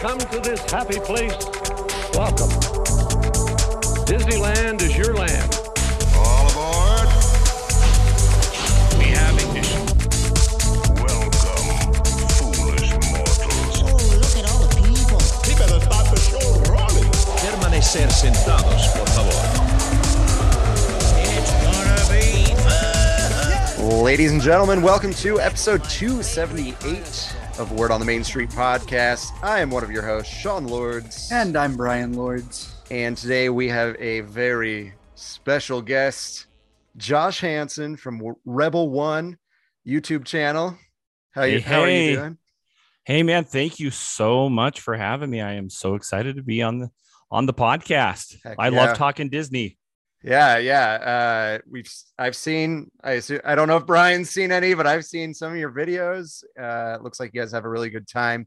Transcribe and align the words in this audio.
come 0.00 0.18
to 0.18 0.40
this 0.40 0.58
happy 0.70 0.98
place, 0.98 1.36
welcome. 2.14 2.48
Disneyland 4.08 4.80
is 4.80 4.96
your 4.96 5.14
land. 5.14 5.60
All 6.16 6.48
aboard. 6.48 7.06
We 8.96 9.12
have 9.12 9.34
ignition. 9.36 9.84
Welcome, 10.96 11.92
foolish 12.32 12.92
mortals. 13.12 13.82
Oh, 13.84 14.00
look 14.16 14.36
at 14.40 14.50
all 14.50 14.60
the 14.64 14.72
people. 14.80 15.20
He 15.44 15.52
better 15.58 15.80
start 15.84 16.06
the 16.08 16.16
show 16.16 16.48
rolling. 16.72 17.10
Permanecer 17.36 18.10
sentados, 18.10 18.88
por 18.96 19.06
favor. 19.08 19.36
It's 21.36 21.52
gonna 21.62 22.00
be 22.08 22.54
fun. 22.62 24.02
Ladies 24.02 24.32
and 24.32 24.40
gentlemen, 24.40 24.80
welcome 24.80 25.12
to 25.12 25.38
episode 25.40 25.84
278 25.84 27.39
of 27.60 27.72
Word 27.72 27.90
on 27.90 28.00
the 28.00 28.06
Main 28.06 28.24
Street 28.24 28.48
podcast. 28.48 29.32
I 29.42 29.60
am 29.60 29.70
one 29.70 29.84
of 29.84 29.90
your 29.90 30.00
hosts, 30.00 30.34
Sean 30.34 30.66
Lords. 30.66 31.30
And 31.30 31.58
I'm 31.58 31.76
Brian 31.76 32.14
Lords. 32.14 32.74
And 32.90 33.14
today 33.14 33.50
we 33.50 33.68
have 33.68 33.96
a 33.98 34.22
very 34.22 34.94
special 35.14 35.82
guest, 35.82 36.46
Josh 36.96 37.40
Hansen 37.40 37.98
from 37.98 38.34
Rebel 38.46 38.88
One 38.88 39.36
YouTube 39.86 40.24
channel. 40.24 40.78
How, 41.32 41.42
you, 41.42 41.58
Hey, 41.58 41.60
how 41.60 41.80
are 41.82 41.90
you 41.90 41.92
hey. 41.92 42.14
doing? 42.14 42.38
Hey 43.04 43.22
man, 43.22 43.44
thank 43.44 43.78
you 43.78 43.90
so 43.90 44.48
much 44.48 44.80
for 44.80 44.96
having 44.96 45.28
me. 45.28 45.42
I 45.42 45.52
am 45.52 45.68
so 45.68 45.96
excited 45.96 46.36
to 46.36 46.42
be 46.42 46.62
on 46.62 46.78
the 46.78 46.90
on 47.30 47.44
the 47.44 47.54
podcast. 47.54 48.36
Heck 48.42 48.56
I 48.58 48.68
yeah. 48.68 48.86
love 48.86 48.96
talking 48.96 49.28
Disney. 49.28 49.76
Yeah, 50.22 50.58
yeah. 50.58 50.92
Uh, 50.92 51.58
we've 51.68 51.90
I've 52.18 52.36
seen. 52.36 52.90
I 53.02 53.12
assume, 53.12 53.40
I 53.44 53.54
don't 53.54 53.68
know 53.68 53.78
if 53.78 53.86
Brian's 53.86 54.30
seen 54.30 54.52
any, 54.52 54.74
but 54.74 54.86
I've 54.86 55.04
seen 55.04 55.32
some 55.32 55.52
of 55.52 55.58
your 55.58 55.72
videos. 55.72 56.44
Uh, 56.60 56.96
it 56.96 57.02
looks 57.02 57.18
like 57.18 57.32
you 57.32 57.40
guys 57.40 57.52
have 57.52 57.64
a 57.64 57.68
really 57.68 57.90
good 57.90 58.06
time. 58.06 58.46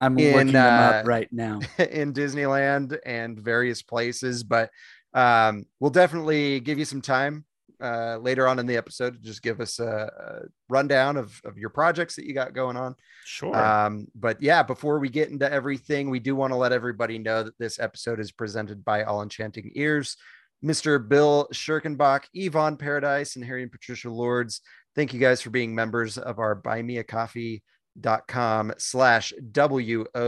I'm 0.00 0.18
In, 0.18 0.32
looking 0.32 0.52
them 0.52 0.82
uh, 0.82 0.86
up 0.86 1.06
right 1.06 1.28
now. 1.32 1.60
in 1.78 2.12
Disneyland 2.12 2.98
and 3.06 3.38
various 3.38 3.82
places, 3.82 4.42
but 4.42 4.70
um, 5.14 5.66
we'll 5.78 5.90
definitely 5.90 6.60
give 6.60 6.78
you 6.78 6.84
some 6.84 7.00
time 7.00 7.44
uh, 7.80 8.18
later 8.18 8.48
on 8.48 8.58
in 8.58 8.66
the 8.66 8.76
episode 8.76 9.14
to 9.14 9.20
just 9.20 9.42
give 9.42 9.60
us 9.60 9.78
a, 9.78 9.86
a 9.86 10.48
rundown 10.68 11.16
of, 11.16 11.40
of 11.44 11.58
your 11.58 11.70
projects 11.70 12.16
that 12.16 12.24
you 12.24 12.34
got 12.34 12.54
going 12.54 12.76
on. 12.76 12.94
Sure. 13.24 13.56
Um, 13.56 14.08
but 14.14 14.42
yeah, 14.42 14.62
before 14.62 14.98
we 14.98 15.08
get 15.08 15.30
into 15.30 15.50
everything, 15.50 16.10
we 16.10 16.18
do 16.18 16.34
want 16.34 16.52
to 16.52 16.56
let 16.56 16.72
everybody 16.72 17.18
know 17.18 17.42
that 17.44 17.58
this 17.58 17.78
episode 17.78 18.20
is 18.20 18.32
presented 18.32 18.84
by 18.84 19.04
All 19.04 19.22
Enchanting 19.22 19.72
Ears, 19.74 20.16
Mr. 20.62 21.06
Bill 21.06 21.48
Schirkenbach, 21.52 22.24
Yvonne 22.34 22.76
Paradise, 22.76 23.36
and 23.36 23.44
Harry 23.44 23.62
and 23.62 23.72
Patricia 23.72 24.10
Lords. 24.10 24.60
Thank 24.94 25.12
you 25.12 25.20
guys 25.20 25.42
for 25.42 25.50
being 25.50 25.74
members 25.74 26.16
of 26.18 26.38
our 26.38 26.54
buymeacoffee.com 26.60 28.74
slash 28.78 29.32
W-O-T-M-S 29.52 30.18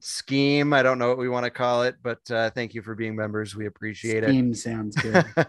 scheme. 0.00 0.72
I 0.72 0.82
don't 0.82 0.98
know 0.98 1.08
what 1.08 1.18
we 1.18 1.28
want 1.28 1.44
to 1.44 1.50
call 1.50 1.82
it, 1.82 1.96
but 2.02 2.18
uh, 2.30 2.48
thank 2.50 2.74
you 2.74 2.82
for 2.82 2.94
being 2.94 3.16
members. 3.16 3.56
We 3.56 3.66
appreciate 3.66 4.24
it 4.24 4.28
Scheme 4.28 4.54
sounds 4.54 4.96
good. 4.96 5.24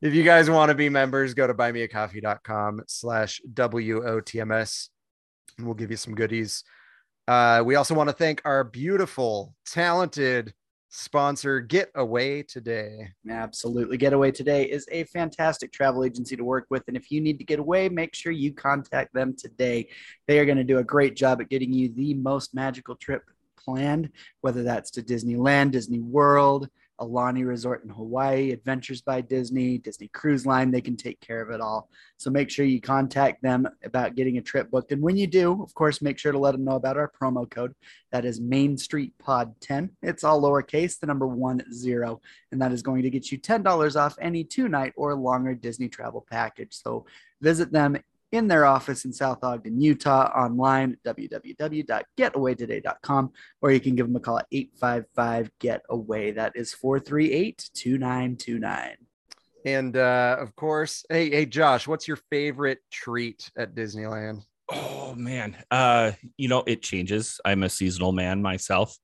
if 0.00 0.14
you 0.14 0.24
guys 0.24 0.50
want 0.50 0.70
to 0.70 0.74
be 0.74 0.88
members, 0.88 1.34
go 1.34 1.46
to 1.46 1.54
buymeacoffee.com 1.54 2.82
slash 2.86 3.40
WOTMS 3.52 4.88
and 5.58 5.66
we'll 5.66 5.74
give 5.74 5.90
you 5.90 5.96
some 5.96 6.14
goodies. 6.14 6.64
Uh, 7.28 7.62
we 7.64 7.76
also 7.76 7.94
want 7.94 8.08
to 8.08 8.14
thank 8.14 8.42
our 8.44 8.64
beautiful, 8.64 9.54
talented 9.66 10.52
sponsor, 10.92 11.60
Get 11.60 11.90
Away 11.94 12.42
Today. 12.42 13.08
Absolutely. 13.28 13.96
Getaway 13.96 14.30
Today 14.30 14.64
is 14.64 14.86
a 14.92 15.04
fantastic 15.04 15.72
travel 15.72 16.04
agency 16.04 16.36
to 16.36 16.44
work 16.44 16.66
with. 16.68 16.84
And 16.86 16.96
if 16.96 17.10
you 17.10 17.20
need 17.20 17.38
to 17.38 17.44
get 17.44 17.58
away, 17.58 17.88
make 17.88 18.14
sure 18.14 18.30
you 18.30 18.52
contact 18.52 19.14
them 19.14 19.34
today. 19.36 19.88
They 20.28 20.38
are 20.38 20.44
going 20.44 20.58
to 20.58 20.64
do 20.64 20.78
a 20.78 20.84
great 20.84 21.16
job 21.16 21.40
at 21.40 21.48
getting 21.48 21.72
you 21.72 21.88
the 21.88 22.14
most 22.14 22.54
magical 22.54 22.94
trip 22.94 23.22
planned, 23.56 24.10
whether 24.42 24.62
that's 24.62 24.90
to 24.92 25.02
Disneyland, 25.02 25.70
Disney 25.70 26.00
World, 26.00 26.68
Aulani 27.02 27.46
Resort 27.46 27.82
in 27.84 27.90
Hawaii, 27.90 28.52
Adventures 28.52 29.02
by 29.02 29.20
Disney, 29.20 29.78
Disney 29.78 30.08
Cruise 30.08 30.46
Line. 30.46 30.70
They 30.70 30.80
can 30.80 30.96
take 30.96 31.20
care 31.20 31.42
of 31.42 31.50
it 31.50 31.60
all. 31.60 31.88
So 32.16 32.30
make 32.30 32.50
sure 32.50 32.64
you 32.64 32.80
contact 32.80 33.42
them 33.42 33.66
about 33.84 34.14
getting 34.14 34.38
a 34.38 34.42
trip 34.42 34.70
booked. 34.70 34.92
And 34.92 35.02
when 35.02 35.16
you 35.16 35.26
do, 35.26 35.62
of 35.62 35.74
course, 35.74 36.00
make 36.00 36.18
sure 36.18 36.32
to 36.32 36.38
let 36.38 36.52
them 36.52 36.64
know 36.64 36.76
about 36.76 36.96
our 36.96 37.10
promo 37.20 37.50
code. 37.50 37.74
That 38.12 38.24
is 38.24 38.40
Main 38.40 38.78
Street 38.78 39.12
Pod 39.18 39.54
10. 39.60 39.90
It's 40.02 40.22
all 40.22 40.40
lowercase, 40.40 40.98
the 40.98 41.06
number 41.06 41.26
one 41.26 41.62
zero 41.72 42.20
and 42.52 42.60
that 42.60 42.70
is 42.70 42.82
going 42.82 43.02
to 43.02 43.10
get 43.10 43.32
you 43.32 43.38
$10 43.38 44.00
off 44.00 44.16
any 44.20 44.44
two 44.44 44.68
night 44.68 44.92
or 44.96 45.14
longer 45.14 45.54
Disney 45.54 45.88
travel 45.88 46.24
package. 46.30 46.74
So 46.74 47.06
visit 47.40 47.72
them 47.72 47.96
in 48.32 48.48
their 48.48 48.64
office 48.64 49.04
in 49.04 49.12
South 49.12 49.44
Ogden, 49.44 49.80
Utah, 49.80 50.32
online 50.34 50.96
at 51.04 51.16
www.getawaytoday.com, 51.16 53.32
or 53.60 53.70
you 53.70 53.80
can 53.80 53.94
give 53.94 54.06
them 54.06 54.16
a 54.16 54.20
call 54.20 54.38
at 54.38 54.46
855 54.50 55.50
GETAWAY. 55.60 56.34
That 56.34 56.52
is 56.56 56.72
438 56.74 57.70
2929. 57.74 58.96
And 59.64 59.96
uh, 59.96 60.38
of 60.40 60.56
course, 60.56 61.04
hey, 61.08 61.30
hey, 61.30 61.46
Josh, 61.46 61.86
what's 61.86 62.08
your 62.08 62.18
favorite 62.30 62.80
treat 62.90 63.48
at 63.56 63.74
Disneyland? 63.74 64.42
oh 64.72 65.14
man. 65.16 65.56
Uh, 65.70 66.12
you 66.36 66.48
know, 66.48 66.64
it 66.66 66.82
changes. 66.82 67.40
I'm 67.44 67.62
a 67.62 67.68
seasonal 67.68 68.12
man 68.12 68.42
myself. 68.42 68.96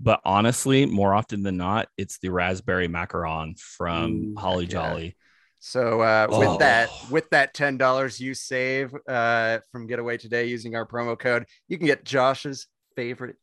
But 0.00 0.20
honestly, 0.24 0.86
more 0.86 1.14
often 1.14 1.42
than 1.42 1.56
not, 1.56 1.88
it's 1.96 2.18
the 2.18 2.30
raspberry 2.30 2.88
macaron 2.88 3.58
from 3.58 4.12
Ooh, 4.12 4.34
Holly 4.36 4.64
yeah. 4.64 4.70
Jolly. 4.70 5.16
So 5.64 6.00
uh, 6.00 6.26
Oh. 6.28 6.38
with 6.40 6.58
that, 6.58 6.90
with 7.08 7.30
that 7.30 7.54
ten 7.54 7.76
dollars 7.76 8.18
you 8.20 8.34
save 8.34 8.92
uh, 9.08 9.60
from 9.70 9.86
Getaway 9.86 10.18
Today 10.18 10.46
using 10.46 10.74
our 10.74 10.84
promo 10.84 11.16
code, 11.16 11.46
you 11.68 11.78
can 11.78 11.86
get 11.86 12.04
Josh's 12.04 12.66
favorite 12.96 13.36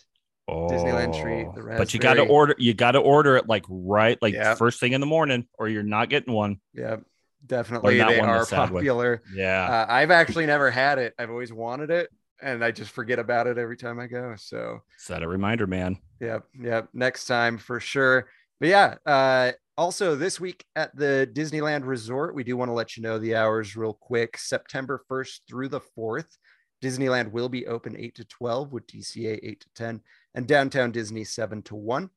Disneyland 0.50 1.18
treat, 1.18 1.48
the 1.56 1.62
Oh, 1.62 1.78
but 1.78 1.94
you 1.94 2.00
got 2.00 2.16
to 2.16 2.24
order. 2.24 2.56
You 2.58 2.74
got 2.74 2.92
to 2.92 3.00
order 3.00 3.38
it 3.38 3.48
like 3.48 3.64
right, 3.70 4.18
like 4.22 4.34
Yeah. 4.34 4.56
first 4.56 4.82
thing 4.82 4.92
in 4.92 5.00
the 5.00 5.08
morning, 5.08 5.48
or 5.58 5.70
you're 5.70 5.82
not 5.82 6.10
getting 6.10 6.34
one. 6.34 6.60
Yeah, 6.74 6.98
definitely. 7.46 7.98
not 8.00 8.10
They 8.12 8.20
one 8.20 8.28
are 8.28 8.46
popular. 8.46 9.22
Yeah. 9.34 9.70
Uh, 9.70 9.86
I've 9.88 10.12
actually 10.12 10.46
never 10.46 10.70
had 10.70 11.00
it. 11.00 11.14
I've 11.18 11.30
always 11.30 11.54
wanted 11.54 11.90
it, 11.90 12.10
and 12.42 12.66
I 12.66 12.72
just 12.72 12.92
forget 12.92 13.20
about 13.20 13.48
it 13.48 13.58
every 13.58 13.78
time 13.78 13.98
I 13.98 14.08
go. 14.08 14.36
So, 14.38 14.80
Set 14.98 15.24
a 15.24 15.28
reminder, 15.28 15.68
man. 15.68 15.98
yep, 16.20 16.44
yep. 16.60 16.90
Next 16.94 17.28
time 17.28 17.58
for 17.58 17.80
sure. 17.80 18.28
But 18.60 18.68
yeah, 18.70 18.96
uh, 19.06 19.52
also 19.80 20.14
this 20.14 20.42
week 20.42 20.66
at 20.76 20.94
the 20.94 21.30
Disneyland 21.34 21.86
Resort, 21.86 22.36
we 22.36 22.44
do 22.44 22.58
want 22.58 22.68
to 22.68 22.74
let 22.74 22.98
you 22.98 23.02
know 23.02 23.18
the 23.18 23.34
hours 23.34 23.78
real 23.78 23.94
quick. 23.94 24.38
September 24.38 25.02
1st 25.10 25.40
through 25.48 25.70
the 25.70 25.80
4th, 25.98 26.36
Disneyland 26.84 27.32
will 27.32 27.48
be 27.48 27.66
open 27.66 27.96
8 27.98 28.14
to 28.16 28.26
12 28.26 28.74
with 28.74 28.86
DCA 28.88 29.40
8 29.42 29.60
to 29.62 29.68
10 29.76 30.02
and 30.36 30.46
downtown 30.46 30.92
Disney 30.92 31.24
7 31.24 31.62
to 31.62 31.76
1. 31.76 32.10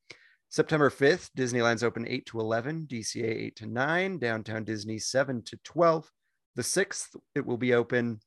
September 0.49 0.89
5th, 0.89 1.29
Disneyland's 1.37 1.85
open 1.85 2.05
8 2.05 2.25
to 2.25 2.41
11, 2.41 2.85
DCA 2.91 3.45
8 3.45 3.55
to 3.55 3.65
9, 3.65 4.19
downtown 4.19 4.65
Disney 4.65 4.99
7 4.99 5.41
to 5.43 5.57
12. 5.63 6.11
The 6.57 6.63
6th, 6.63 7.15
it 7.33 7.45
will 7.45 7.57
be 7.57 7.73
open, 7.73 8.19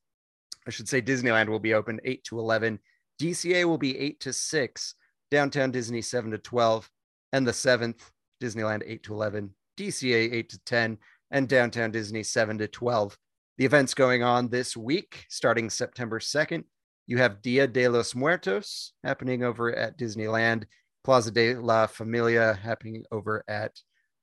I 0.65 0.71
should 0.71 0.89
say 0.89 0.99
Disneyland 0.99 1.47
will 1.47 1.59
be 1.59 1.75
open 1.75 1.99
8 2.03 2.23
to 2.23 2.39
11, 2.39 2.79
DCA 3.21 3.65
will 3.65 3.77
be 3.77 3.95
8 3.99 4.19
to 4.21 4.33
6, 4.33 4.95
downtown 5.29 5.69
Disney 5.69 6.01
7 6.01 6.31
to 6.31 6.39
12, 6.39 6.89
and 7.33 7.47
the 7.47 7.51
7th, 7.51 8.01
Disneyland 8.41 8.83
8 8.85 9.03
to 9.03 9.13
11, 9.13 9.53
DCA 9.77 10.33
8 10.33 10.49
to 10.49 10.59
10, 10.65 10.97
and 11.31 11.47
downtown 11.47 11.91
Disney 11.91 12.23
7 12.23 12.57
to 12.57 12.67
12. 12.67 13.17
The 13.57 13.65
events 13.65 13.93
going 13.93 14.23
on 14.23 14.49
this 14.49 14.77
week, 14.77 15.25
starting 15.29 15.69
September 15.69 16.19
2nd, 16.19 16.63
you 17.07 17.17
have 17.17 17.41
Dia 17.41 17.67
de 17.67 17.87
los 17.87 18.13
Muertos 18.13 18.93
happening 19.03 19.43
over 19.43 19.73
at 19.73 19.97
Disneyland, 19.97 20.65
Plaza 21.03 21.31
de 21.31 21.55
la 21.55 21.87
Familia 21.87 22.53
happening 22.53 23.03
over 23.11 23.43
at 23.47 23.71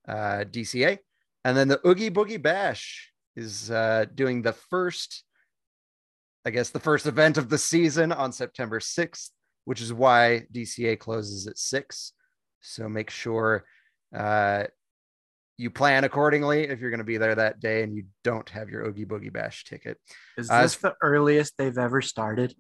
uh, 0.07 0.45
DCA. 0.45 0.99
And 1.45 1.57
then 1.57 1.69
the 1.69 1.81
Oogie 1.87 2.11
Boogie 2.11 2.41
Bash 2.41 3.11
is 3.37 3.71
uh, 3.71 4.05
doing 4.15 4.43
the 4.43 4.53
first, 4.53 5.25
I 6.45 6.51
guess, 6.51 6.71
the 6.71 6.81
first 6.81 7.07
event 7.07 7.39
of 7.39 7.49
the 7.49 7.59
season 7.59 8.13
on 8.13 8.33
September 8.33 8.81
6th, 8.81 9.31
which 9.65 9.81
is 9.81 9.93
why 9.93 10.47
DCA 10.53 10.99
closes 10.99 11.47
at 11.47 11.59
6. 11.59 12.13
So 12.60 12.89
make 12.89 13.10
sure 13.10 13.65
uh, 14.15 14.65
you 15.59 15.71
plan 15.71 16.05
accordingly 16.05 16.65
if 16.65 16.81
you're 16.81 16.91
going 16.91 16.99
to 16.99 17.05
be 17.05 17.16
there 17.16 17.34
that 17.34 17.61
day 17.61 17.83
and 17.83 17.95
you 17.95 18.05
don't 18.25 18.49
have 18.51 18.69
your 18.71 18.84
Oogie 18.87 19.05
Boogie 19.07 19.33
Bash 19.33 19.65
ticket. 19.65 19.99
Is 20.37 20.51
Uh, 20.51 20.63
this 20.63 20.77
the 20.77 20.95
earliest 21.03 21.55
they've 21.59 21.78
ever 21.78 22.01
started? 22.03 22.55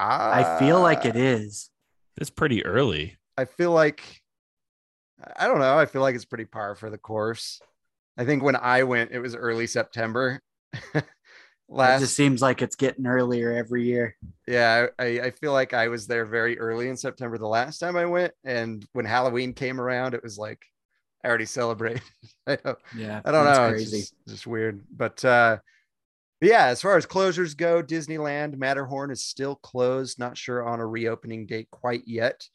I 0.00 0.58
feel 0.58 0.80
like 0.80 1.04
it 1.04 1.16
Uh. 1.16 1.70
It's 2.16 2.30
pretty 2.30 2.64
early. 2.64 3.16
I 3.36 3.44
feel 3.44 3.70
like 3.70 4.02
I 5.36 5.46
don't 5.46 5.60
know. 5.60 5.78
I 5.78 5.86
feel 5.86 6.02
like 6.02 6.14
it's 6.14 6.24
pretty 6.24 6.44
par 6.44 6.74
for 6.74 6.90
the 6.90 6.98
course. 6.98 7.60
I 8.16 8.24
think 8.24 8.42
when 8.42 8.56
I 8.56 8.82
went, 8.82 9.12
it 9.12 9.20
was 9.20 9.34
early 9.34 9.66
September. 9.66 10.40
It 11.96 12.00
just 12.00 12.16
seems 12.16 12.40
like 12.40 12.62
it's 12.62 12.76
getting 12.76 13.06
earlier 13.06 13.52
every 13.52 13.84
year. 13.84 14.16
yeah, 14.46 14.86
I, 14.98 15.04
I 15.20 15.30
feel 15.30 15.52
like 15.52 15.74
I 15.74 15.88
was 15.88 16.06
there 16.06 16.24
very 16.24 16.58
early 16.58 16.88
in 16.88 16.96
September 16.96 17.36
the 17.38 17.48
last 17.48 17.78
time 17.78 17.96
I 17.96 18.06
went, 18.06 18.32
and 18.44 18.86
when 18.92 19.04
Halloween 19.04 19.52
came 19.52 19.80
around, 19.80 20.14
it 20.14 20.22
was 20.22 20.38
like 20.38 20.64
I 21.24 21.28
already 21.28 21.46
celebrated. 21.46 22.02
I 22.46 22.56
don't, 22.56 22.78
Yeah, 22.96 23.22
I 23.24 23.32
don't 23.32 23.46
know. 23.46 23.70
Crazy. 23.70 23.98
It's 23.98 24.10
just, 24.10 24.28
just 24.28 24.46
weird. 24.46 24.82
But 24.94 25.24
uh, 25.24 25.58
yeah, 26.40 26.66
as 26.66 26.82
far 26.82 26.96
as 26.96 27.06
closures 27.06 27.56
go, 27.56 27.82
Disneyland 27.82 28.56
Matterhorn 28.56 29.10
is 29.10 29.24
still 29.24 29.56
closed. 29.56 30.18
Not 30.18 30.36
sure 30.36 30.66
on 30.66 30.80
a 30.80 30.86
reopening 30.86 31.46
date 31.46 31.70
quite 31.70 32.02
yet. 32.06 32.46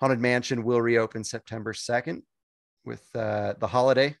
Haunted 0.00 0.20
Mansion 0.20 0.62
will 0.62 0.80
reopen 0.80 1.24
September 1.24 1.72
2nd 1.72 2.22
with 2.84 3.04
uh, 3.16 3.54
the 3.58 3.66
holiday 3.66 4.14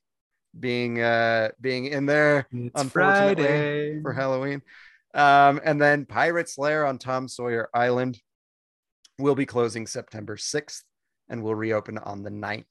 being 0.58 1.00
uh, 1.00 1.50
being 1.60 1.86
in 1.86 2.06
there 2.06 2.46
It's 2.52 2.80
Unfortunately, 2.80 3.44
Friday. 3.44 4.02
for 4.02 4.12
Halloween. 4.12 4.62
Um, 5.14 5.60
and 5.64 5.80
then 5.80 6.04
Pirate's 6.04 6.58
Lair 6.58 6.86
on 6.86 6.98
Tom 6.98 7.28
Sawyer 7.28 7.68
Island 7.74 8.20
will 9.18 9.34
be 9.34 9.46
closing 9.46 9.86
September 9.86 10.36
6th 10.36 10.82
and 11.28 11.42
will 11.42 11.54
reopen 11.54 11.98
on 11.98 12.22
the 12.22 12.30
9th. 12.30 12.64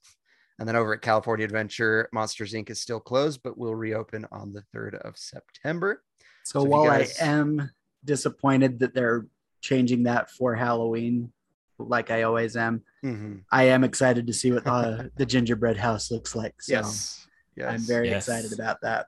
And 0.58 0.66
then 0.68 0.74
over 0.76 0.94
at 0.94 1.02
California 1.02 1.44
Adventure, 1.44 2.08
Monsters 2.12 2.52
Inc. 2.52 2.70
is 2.70 2.80
still 2.80 3.00
closed, 3.00 3.40
but 3.44 3.56
will 3.58 3.74
reopen 3.74 4.26
on 4.32 4.52
the 4.52 4.62
3rd 4.74 4.96
of 5.02 5.16
September. 5.16 6.02
So, 6.44 6.60
So 6.60 6.64
while 6.64 6.84
guys- 6.86 7.20
I 7.20 7.26
am 7.26 7.70
disappointed 8.04 8.78
that 8.80 8.94
they're 8.94 9.26
changing 9.60 10.04
that 10.04 10.30
for 10.30 10.54
Halloween, 10.54 11.32
like 11.78 12.10
I 12.10 12.22
always 12.22 12.56
am, 12.56 12.82
Mhm. 13.04 13.42
I 13.52 13.64
am 13.64 13.84
excited 13.84 14.26
to 14.26 14.32
see 14.32 14.50
what 14.50 14.64
the, 14.64 15.12
the 15.16 15.26
gingerbread 15.26 15.76
house 15.76 16.10
looks 16.10 16.34
like. 16.34 16.60
So 16.62 16.72
Yes. 16.72 17.27
Yes. 17.58 17.68
I'm 17.68 17.80
very 17.80 18.08
Yes. 18.08 18.28
excited 18.28 18.52
about 18.52 18.80
that. 18.82 19.06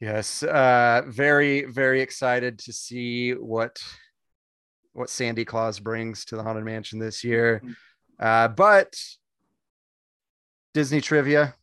Yes, 0.00 0.42
uh, 0.42 1.02
very, 1.06 1.64
very 1.66 2.00
excited 2.00 2.58
to 2.60 2.72
see 2.72 3.32
what 3.32 3.78
what 4.92 5.10
Sandy 5.10 5.44
Claus 5.44 5.78
brings 5.78 6.24
to 6.26 6.36
the 6.36 6.42
Haunted 6.42 6.64
Mansion 6.64 6.98
this 6.98 7.22
year. 7.22 7.62
Uh, 8.18 8.48
but 8.48 8.98
Disney 10.72 11.00
trivia, 11.02 11.54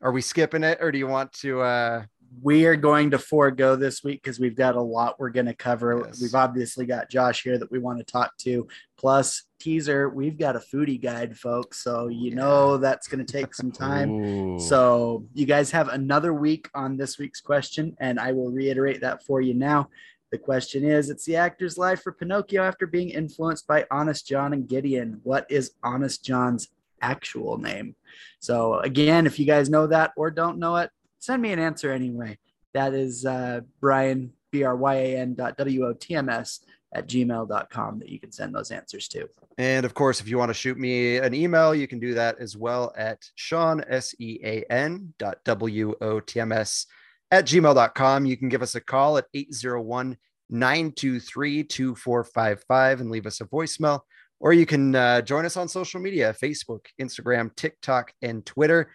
are 0.00 0.10
we 0.10 0.22
skipping 0.22 0.64
it, 0.64 0.78
or 0.80 0.90
do 0.90 0.98
you 0.98 1.06
want 1.06 1.32
to? 1.34 1.60
Uh, 1.60 2.04
We 2.40 2.66
are 2.66 2.76
going 2.76 3.10
to 3.10 3.18
forego 3.18 3.76
this 3.76 4.02
week 4.02 4.22
because 4.22 4.40
we've 4.40 4.56
got 4.56 4.74
a 4.74 4.80
lot 4.80 5.18
we're 5.18 5.30
going 5.30 5.46
to 5.46 5.54
cover. 5.54 6.04
Yes. 6.06 6.22
We've 6.22 6.34
obviously 6.34 6.86
got 6.86 7.10
Josh 7.10 7.42
here 7.42 7.58
that 7.58 7.70
we 7.70 7.78
want 7.78 7.98
to 7.98 8.04
talk 8.04 8.36
to. 8.38 8.66
Plus, 8.96 9.42
teaser, 9.58 10.08
we've 10.08 10.38
got 10.38 10.56
a 10.56 10.60
foodie 10.60 11.00
guide, 11.00 11.36
folks. 11.36 11.84
So, 11.84 12.08
you 12.08 12.34
know, 12.34 12.78
that's 12.78 13.06
going 13.08 13.24
to 13.24 13.32
take 13.32 13.54
some 13.54 13.70
time. 13.72 14.58
So 14.58 15.26
you 15.34 15.46
guys 15.46 15.70
have 15.72 15.88
another 15.88 16.32
week 16.32 16.68
on 16.74 16.96
this 16.96 17.18
week's 17.18 17.40
question, 17.40 17.96
and 18.00 18.18
I 18.18 18.32
will 18.32 18.50
reiterate 18.50 19.00
that 19.02 19.24
for 19.24 19.40
you 19.40 19.54
now. 19.54 19.88
The 20.30 20.38
question 20.38 20.82
is 20.82 21.10
It's 21.10 21.26
the 21.26 21.36
actor's 21.36 21.76
life 21.76 22.02
for 22.02 22.12
Pinocchio 22.12 22.62
after 22.62 22.86
being 22.86 23.10
influenced 23.10 23.66
by 23.66 23.86
Honest 23.90 24.26
John 24.26 24.54
and 24.54 24.66
Gideon. 24.66 25.20
What 25.22 25.46
is 25.50 25.72
Honest 25.82 26.24
John's 26.24 26.68
actual 27.02 27.58
name? 27.58 27.94
So, 28.40 28.78
again, 28.78 29.26
if 29.26 29.38
you 29.38 29.44
guys 29.44 29.68
know 29.68 29.86
that 29.88 30.12
or 30.16 30.30
don't 30.30 30.58
know 30.58 30.76
it, 30.76 30.90
send 31.22 31.40
me 31.40 31.52
an 31.52 31.58
answer 31.58 31.92
anyway. 31.92 32.36
That 32.74 32.94
is 32.94 33.24
uh, 33.24 33.60
Brian, 33.80 34.32
B 34.50 34.64
R 34.64 34.76
Y 34.76 34.94
A 34.94 35.16
N 35.18 35.34
dot 35.34 35.56
W 35.56 35.86
O 35.86 35.92
T 35.92 36.14
M 36.14 36.28
S 36.28 36.60
at 36.94 37.08
gmail.com 37.08 37.98
that 38.00 38.08
you 38.08 38.20
can 38.20 38.32
send 38.32 38.54
those 38.54 38.70
answers 38.70 39.08
to. 39.08 39.26
and 39.56 39.86
of 39.86 39.94
course, 39.94 40.20
if 40.20 40.28
you 40.28 40.36
want 40.36 40.50
to 40.50 40.54
shoot 40.54 40.76
me 40.76 41.16
an 41.18 41.32
email, 41.32 41.74
you 41.74 41.86
can 41.86 41.98
do 41.98 42.12
that 42.14 42.38
as 42.38 42.56
well 42.56 42.92
at 42.96 43.24
Sean 43.36 43.82
S 43.88 44.14
E 44.18 44.40
A 44.44 44.64
N 44.70 45.14
dot 45.18 45.38
W 45.44 45.94
O 46.00 46.20
T 46.20 46.40
M 46.40 46.52
S 46.52 46.86
at 47.30 47.46
gmail.com. 47.46 48.26
You 48.26 48.36
can 48.36 48.48
give 48.48 48.62
us 48.62 48.74
a 48.74 48.80
call 48.80 49.16
at 49.16 49.26
801 49.32 50.16
923 50.50 51.64
2455 51.64 53.00
and 53.00 53.10
leave 53.10 53.26
us 53.26 53.40
a 53.40 53.46
voicemail. 53.46 54.00
Or 54.40 54.52
you 54.52 54.66
can 54.66 54.96
uh, 54.96 55.20
join 55.20 55.46
us 55.46 55.56
on 55.56 55.68
social 55.68 56.00
media 56.00 56.34
Facebook, 56.34 56.86
Instagram, 57.00 57.54
TikTok, 57.54 58.12
and 58.22 58.44
Twitter. 58.44 58.90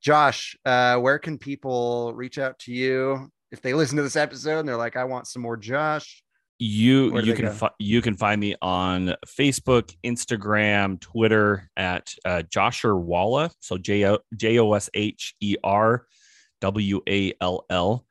Josh, 0.00 0.56
uh, 0.64 0.96
where 0.96 1.18
can 1.18 1.38
people 1.38 2.14
reach 2.14 2.38
out 2.38 2.58
to 2.60 2.72
you 2.72 3.30
if 3.50 3.60
they 3.60 3.74
listen 3.74 3.96
to 3.96 4.02
this 4.02 4.16
episode 4.16 4.60
and 4.60 4.68
they're 4.68 4.76
like, 4.76 4.96
I 4.96 5.04
want 5.04 5.26
some 5.26 5.42
more 5.42 5.56
Josh? 5.56 6.22
you 6.60 7.18
you 7.20 7.34
can 7.34 7.50
fi- 7.50 7.70
you 7.78 8.02
can 8.02 8.14
find 8.16 8.38
me 8.38 8.54
on 8.60 9.14
Facebook, 9.26 9.96
Instagram, 10.04 11.00
Twitter 11.00 11.70
at 11.76 12.12
uh, 12.26 12.42
Josher 12.42 12.96
Walla. 12.96 13.50
So 13.60 13.78
J 13.78 14.06
O 14.06 14.18
J 14.36 14.58
O 14.58 14.74
S 14.74 14.90
H 14.92 15.34
E 15.40 15.56
R 15.64 16.06
W 16.60 17.00
A 17.08 17.32
L 17.40 17.64
L 17.70 18.04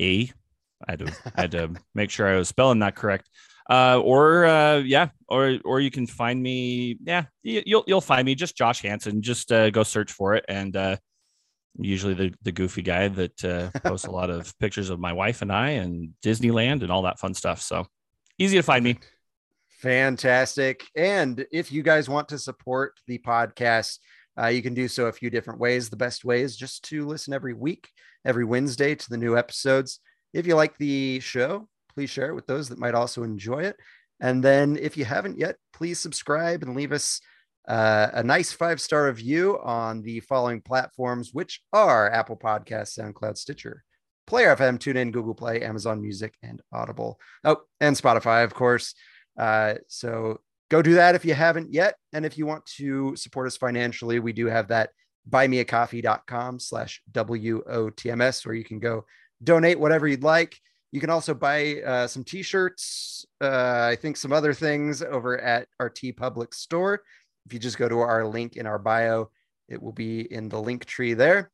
A. 0.00 0.22
I 0.88 0.90
had 0.90 0.98
to 1.00 1.12
I 1.36 1.40
had 1.42 1.50
to 1.52 1.74
make 1.94 2.10
sure 2.10 2.26
I 2.26 2.36
was 2.36 2.48
spelling 2.48 2.78
that 2.78 2.96
correct. 2.96 3.28
Uh, 3.68 4.00
or 4.02 4.46
uh, 4.46 4.78
yeah, 4.78 5.10
or 5.28 5.58
or 5.62 5.80
you 5.80 5.90
can 5.90 6.06
find 6.06 6.42
me. 6.42 6.96
Yeah, 7.04 7.26
you, 7.42 7.62
you'll 7.66 7.84
you'll 7.86 8.00
find 8.00 8.24
me. 8.24 8.34
Just 8.34 8.56
Josh 8.56 8.80
Hansen. 8.80 9.20
Just 9.20 9.52
uh, 9.52 9.68
go 9.68 9.82
search 9.82 10.10
for 10.12 10.34
it, 10.34 10.46
and 10.48 10.74
uh, 10.74 10.96
usually 11.78 12.14
the 12.14 12.34
the 12.42 12.52
goofy 12.52 12.82
guy 12.82 13.08
that 13.08 13.44
uh, 13.44 13.70
posts 13.80 14.06
a 14.06 14.10
lot 14.10 14.30
of 14.30 14.56
pictures 14.60 14.90
of 14.90 15.00
my 15.00 15.12
wife 15.12 15.42
and 15.42 15.52
I 15.52 15.70
and 15.70 16.10
Disneyland 16.22 16.82
and 16.82 16.90
all 16.90 17.02
that 17.02 17.18
fun 17.18 17.34
stuff. 17.34 17.60
So 17.60 17.86
easy 18.38 18.56
to 18.56 18.62
find 18.62 18.84
me. 18.84 18.98
Fantastic. 19.80 20.84
And 20.96 21.44
if 21.50 21.72
you 21.72 21.82
guys 21.82 22.08
want 22.08 22.28
to 22.28 22.38
support 22.38 23.00
the 23.06 23.18
podcast, 23.18 23.98
uh, 24.40 24.46
you 24.46 24.62
can 24.62 24.74
do 24.74 24.88
so 24.88 25.06
a 25.06 25.12
few 25.12 25.28
different 25.28 25.60
ways. 25.60 25.90
The 25.90 25.96
best 25.96 26.24
way 26.24 26.42
is 26.42 26.56
just 26.56 26.84
to 26.84 27.06
listen 27.06 27.34
every 27.34 27.54
week, 27.54 27.88
every 28.24 28.44
Wednesday 28.44 28.94
to 28.94 29.10
the 29.10 29.16
new 29.16 29.36
episodes. 29.36 29.98
If 30.32 30.46
you 30.46 30.54
like 30.54 30.78
the 30.78 31.20
show, 31.20 31.68
please 31.94 32.10
share 32.10 32.28
it 32.28 32.34
with 32.34 32.46
those 32.46 32.68
that 32.68 32.78
might 32.78 32.94
also 32.94 33.22
enjoy 33.24 33.64
it. 33.64 33.76
And 34.20 34.42
then 34.42 34.78
if 34.80 34.96
you 34.96 35.04
haven't 35.04 35.38
yet, 35.38 35.56
please 35.72 35.98
subscribe 35.98 36.62
and 36.62 36.76
leave 36.76 36.92
us 36.92 37.20
uh, 37.68 38.08
a 38.12 38.22
nice 38.22 38.52
five 38.52 38.80
star 38.80 39.06
review 39.06 39.58
on 39.62 40.02
the 40.02 40.20
following 40.20 40.60
platforms, 40.60 41.32
which 41.32 41.60
are 41.72 42.10
Apple 42.10 42.36
Podcasts, 42.36 42.98
SoundCloud, 42.98 43.36
Stitcher, 43.36 43.84
Player 44.26 44.54
FM, 44.56 44.78
TuneIn, 44.78 45.12
Google 45.12 45.34
Play, 45.34 45.62
Amazon 45.62 46.00
Music, 46.00 46.34
and 46.42 46.60
Audible. 46.72 47.20
Oh, 47.44 47.58
and 47.80 47.96
Spotify, 47.96 48.44
of 48.44 48.54
course. 48.54 48.94
Uh, 49.38 49.74
so 49.88 50.40
go 50.70 50.82
do 50.82 50.94
that 50.94 51.14
if 51.14 51.24
you 51.24 51.34
haven't 51.34 51.72
yet. 51.72 51.96
And 52.12 52.26
if 52.26 52.36
you 52.36 52.46
want 52.46 52.66
to 52.76 53.14
support 53.16 53.46
us 53.46 53.56
financially, 53.56 54.18
we 54.18 54.32
do 54.32 54.46
have 54.46 54.68
that 54.68 54.90
buymeacoffee.com 55.28 56.58
slash 56.58 57.02
WOTMS 57.12 58.46
where 58.46 58.54
you 58.54 58.64
can 58.64 58.78
go 58.80 59.04
donate 59.42 59.78
whatever 59.78 60.08
you'd 60.08 60.22
like. 60.22 60.58
You 60.90 61.00
can 61.00 61.10
also 61.10 61.32
buy 61.32 61.80
uh, 61.82 62.06
some 62.06 62.22
t-shirts, 62.22 63.24
uh, 63.40 63.88
I 63.90 63.96
think 63.96 64.16
some 64.18 64.32
other 64.32 64.52
things 64.52 65.02
over 65.02 65.38
at 65.38 65.66
our 65.80 65.88
TeePublic 65.88 66.52
store. 66.52 67.02
If 67.46 67.52
you 67.52 67.58
just 67.58 67.78
go 67.78 67.88
to 67.88 68.00
our 68.00 68.26
link 68.26 68.56
in 68.56 68.66
our 68.66 68.78
bio, 68.78 69.30
it 69.68 69.82
will 69.82 69.92
be 69.92 70.20
in 70.32 70.48
the 70.48 70.60
link 70.60 70.84
tree 70.84 71.14
there 71.14 71.50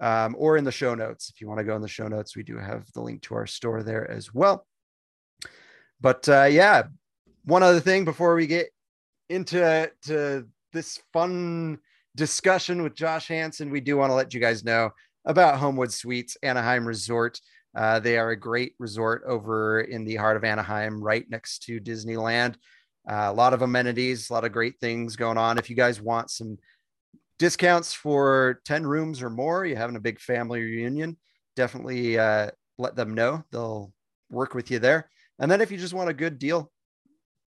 um, 0.00 0.34
or 0.38 0.56
in 0.56 0.64
the 0.64 0.72
show 0.72 0.94
notes. 0.94 1.30
If 1.30 1.40
you 1.40 1.48
want 1.48 1.58
to 1.58 1.64
go 1.64 1.76
in 1.76 1.82
the 1.82 1.88
show 1.88 2.08
notes, 2.08 2.36
we 2.36 2.42
do 2.42 2.58
have 2.58 2.90
the 2.92 3.00
link 3.00 3.22
to 3.22 3.34
our 3.34 3.46
store 3.46 3.82
there 3.82 4.10
as 4.10 4.34
well. 4.34 4.66
But 6.00 6.28
uh, 6.28 6.48
yeah, 6.50 6.84
one 7.44 7.62
other 7.62 7.80
thing 7.80 8.04
before 8.04 8.34
we 8.34 8.46
get 8.46 8.68
into 9.28 9.90
to 10.06 10.46
this 10.72 11.00
fun 11.12 11.78
discussion 12.16 12.82
with 12.82 12.94
Josh 12.94 13.28
Hansen, 13.28 13.70
we 13.70 13.80
do 13.80 13.96
want 13.96 14.10
to 14.10 14.14
let 14.14 14.34
you 14.34 14.40
guys 14.40 14.64
know 14.64 14.90
about 15.24 15.58
Homewood 15.58 15.92
Suites 15.92 16.36
Anaheim 16.42 16.86
Resort. 16.86 17.40
Uh, 17.74 18.00
they 18.00 18.18
are 18.18 18.30
a 18.30 18.36
great 18.36 18.74
resort 18.78 19.22
over 19.26 19.80
in 19.80 20.04
the 20.04 20.16
heart 20.16 20.36
of 20.36 20.44
Anaheim, 20.44 21.02
right 21.02 21.24
next 21.30 21.62
to 21.64 21.80
Disneyland. 21.80 22.56
Uh, 23.08 23.28
a 23.28 23.32
lot 23.32 23.52
of 23.52 23.62
amenities, 23.62 24.30
a 24.30 24.32
lot 24.32 24.44
of 24.44 24.52
great 24.52 24.78
things 24.80 25.16
going 25.16 25.38
on. 25.38 25.58
If 25.58 25.68
you 25.68 25.76
guys 25.76 26.00
want 26.00 26.30
some 26.30 26.58
discounts 27.38 27.92
for 27.92 28.60
10 28.64 28.86
rooms 28.86 29.22
or 29.22 29.30
more, 29.30 29.66
you're 29.66 29.76
having 29.76 29.96
a 29.96 30.00
big 30.00 30.20
family 30.20 30.62
reunion, 30.62 31.16
definitely 31.56 32.18
uh, 32.18 32.50
let 32.78 32.94
them 32.94 33.14
know. 33.14 33.42
They'll 33.50 33.92
work 34.30 34.54
with 34.54 34.70
you 34.70 34.78
there. 34.78 35.10
And 35.38 35.50
then 35.50 35.60
if 35.60 35.72
you 35.72 35.78
just 35.78 35.94
want 35.94 36.10
a 36.10 36.14
good 36.14 36.38
deal, 36.38 36.70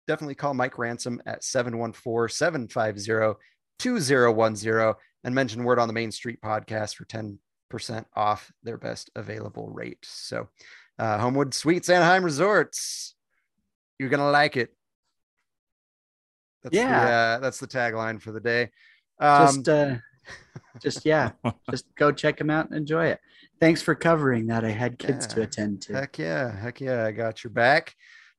definitely 0.07 0.37
call 0.37 0.55
Mike 0.55 0.79
Ransom 0.79 1.21
at 1.27 1.43
714 1.43 2.35
750 2.35 3.39
2010 3.79 4.95
and 5.25 5.35
mention 5.35 5.65
Word 5.65 5.79
on 5.79 5.89
the 5.89 5.95
Main 5.95 6.13
Street 6.13 6.41
podcast 6.41 6.95
for 6.95 7.05
10% 7.07 8.05
off 8.15 8.53
their 8.63 8.79
best 8.79 9.11
available 9.17 9.69
rate. 9.71 9.99
So, 10.03 10.49
uh, 10.99 11.19
Homewood 11.19 11.55
Suites 11.55 11.89
Anaheim 11.89 12.25
Resorts, 12.25 13.15
you're 13.99 14.09
going 14.09 14.21
to 14.21 14.31
like 14.31 14.57
it. 14.57 14.71
That's 16.63 16.75
Yeah. 16.75 17.01
The, 17.05 17.11
uh, 17.13 17.39
that's 17.41 17.59
the 17.59 17.67
tagline 17.67 18.21
for 18.21 18.33
the 18.33 18.41
day. 18.41 18.71
Um, 19.19 19.47
just 19.47 19.69
uh 19.69 19.97
just 20.81 21.05
yeah 21.05 21.33
just 21.71 21.85
go 21.97 22.13
check 22.13 22.39
them 22.39 22.49
out 22.51 22.67
and 22.69 22.77
enjoy 22.77 23.07
it 23.07 23.19
thanks 23.59 23.83
for 23.83 23.95
covering 23.95 24.47
that 24.47 24.65
i 24.65 24.71
had 24.71 24.99
kids 24.99 25.27
to 25.27 25.43
attend 25.43 25.83
to 25.83 25.93
Heck 25.95 26.19
yeah, 26.19 26.55
heck 26.55 26.81
yeah, 26.81 27.05
I 27.05 27.13
got 27.13 27.43
your 27.43 27.51
back. 27.51 27.95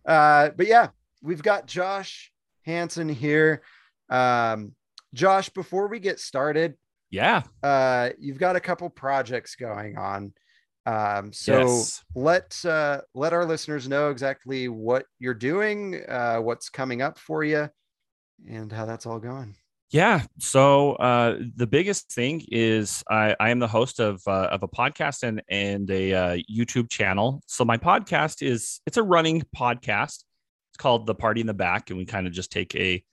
Uh, 0.06 0.50
but 0.56 0.66
yeah, 0.68 0.88
we've 1.22 1.44
got 1.44 1.68
Josh 1.68 2.32
Hansen 2.66 3.10
here. 3.10 3.62
Um, 4.10 4.74
Josh, 5.14 5.50
before 5.50 5.88
we 5.88 6.00
get 6.00 6.20
started, 6.20 6.76
Yeah. 7.12 7.44
uh, 7.62 8.10
you've 8.18 8.40
got 8.40 8.56
a 8.56 8.60
couple 8.60 8.90
projects 8.90 9.56
going 9.56 9.98
on. 9.98 10.34
Um, 10.88 11.32
so 11.34 11.60
Yes. 11.60 12.04
let 12.16 12.66
uh, 12.66 13.02
let 13.14 13.34
our 13.34 13.46
listeners 13.46 13.88
know 13.88 14.10
exactly 14.10 14.68
what 14.70 15.06
you're 15.20 15.34
doing, 15.36 16.02
uh, 16.08 16.38
what's 16.38 16.70
coming 16.70 17.02
up 17.04 17.20
for 17.20 17.44
you, 17.44 17.70
and 18.50 18.72
how 18.72 18.86
that's 18.86 19.06
all 19.06 19.20
going. 19.20 19.56
Yeah. 19.92 20.22
So 20.40 20.94
uh, 20.94 21.40
the 21.58 21.68
biggest 21.68 22.14
thing 22.14 22.46
is 22.50 23.04
I, 23.10 23.36
I 23.42 23.50
am 23.50 23.60
the 23.60 23.68
host 23.68 24.00
of 24.00 24.22
uh, 24.26 24.48
of 24.52 24.64
a 24.64 24.68
podcast 24.68 25.24
and 25.24 25.42
and 25.50 25.90
a 25.92 26.14
uh, 26.14 26.38
YouTube 26.50 26.90
channel. 26.90 27.42
So 27.46 27.66
my 27.66 27.78
podcast 27.78 28.42
is 28.42 28.80
it's 28.86 28.96
a 28.96 29.04
running 29.04 29.44
podcast. 29.56 30.24
It's 30.70 30.78
called 30.78 31.08
The 31.08 31.16
Party 31.16 31.42
in 31.42 31.48
the 31.48 31.54
Back, 31.54 31.90
and 31.90 32.00
we 32.00 32.06
kind 32.06 32.26
of 32.26 32.32
just 32.32 32.54
take 32.54 32.74
a 32.76 33.04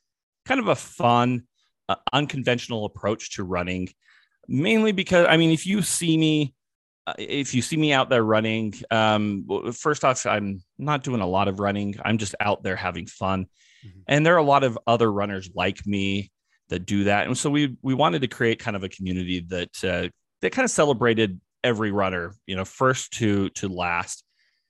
kind 0.46 0.60
of 0.60 0.68
a 0.68 0.76
fun, 0.76 1.48
uh, 1.88 1.96
unconventional 2.12 2.84
approach 2.84 3.34
to 3.34 3.42
running. 3.42 3.88
Mainly 4.46 4.92
because 4.92 5.26
I 5.28 5.36
mean, 5.36 5.50
if 5.50 5.66
you 5.66 5.82
see 5.82 6.16
me, 6.16 6.54
uh, 7.08 7.14
if 7.18 7.54
you 7.54 7.60
see 7.60 7.76
me 7.76 7.92
out 7.92 8.08
there 8.08 8.22
running, 8.22 8.74
um, 8.92 9.48
first 9.72 10.04
off, 10.04 10.24
I'm 10.26 10.62
not 10.78 11.02
doing 11.02 11.22
a 11.22 11.26
lot 11.26 11.48
of 11.48 11.58
running. 11.58 11.96
I'm 12.04 12.18
just 12.18 12.36
out 12.38 12.62
there 12.62 12.76
having 12.76 13.06
fun, 13.06 13.48
Mhm. 13.84 14.02
and 14.06 14.26
there 14.26 14.34
are 14.34 14.38
a 14.38 14.42
lot 14.42 14.64
of 14.64 14.78
other 14.86 15.10
runners 15.10 15.50
like 15.54 15.86
me 15.86 16.30
that 16.68 16.86
do 16.86 17.04
that. 17.04 17.26
And 17.26 17.36
so 17.36 17.50
we 17.50 17.76
we 17.82 17.94
wanted 17.94 18.20
to 18.22 18.28
create 18.28 18.58
kind 18.58 18.76
of 18.76 18.82
a 18.84 18.88
community 18.88 19.40
that 19.48 19.84
uh, 19.84 20.08
that 20.42 20.52
kind 20.52 20.64
of 20.64 20.70
celebrated 20.70 21.40
every 21.64 21.90
runner, 21.90 22.34
you 22.46 22.56
know, 22.56 22.64
first 22.64 23.12
to 23.14 23.48
to 23.50 23.68
last. 23.68 24.22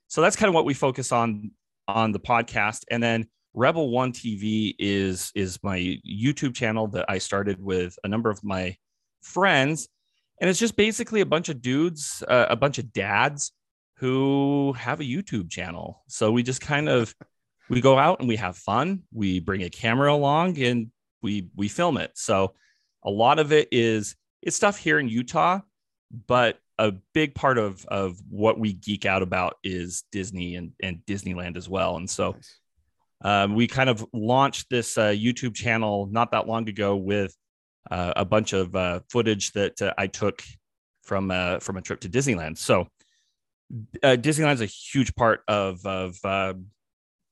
So 0.08 0.20
that's 0.22 0.36
kind 0.36 0.48
of 0.48 0.54
what 0.54 0.64
we 0.64 0.74
focus 0.74 1.12
on 1.12 1.50
on 1.86 2.12
the 2.12 2.20
podcast. 2.20 2.84
And 2.90 3.02
then 3.02 3.26
Rebel 3.54 3.90
One 3.90 4.12
TV 4.12 4.74
is 4.78 5.32
is 5.34 5.58
my 5.62 5.98
YouTube 6.08 6.54
channel 6.54 6.86
that 6.88 7.06
I 7.08 7.18
started 7.18 7.60
with 7.62 7.98
a 8.04 8.08
number 8.08 8.30
of 8.30 8.42
my 8.44 8.76
friends, 9.22 9.88
and 10.40 10.48
it's 10.48 10.58
just 10.60 10.76
basically 10.76 11.20
a 11.20 11.26
bunch 11.26 11.48
of 11.48 11.60
dudes, 11.60 12.22
uh, 12.28 12.46
a 12.48 12.56
bunch 12.56 12.78
of 12.78 12.92
dads 12.92 13.52
who 13.96 14.74
have 14.78 15.00
a 15.00 15.04
YouTube 15.04 15.50
channel. 15.50 16.04
So 16.06 16.30
we 16.30 16.42
just 16.44 16.60
kind 16.60 16.88
of 16.88 17.14
we 17.68 17.80
go 17.80 17.98
out 17.98 18.20
and 18.20 18.28
we 18.28 18.36
have 18.36 18.56
fun. 18.56 19.02
We 19.12 19.40
bring 19.40 19.62
a 19.62 19.70
camera 19.70 20.12
along 20.12 20.58
and 20.58 20.90
we 21.22 21.48
we 21.56 21.68
film 21.68 21.96
it. 21.96 22.12
So 22.14 22.54
a 23.04 23.10
lot 23.10 23.38
of 23.38 23.52
it 23.52 23.68
is 23.72 24.16
it's 24.42 24.56
stuff 24.56 24.78
here 24.78 24.98
in 24.98 25.08
Utah, 25.08 25.60
but 26.26 26.58
a 26.78 26.92
big 27.12 27.34
part 27.34 27.58
of 27.58 27.84
of 27.86 28.18
what 28.30 28.58
we 28.58 28.72
geek 28.72 29.04
out 29.04 29.22
about 29.22 29.56
is 29.62 30.04
Disney 30.12 30.56
and 30.56 30.72
and 30.82 31.00
Disneyland 31.06 31.56
as 31.56 31.68
well. 31.68 31.96
And 31.96 32.08
so 32.08 32.32
Nice. 32.32 32.58
um, 33.24 33.54
we 33.54 33.66
kind 33.66 33.90
of 33.90 34.04
launched 34.12 34.70
this 34.70 34.96
uh, 34.96 35.08
YouTube 35.08 35.54
channel 35.54 36.06
not 36.10 36.30
that 36.32 36.46
long 36.46 36.68
ago 36.68 36.96
with 36.96 37.36
uh, 37.90 38.12
a 38.16 38.24
bunch 38.24 38.52
of 38.52 38.74
uh, 38.76 39.00
footage 39.10 39.52
that 39.52 39.80
uh, 39.82 39.94
I 39.98 40.06
took 40.06 40.42
from 41.02 41.30
uh, 41.30 41.58
from 41.58 41.76
a 41.76 41.82
trip 41.82 42.00
to 42.00 42.08
Disneyland. 42.08 42.58
So 42.58 42.88
uh, 44.02 44.16
Disneyland 44.18 44.54
is 44.54 44.60
a 44.60 44.66
huge 44.66 45.14
part 45.14 45.42
of 45.48 45.84
of 45.84 46.16
uh, 46.24 46.54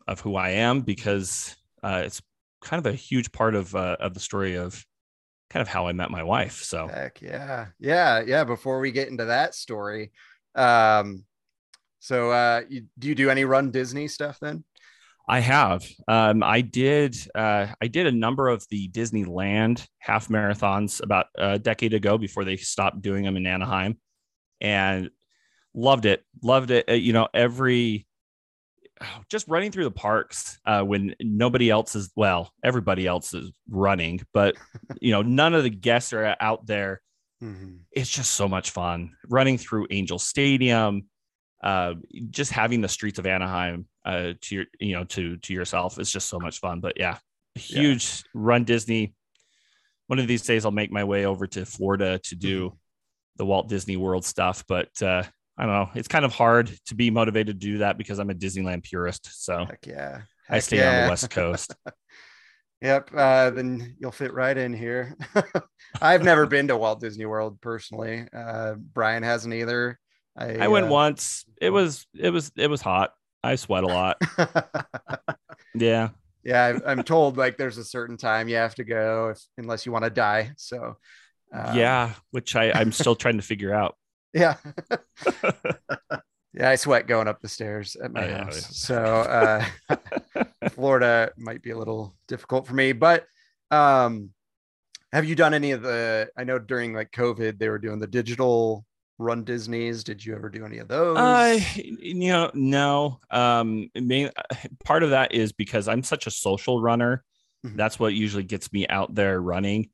of 0.07 0.21
who 0.21 0.37
I 0.37 0.51
am 0.51 0.81
because 0.83 1.57
uh, 1.83 2.03
it's 2.05 2.23
kind 2.63 2.85
of 2.85 2.93
a 2.93 2.97
huge 2.97 3.33
part 3.33 3.55
of 3.55 3.75
uh, 3.75 3.97
of 4.01 4.15
the 4.15 4.21
story 4.21 4.57
of 4.57 4.85
kind 5.51 5.63
of 5.63 5.69
how 5.69 5.87
I 5.87 5.93
met 5.93 6.11
my 6.11 6.23
wife. 6.23 6.63
So 6.63 6.89
Heck 6.89 7.21
yeah. 7.23 7.67
Yeah. 7.79 8.21
Yeah. 8.21 8.45
Before 8.45 8.81
we 8.81 8.91
get 8.91 9.09
into 9.09 9.27
that 9.27 9.55
story, 9.55 10.13
um, 10.55 11.25
so 12.01 12.31
uh, 12.31 12.63
you, 12.69 12.85
do 12.99 13.09
you 13.09 13.15
do 13.15 13.31
any 13.31 13.45
run 13.45 13.71
Disney 13.71 14.09
stuff 14.09 14.39
then? 14.41 14.65
I 15.29 15.41
have. 15.41 15.85
Um, 16.07 16.43
I 16.43 16.61
did. 16.61 17.17
Uh, 17.35 17.67
I 17.81 17.89
did 17.89 18.07
a 18.07 18.13
number 18.13 18.49
of 18.49 18.65
the 18.71 18.89
Disneyland 18.89 19.85
half 19.99 20.29
marathons 20.29 21.03
about 21.03 21.27
a 21.37 21.59
decade 21.59 21.95
ago 21.95 22.17
before 22.17 22.45
they 22.45 22.57
stopped 22.57 23.03
doing 23.03 23.25
them 23.25 23.37
in 23.37 23.47
Anaheim, 23.47 23.99
and 24.61 25.11
loved 25.75 26.07
it. 26.07 26.23
Loved 26.43 26.71
it. 26.71 26.89
Uh, 26.89 26.93
you 26.93 27.13
know, 27.13 27.29
every 27.35 28.06
just 29.29 29.47
running 29.49 29.71
through 29.73 29.85
the 29.85 29.91
parks 29.91 30.59
uh, 30.67 30.83
when 30.83 31.15
nobody 31.21 31.71
else 31.71 31.95
is 31.95 32.11
well, 32.17 32.53
everybody 32.65 33.07
else 33.07 33.35
is 33.35 33.51
running, 33.69 34.21
but 34.33 34.57
you 35.01 35.13
know, 35.13 35.23
none 35.23 35.55
of 35.55 35.63
the 35.63 35.71
guests 35.71 36.13
are 36.13 36.37
out 36.41 36.67
there. 36.67 37.01
Mhm. 37.43 37.81
It's 37.93 38.09
just 38.11 38.33
so 38.33 38.49
much 38.49 38.71
fun 38.71 39.13
running 39.29 39.59
through 39.59 39.89
Angel 39.91 40.19
Stadium, 40.19 41.09
uh, 41.63 41.95
just 42.31 42.51
having 42.53 42.81
the 42.81 42.89
streets 42.89 43.19
of 43.19 43.27
Anaheim 43.27 43.87
uh, 44.07 44.33
to 44.41 44.55
your, 44.55 44.65
you 44.81 44.95
know, 44.95 45.05
to 45.05 45.37
to 45.39 45.53
yourself 45.53 45.99
is 45.99 46.11
just 46.11 46.29
so 46.29 46.39
much 46.39 46.61
fun. 46.61 46.81
But 46.81 46.95
yeah, 46.99 47.19
a 47.57 47.61
Yeah. 47.61 47.81
huge 47.83 48.23
run 48.35 48.65
Disney. 48.65 49.15
One 50.07 50.19
of 50.19 50.29
these 50.29 50.43
days, 50.45 50.65
I'll 50.65 50.71
make 50.71 50.93
my 50.93 51.05
way 51.05 51.27
over 51.27 51.47
to 51.49 51.67
Florida 51.67 52.19
to 52.21 52.35
do 52.37 52.67
Mm-hmm. 52.69 52.77
the 53.39 53.45
Walt 53.45 53.69
Disney 53.69 53.97
World 53.99 54.25
stuff, 54.25 54.65
but 54.67 55.03
uh, 55.03 55.25
I 55.59 55.65
don't 55.65 55.73
know. 55.73 55.91
It's 55.95 56.09
kind 56.09 56.25
of 56.25 56.35
hard 56.35 56.71
to 56.87 56.95
be 56.95 57.11
motivated 57.11 57.61
to 57.61 57.67
do 57.67 57.79
that 57.79 57.97
because 57.97 58.19
I'm 58.19 58.31
a 58.31 58.35
Disneyland 58.35 58.83
purist. 58.85 59.45
So 59.45 59.65
Heck 59.65 59.87
yeah. 59.87 60.21
I 60.51 60.55
Heck 60.55 60.63
stay 60.65 60.87
on 60.87 61.05
the 61.05 61.11
West 61.11 61.31
Coast. 61.31 61.75
Yep. 62.83 63.11
Uh, 63.17 63.51
then 63.51 63.97
you'll 63.99 64.13
fit 64.13 64.35
right 64.35 64.57
in 64.57 64.75
here. 64.75 65.17
I've 66.03 66.23
never 66.23 66.47
been 66.47 66.69
to 66.69 66.77
Walt 66.77 67.01
Disney 67.01 67.25
World 67.25 67.59
personally. 67.63 68.27
Uh, 68.37 68.75
Brian 68.75 69.23
hasn't 69.23 69.55
either. 69.55 69.99
I, 70.37 70.59
I 70.59 70.69
went 70.69 70.87
uh, 70.87 70.91
once. 70.91 71.47
It 71.59 71.71
was 71.71 72.07
it 72.15 72.29
was 72.29 72.53
it 72.55 72.69
was 72.69 72.83
hot. 72.83 73.13
I 73.43 73.57
sweat 73.57 73.83
a 73.83 73.87
lot. 73.87 74.21
Yeah. 75.75 76.11
yeah, 76.45 76.79
I- 76.85 76.91
I'm 76.91 77.03
told 77.03 77.37
like 77.37 77.57
there's 77.57 77.79
a 77.79 77.85
certain 77.85 78.17
time 78.17 78.49
you 78.49 78.57
have 78.57 78.75
to 78.77 78.85
go 78.85 79.31
if 79.31 79.41
unless 79.57 79.87
you 79.87 79.93
want 79.93 80.05
to 80.05 80.11
die. 80.11 80.53
So 80.59 80.97
um, 81.55 81.77
yeah, 81.77 82.13
which 82.31 82.57
I 82.57 82.73
I'm 82.73 82.93
still 82.93 83.17
trying 83.17 83.37
to 83.37 83.43
figure 83.43 83.73
out. 83.73 83.97
Yeah. 84.33 84.57
yeah, 86.55 86.71
I 86.71 86.77
sweat 86.77 87.07
going 87.07 87.29
up 87.29 87.41
the 87.41 87.49
stairs 87.49 87.97
at 88.03 88.13
my 88.13 88.29
Oh, 88.29 88.37
house. 88.45 88.57
yeah. 88.57 88.69
So 88.71 89.05
uh 89.05 89.65
Florida 90.71 91.31
might 91.37 91.63
be 91.63 91.71
a 91.71 91.79
little 91.79 92.17
difficult 92.29 92.67
for 92.67 92.75
me, 92.75 92.93
but 92.93 93.25
um 93.71 94.31
have 95.13 95.25
you 95.25 95.35
done 95.35 95.55
any 95.55 95.73
of 95.73 95.83
the 95.83 96.29
I 96.37 96.45
know 96.45 96.59
during 96.59 96.93
like 96.95 97.11
COVID 97.13 97.59
they 97.59 97.69
were 97.69 97.79
doing 97.79 97.99
the 97.99 98.07
digital 98.07 98.85
run 99.19 99.45
Disney's. 99.45 100.05
Did 100.05 100.23
you 100.25 100.35
ever 100.35 100.51
do 100.51 100.65
any 100.67 100.79
of 100.79 100.89
those? 100.89 101.17
I 101.19 101.65
you 101.77 102.15
know 102.29 102.51
no. 102.55 103.19
Um, 103.31 103.89
main, 103.95 104.31
part 104.85 105.03
of 105.03 105.11
that 105.11 105.33
is 105.33 105.53
because 105.53 105.89
I'm 105.89 106.03
such 106.03 106.27
a 106.27 106.31
social 106.31 106.83
runner. 106.83 107.25
Mhm. 107.65 107.77
That's 107.77 107.99
what 107.99 108.13
usually 108.13 108.43
gets 108.43 108.71
me 108.75 108.87
out 108.89 109.15
there 109.15 109.41
running, 109.41 109.89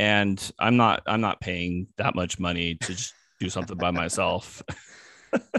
and 0.00 0.42
I'm 0.58 0.76
not 0.76 1.02
I'm 1.06 1.20
not 1.20 1.40
paying 1.40 1.86
that 1.98 2.16
much 2.16 2.40
money 2.40 2.74
to 2.74 2.94
just 2.94 3.14
do 3.40 3.48
something 3.50 3.76
by 3.76 3.90
myself. 3.90 4.62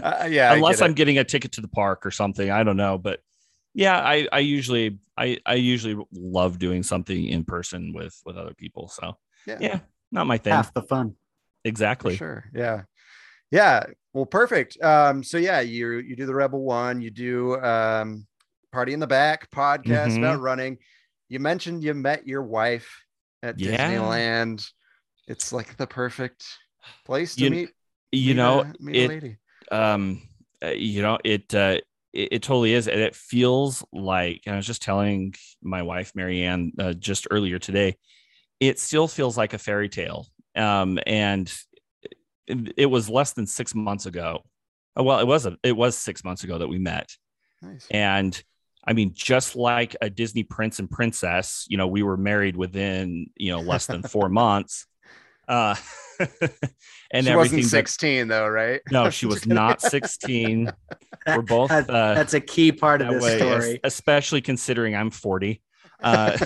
Uh, 0.02 0.26
yeah, 0.28 0.54
unless 0.54 0.78
get 0.78 0.86
I'm 0.86 0.90
it. 0.92 0.96
getting 0.96 1.18
a 1.18 1.24
ticket 1.24 1.52
to 1.52 1.60
the 1.60 1.68
park 1.68 2.04
or 2.04 2.10
something. 2.10 2.50
I 2.50 2.64
don't 2.64 2.78
know, 2.78 2.98
but 2.98 3.20
yeah, 3.74 3.96
I 4.00 4.26
I 4.32 4.38
usually 4.40 4.98
I 5.16 5.38
I 5.46 5.54
usually 5.54 6.02
love 6.12 6.58
doing 6.58 6.82
something 6.82 7.26
in 7.26 7.44
person 7.44 7.92
with 7.92 8.18
with 8.24 8.36
other 8.36 8.54
people. 8.54 8.88
So 8.88 9.16
yeah, 9.46 9.58
yeah, 9.60 9.78
not 10.10 10.26
my 10.26 10.36
thing 10.38 10.54
Half 10.54 10.74
the 10.74 10.82
fun. 10.82 11.10
for 11.10 11.16
exactly. 11.68 12.16
sure. 12.16 12.46
Yeah. 12.54 12.84
Yeah. 13.52 13.84
Well, 14.14 14.26
perfect. 14.26 14.82
Um, 14.82 15.22
so 15.22 15.38
yeah, 15.38 15.60
you 15.60 15.92
you 15.98 16.16
do 16.16 16.26
the 16.26 16.34
Rebel 16.34 16.62
One, 16.64 17.00
you 17.00 17.10
do 17.10 17.60
um 17.60 18.26
Party 18.72 18.94
in 18.94 19.00
the 19.00 19.06
Back 19.06 19.48
podcast 19.50 20.12
Mhm. 20.12 20.18
about 20.18 20.40
running. 20.40 20.78
You 21.28 21.38
mentioned 21.38 21.84
you 21.84 21.94
met 21.94 22.26
your 22.26 22.42
wife 22.42 23.04
at 23.44 23.60
Yeah. 23.60 23.92
Disneyland. 23.92 24.66
It's 25.28 25.52
like 25.52 25.76
the 25.76 25.86
perfect 25.86 26.44
place 27.04 27.34
to 27.36 27.44
You- 27.44 27.50
meet. 27.50 27.70
You 28.10 28.34
meet 28.34 28.36
know, 28.36 28.60
a, 28.60 28.74
meet 28.80 28.96
a 28.96 29.04
it 29.04 29.08
lady. 29.08 29.36
um 29.70 30.22
uh, 30.62 30.68
you 30.68 31.02
know 31.02 31.18
it 31.24 31.54
uh 31.54 31.76
it, 32.14 32.28
it 32.32 32.42
totally 32.42 32.72
is 32.72 32.88
and 32.88 33.00
it 33.00 33.14
feels 33.14 33.84
like 33.92 34.40
and 34.46 34.54
i 34.54 34.56
was 34.56 34.66
just 34.66 34.80
telling 34.82 35.34
my 35.62 35.82
wife 35.82 36.12
marianne 36.14 36.72
uh, 36.78 36.94
just 36.94 37.26
earlier 37.30 37.58
today 37.58 37.96
it 38.60 38.80
still 38.80 39.06
feels 39.06 39.36
like 39.36 39.52
a 39.52 39.58
fairy 39.58 39.90
tale 39.90 40.26
um 40.56 40.98
and 41.06 41.52
it, 42.46 42.72
it 42.78 42.86
was 42.86 43.10
less 43.10 43.34
than 43.34 43.46
six 43.46 43.74
months 43.74 44.06
ago 44.06 44.42
Uh, 44.98 45.02
well 45.04 45.18
it 45.20 45.26
was 45.26 45.44
a, 45.44 45.56
it 45.62 45.76
was 45.76 45.96
six 45.98 46.24
months 46.24 46.44
ago 46.44 46.56
that 46.58 46.68
we 46.68 46.78
met 46.78 47.14
Nice. 47.60 47.86
and 47.90 48.42
i 48.86 48.94
mean 48.94 49.12
just 49.14 49.54
like 49.54 49.94
a 50.00 50.08
disney 50.08 50.44
prince 50.44 50.78
and 50.78 50.90
princess 50.90 51.66
you 51.68 51.76
know 51.76 51.86
we 51.86 52.02
were 52.02 52.16
married 52.16 52.56
within 52.56 53.26
you 53.36 53.52
know 53.52 53.60
less 53.60 53.84
than 53.86 54.02
four 54.14 54.30
months 54.30 54.86
uh 55.48 55.74
and 56.20 57.24
she 57.24 57.30
everything 57.30 57.36
wasn't 57.36 57.62
that- 57.62 57.68
16 57.68 58.28
though, 58.28 58.48
right? 58.48 58.80
no, 58.90 59.08
she 59.18 59.26
was 59.26 59.46
not 59.46 59.80
16. 59.80 60.70
We're 61.26 61.42
both 61.42 61.70
uh, 61.70 61.82
That's 62.14 62.34
a 62.34 62.40
key 62.40 62.72
part 62.72 63.02
of 63.02 63.08
that 63.08 63.14
this 63.14 63.22
way, 63.22 63.38
story. 63.38 63.80
especially 63.84 64.40
considering 64.40 64.94
I'm 64.96 65.10
40. 65.10 65.62
Uh, 66.02 66.38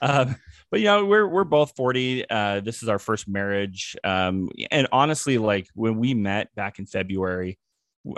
um, 0.00 0.36
but 0.70 0.80
you 0.80 0.86
know, 0.86 1.04
we're 1.04 1.26
we're 1.26 1.44
both 1.44 1.74
40. 1.76 2.28
Uh, 2.30 2.60
this 2.60 2.82
is 2.82 2.88
our 2.88 2.98
first 2.98 3.28
marriage. 3.28 3.96
Um, 4.04 4.48
and 4.70 4.86
honestly, 4.92 5.36
like 5.38 5.68
when 5.74 5.98
we 5.98 6.14
met 6.14 6.54
back 6.54 6.78
in 6.78 6.86
February, 6.86 7.58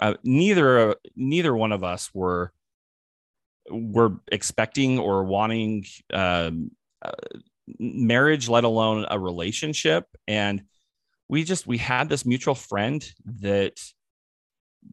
uh, 0.00 0.14
neither 0.22 0.96
neither 1.16 1.54
one 1.56 1.72
of 1.72 1.82
us 1.82 2.10
were 2.14 2.52
were 3.70 4.20
expecting 4.30 4.98
or 4.98 5.24
wanting 5.24 5.86
um, 6.12 6.70
uh, 7.00 7.12
marriage, 7.78 8.48
let 8.48 8.64
alone 8.64 9.06
a 9.10 9.18
relationship. 9.18 10.06
And 10.26 10.64
we 11.28 11.44
just 11.44 11.66
we 11.66 11.78
had 11.78 12.08
this 12.08 12.26
mutual 12.26 12.54
friend 12.54 13.04
that 13.40 13.80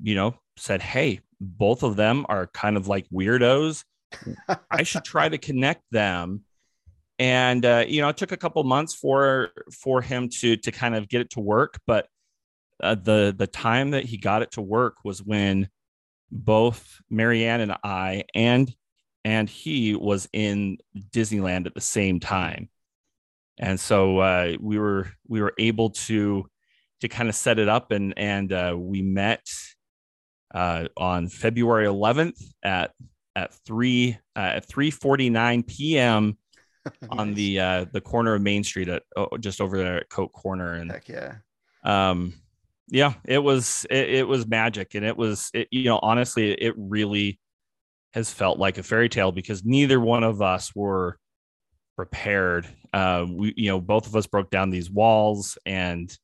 you 0.02 0.16
know 0.16 0.36
said, 0.58 0.82
"Hey, 0.82 1.22
both 1.40 1.84
of 1.84 1.96
them 1.96 2.26
are 2.30 2.48
kind 2.48 2.78
of 2.78 2.88
like 2.88 3.08
weirdos. 3.10 3.84
I 4.72 4.84
should 4.84 5.04
try 5.04 5.30
to 5.30 5.38
connect 5.38 5.84
them." 5.92 6.44
and 7.20 7.66
uh, 7.66 7.84
you 7.88 8.02
know 8.02 8.10
it 8.10 8.18
took 8.18 8.32
a 8.32 8.38
couple 8.38 8.64
months 8.64 8.96
for 8.96 9.52
for 9.72 10.02
him 10.02 10.30
to 10.30 10.56
to 10.58 10.72
kind 10.72 10.96
of 10.96 11.08
get 11.08 11.22
it 11.22 11.30
to 11.32 11.42
work 11.42 11.80
but 11.86 12.08
uh, 12.82 12.96
the 12.96 13.36
the 13.38 13.46
time 13.46 13.92
that 13.92 14.06
he 14.06 14.18
got 14.18 14.42
it 14.42 14.52
to 14.52 14.62
work 14.62 14.98
was 15.04 15.22
when 15.22 15.70
both 16.32 17.02
marianne 17.10 17.60
and 17.60 17.76
i 17.84 18.24
and 18.34 18.74
and 19.26 19.50
he 19.50 19.96
was 19.96 20.28
in 20.34 20.78
disneyland 21.12 21.66
at 21.66 21.74
the 21.74 21.82
same 21.82 22.20
time. 22.20 22.70
And 23.58 23.80
so 23.80 24.20
uh, 24.20 24.56
we 24.60 24.80
were 24.80 25.12
we 25.28 25.42
were 25.42 25.54
able 25.58 25.90
to 25.92 26.50
to 27.02 27.08
kind 27.08 27.30
of 27.30 27.36
set 27.36 27.60
it 27.60 27.70
up 27.70 27.92
and 27.92 28.14
and 28.18 28.52
uh, 28.52 28.76
we 28.78 29.02
met 29.02 29.46
uh, 30.54 30.86
on 30.98 31.28
february 31.28 31.86
11th 31.86 32.42
at 32.64 32.92
at 33.36 33.54
3 33.66 34.18
uh, 34.36 34.40
at 34.40 34.68
3:49 34.68 35.68
p.m 35.68 36.38
on 37.10 37.34
the 37.34 37.60
uh 37.60 37.86
the 37.92 38.02
corner 38.02 38.34
of 38.34 38.42
Main 38.42 38.64
Street 38.64 38.90
at 38.90 39.04
oh, 39.16 39.30
just 39.40 39.62
over 39.62 39.78
there 39.78 39.98
at 39.98 40.10
Coke 40.10 40.34
Corner. 40.34 40.74
And 40.74 40.92
Heck 40.92 41.08
yeah. 41.08 41.36
um 41.84 42.34
yeah 42.88 43.14
it 43.26 43.40
was 43.40 43.86
it, 43.90 44.10
it 44.10 44.28
was 44.28 44.48
magic. 44.48 44.96
And 44.96 45.06
it 45.06 45.18
was 45.18 45.50
it, 45.54 45.68
you 45.72 45.86
know 45.86 46.00
honestly 46.02 46.52
it 46.52 46.74
really 46.78 47.40
has 48.14 48.32
felt 48.32 48.58
like 48.58 48.78
a 48.78 48.84
fairy 48.84 49.10
tale 49.10 49.32
because 49.32 49.64
neither 49.64 50.00
one 50.00 50.24
of 50.24 50.42
us 50.42 50.76
were 50.76 51.18
prepared. 51.96 52.68
Uh 52.94 53.26
we 53.30 53.54
you 53.56 53.70
know 53.70 53.80
both 53.80 54.08
of 54.08 54.16
us 54.16 54.28
broke 54.28 54.50
down 54.50 54.70
these 54.70 54.90
walls 54.90 55.58
and 55.66 56.16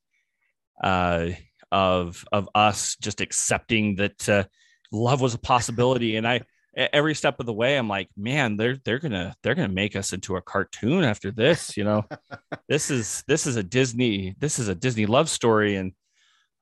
uh 0.84 1.30
of 1.72 2.26
of 2.32 2.50
us 2.56 2.96
just 3.02 3.22
accepting 3.22 3.96
that 3.96 4.30
uh, 4.30 4.44
love 4.92 5.22
was 5.22 5.34
a 5.34 5.40
possibility. 5.40 6.16
And 6.16 6.28
I, 6.28 6.42
every 6.78 7.16
step 7.16 7.40
of 7.40 7.46
the 7.46 7.54
way 7.54 7.78
i'm 7.78 7.88
like 7.88 8.10
man 8.18 8.58
they're 8.58 8.76
they're 8.84 9.00
gonna 9.00 9.34
they're 9.42 9.56
gonna 9.56 9.70
make 9.70 9.96
us 9.96 10.12
into 10.12 10.36
a 10.36 10.42
cartoon 10.42 11.06
after 11.06 11.32
this 11.32 11.78
you 11.78 11.84
know? 11.84 12.04
This 12.68 12.92
is 12.92 13.24
this 13.28 13.48
is 13.48 13.56
a 13.56 13.64
disney 13.64 14.36
this 14.40 14.60
is 14.60 14.68
a 14.68 14.76
disney 14.76 15.06
love 15.06 15.30
story. 15.30 15.76
And 15.76 15.94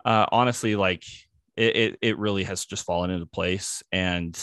uh 0.06 0.28
honestly 0.32 0.76
like 0.76 1.04
it 1.56 1.76
it, 1.76 1.98
it 2.02 2.18
really 2.20 2.44
has 2.44 2.66
just 2.66 2.86
fallen 2.86 3.10
into 3.10 3.26
place. 3.26 3.84
And 3.92 4.38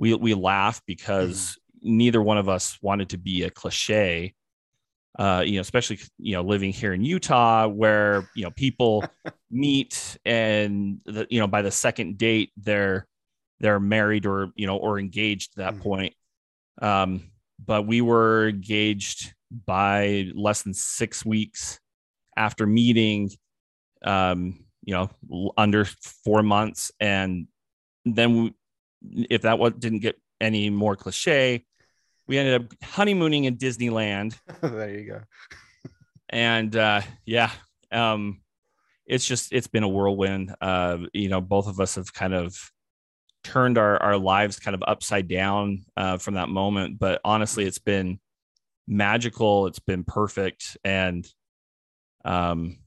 we 0.00 0.14
we 0.14 0.34
laugh 0.34 0.82
because 0.86 1.58
neither 1.82 2.22
one 2.22 2.38
of 2.38 2.48
us 2.48 2.78
wanted 2.82 3.10
to 3.10 3.18
be 3.18 3.44
a 3.44 3.50
cliche 3.50 4.34
uh 5.18 5.42
you 5.46 5.56
know 5.56 5.60
especially 5.60 5.98
you 6.18 6.34
know 6.34 6.42
living 6.42 6.72
here 6.72 6.92
in 6.94 7.04
utah 7.04 7.68
where 7.68 8.28
you 8.34 8.44
know 8.44 8.50
people 8.52 9.10
meet 9.50 10.18
and 10.24 11.00
the, 11.06 11.26
you 11.30 11.40
know 11.40 11.48
by 11.48 11.62
the 11.62 11.70
second 11.70 12.18
date 12.18 12.52
they're 12.56 13.06
they're 13.60 13.80
married 13.80 14.26
or 14.26 14.50
you 14.56 14.66
know 14.66 14.76
or 14.76 14.98
engaged 14.98 15.52
at 15.58 15.64
that 15.64 15.74
Mhm. 15.76 15.82
point. 15.82 16.14
Um 16.82 17.30
but 17.64 17.86
we 17.86 18.00
were 18.00 18.48
engaged 18.48 19.34
by 19.66 20.30
less 20.34 20.62
than 20.62 20.74
six 20.74 21.24
weeks 21.26 21.80
after 22.36 22.66
meeting 22.66 23.30
um 24.04 24.64
you 24.84 24.94
know 24.94 25.10
under 25.58 25.84
four 26.24 26.42
months. 26.42 26.92
And 27.00 27.48
then 28.06 28.44
we, 28.44 28.54
if 29.02 29.42
that 29.42 29.58
what 29.58 29.80
didn't 29.80 30.00
get 30.00 30.20
any 30.40 30.70
more 30.70 30.96
cliche 30.96 31.64
we 32.30 32.38
ended 32.38 32.62
up 32.62 32.72
honeymooning 32.84 33.44
in 33.44 33.56
disneyland. 33.56 34.38
There 34.62 34.88
you 34.88 35.04
go. 35.04 35.20
and 36.28 36.74
uh 36.76 37.00
yeah 37.26 37.50
um 37.90 38.40
it's 39.04 39.26
just 39.26 39.52
it's 39.52 39.66
been 39.66 39.82
a 39.82 39.88
whirlwind. 39.88 40.54
Uh 40.60 40.98
you 41.12 41.28
know 41.28 41.40
both 41.40 41.66
of 41.66 41.80
us 41.80 41.96
have 41.96 42.14
kind 42.14 42.32
of 42.32 42.56
turned 43.42 43.78
our 43.78 44.00
our 44.00 44.16
lives 44.16 44.60
kind 44.60 44.76
of 44.76 44.84
upside 44.86 45.26
down 45.26 45.84
uh 45.96 46.18
from 46.18 46.34
that 46.34 46.48
moment. 46.48 47.00
But 47.00 47.20
honestly 47.24 47.64
it's 47.64 47.80
been 47.80 48.20
magical. 48.86 49.66
It's 49.66 49.80
been 49.80 50.04
perfect. 50.04 50.76
And 50.84 51.26
um 52.24 52.78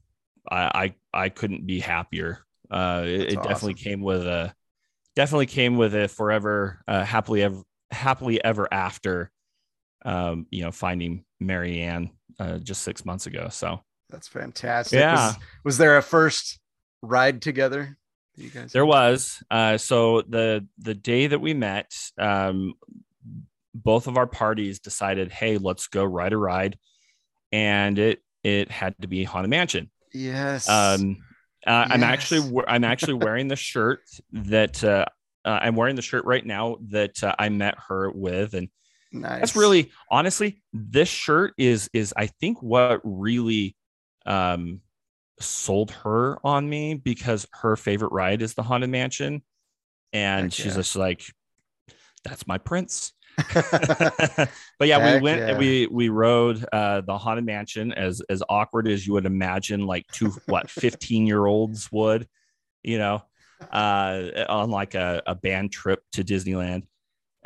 i 0.50 0.94
i, 1.12 1.24
I 1.24 1.28
couldn't 1.28 1.66
be 1.66 1.80
happier. 1.80 2.38
Uh 2.70 3.02
it, 3.04 3.20
it 3.20 3.34
definitely 3.42 3.74
awesome. 3.74 3.84
came 3.84 4.00
with 4.00 4.26
a 4.26 4.54
definitely 5.16 5.46
came 5.46 5.76
with 5.76 5.94
a 5.94 6.08
forever 6.08 6.82
uh 6.88 7.04
happily 7.04 7.42
ever 7.42 7.62
happily 7.90 8.42
ever 8.44 8.66
after 8.72 9.30
um 10.04 10.46
you 10.50 10.62
know 10.62 10.70
finding 10.70 11.24
marianne 11.40 12.10
uh 12.38 12.58
just 12.58 12.82
six 12.82 13.04
months 13.04 13.26
ago 13.26 13.48
so 13.48 13.80
That's 14.10 14.28
fantastic. 14.28 14.98
Yeah. 14.98 15.26
Was, 15.28 15.36
was 15.64 15.78
there 15.78 15.96
a 15.96 16.02
first 16.02 16.60
ride 17.02 17.42
together? 17.42 17.96
You 18.36 18.50
guys. 18.50 18.72
There 18.72 18.86
was. 18.86 19.42
Uh, 19.50 19.78
so 19.78 20.22
the 20.22 20.66
the 20.78 20.94
day 20.94 21.26
that 21.28 21.40
we 21.40 21.54
met, 21.54 21.92
um, 22.18 22.74
both 23.74 24.06
of 24.06 24.16
our 24.16 24.26
parties 24.26 24.78
decided, 24.80 25.32
hey, 25.32 25.58
let's 25.58 25.86
go 25.88 26.04
ride 26.04 26.32
a 26.32 26.36
ride, 26.36 26.78
and 27.52 27.98
it 27.98 28.20
it 28.42 28.70
had 28.70 28.94
to 29.00 29.08
be 29.08 29.24
Haunted 29.24 29.50
Mansion. 29.50 29.90
Yes. 30.12 30.68
Um, 30.68 31.24
uh, 31.66 31.86
I'm 31.90 32.02
actually 32.02 32.62
I'm 32.66 32.84
actually 32.84 33.14
wearing 33.14 33.48
the 33.48 33.56
shirt 33.56 34.02
that 34.32 34.82
uh, 34.82 35.06
uh, 35.44 35.58
I'm 35.62 35.76
wearing 35.76 35.96
the 35.96 36.02
shirt 36.02 36.24
right 36.24 36.44
now 36.44 36.76
that 36.90 37.22
uh, 37.22 37.34
I 37.38 37.48
met 37.48 37.76
her 37.88 38.10
with, 38.10 38.54
and 38.54 38.68
nice. 39.12 39.40
that's 39.40 39.56
really 39.56 39.92
honestly 40.10 40.62
this 40.72 41.08
shirt 41.08 41.54
is 41.58 41.88
is 41.92 42.12
I 42.16 42.26
think 42.26 42.62
what 42.62 43.00
really 43.04 43.76
um 44.26 44.80
sold 45.40 45.90
her 45.90 46.38
on 46.44 46.68
me 46.68 46.94
because 46.94 47.46
her 47.52 47.76
favorite 47.76 48.12
ride 48.12 48.42
is 48.42 48.54
the 48.54 48.62
haunted 48.62 48.90
mansion 48.90 49.42
and 50.12 50.44
Heck 50.44 50.52
she's 50.52 50.66
yeah. 50.66 50.74
just 50.74 50.96
like 50.96 51.24
that's 52.24 52.46
my 52.46 52.56
prince 52.58 53.12
but 54.78 54.88
yeah 54.88 55.16
we 55.16 55.20
went 55.20 55.40
yeah. 55.40 55.58
we 55.58 55.86
we 55.88 56.08
rode 56.08 56.64
uh 56.72 57.00
the 57.00 57.16
haunted 57.18 57.44
mansion 57.44 57.92
as 57.92 58.22
as 58.28 58.42
awkward 58.48 58.86
as 58.86 59.06
you 59.06 59.12
would 59.12 59.26
imagine 59.26 59.86
like 59.86 60.06
two 60.12 60.30
what 60.46 60.70
15 60.70 61.26
year 61.26 61.44
olds 61.44 61.90
would 61.90 62.28
you 62.82 62.98
know 62.98 63.22
uh 63.72 64.44
on 64.48 64.70
like 64.70 64.94
a, 64.94 65.22
a 65.26 65.34
band 65.34 65.72
trip 65.72 66.02
to 66.12 66.22
disneyland 66.22 66.84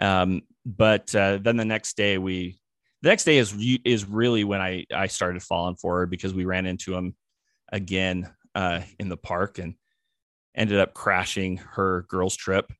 um 0.00 0.42
but 0.66 1.14
uh 1.14 1.38
then 1.40 1.56
the 1.56 1.64
next 1.64 1.96
day 1.96 2.18
we 2.18 2.58
the 3.02 3.08
next 3.08 3.24
day 3.24 3.38
is 3.38 3.54
is 3.84 4.04
really 4.04 4.44
when 4.44 4.60
i 4.60 4.84
i 4.94 5.06
started 5.06 5.42
falling 5.42 5.76
for 5.76 6.00
her 6.00 6.06
because 6.06 6.34
we 6.34 6.44
ran 6.44 6.66
into 6.66 6.94
him 6.94 7.14
again 7.72 8.28
uh 8.54 8.80
in 8.98 9.08
the 9.08 9.16
park 9.16 9.58
and 9.58 9.74
ended 10.54 10.80
up 10.80 10.92
crashing 10.92 11.56
her 11.56 12.02
girls 12.08 12.36
trip 12.36 12.70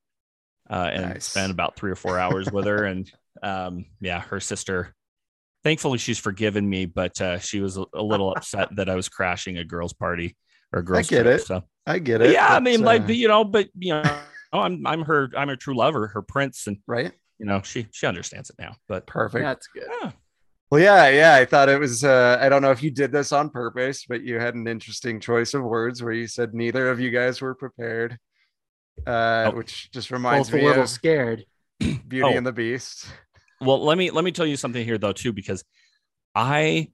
uh 0.70 0.90
and 0.92 1.08
Nice. 1.14 1.24
spent 1.24 1.50
about 1.50 1.76
three 1.76 1.90
or 1.90 1.94
four 1.96 2.18
hours 2.18 2.50
with 2.50 2.66
her 2.66 2.84
and 2.84 3.10
um 3.42 3.84
yeah 4.00 4.20
her 4.20 4.40
sister 4.40 4.94
thankfully 5.64 5.98
she's 5.98 6.18
forgiven 6.18 6.68
me 6.68 6.86
but 6.86 7.20
uh 7.20 7.38
she 7.38 7.60
was 7.60 7.76
a, 7.78 7.84
a 7.94 8.02
little 8.02 8.32
upset 8.32 8.68
that 8.76 8.88
i 8.88 8.94
was 8.94 9.08
crashing 9.08 9.58
a 9.58 9.64
girls 9.64 9.92
party 9.92 10.36
or 10.72 10.82
girls 10.82 11.08
get 11.08 11.22
trip, 11.22 11.40
it. 11.40 11.46
so 11.46 11.62
I 11.86 11.98
get 11.98 12.20
it. 12.20 12.32
yeah 12.32 12.46
i 12.48 12.54
but, 12.54 12.62
mean 12.64 12.82
like 12.82 13.02
uh, 13.02 13.12
you 13.12 13.28
know 13.28 13.44
but 13.44 13.68
you 13.78 13.94
know 13.94 14.18
i'm 14.52 14.86
i'm 14.86 15.02
her 15.02 15.30
i'm 15.36 15.48
her 15.48 15.56
true 15.56 15.76
lover 15.76 16.08
her 16.08 16.22
prince 16.22 16.66
and 16.66 16.78
right. 16.86 17.12
you 17.38 17.46
know 17.46 17.62
she 17.62 17.86
she 17.92 18.06
understands 18.06 18.50
it 18.50 18.56
now 18.58 18.74
but 18.88 19.06
Perfect. 19.06 19.44
That's 19.44 19.66
good. 19.68 19.84
yeah, 20.02 20.10
Well, 20.70 20.82
yeah, 20.82 21.08
yeah. 21.08 21.34
I 21.34 21.46
thought 21.46 21.70
it 21.70 21.80
was. 21.80 22.04
Uh, 22.04 22.36
I 22.40 22.50
don't 22.50 22.60
know 22.60 22.70
if 22.70 22.82
you 22.82 22.90
did 22.90 23.10
this 23.10 23.32
on 23.32 23.48
purpose, 23.48 24.04
but 24.06 24.20
you 24.22 24.38
had 24.38 24.54
an 24.54 24.66
interesting 24.68 25.18
choice 25.18 25.54
of 25.54 25.62
words 25.62 26.02
where 26.02 26.12
you 26.12 26.26
said 26.26 26.52
neither 26.52 26.90
of 26.90 27.00
you 27.00 27.10
guys 27.10 27.40
were 27.40 27.54
prepared, 27.54 28.18
uh, 29.06 29.50
Oh. 29.52 29.56
which 29.56 29.90
just 29.92 30.10
reminds 30.10 30.50
Both 30.50 30.60
a 30.60 30.64
little 30.64 30.82
of 30.82 30.88
scared. 30.88 31.44
Beauty 32.08 32.22
Oh. 32.24 32.36
and 32.36 32.46
the 32.46 32.52
Beast. 32.52 33.06
well 33.60 33.84
let 33.84 33.98
me 33.98 34.10
let 34.10 34.24
me 34.24 34.32
tell 34.32 34.46
you 34.46 34.56
something 34.56 34.84
here 34.84 34.98
though 34.98 35.12
too 35.12 35.32
because 35.32 35.64
i 36.34 36.88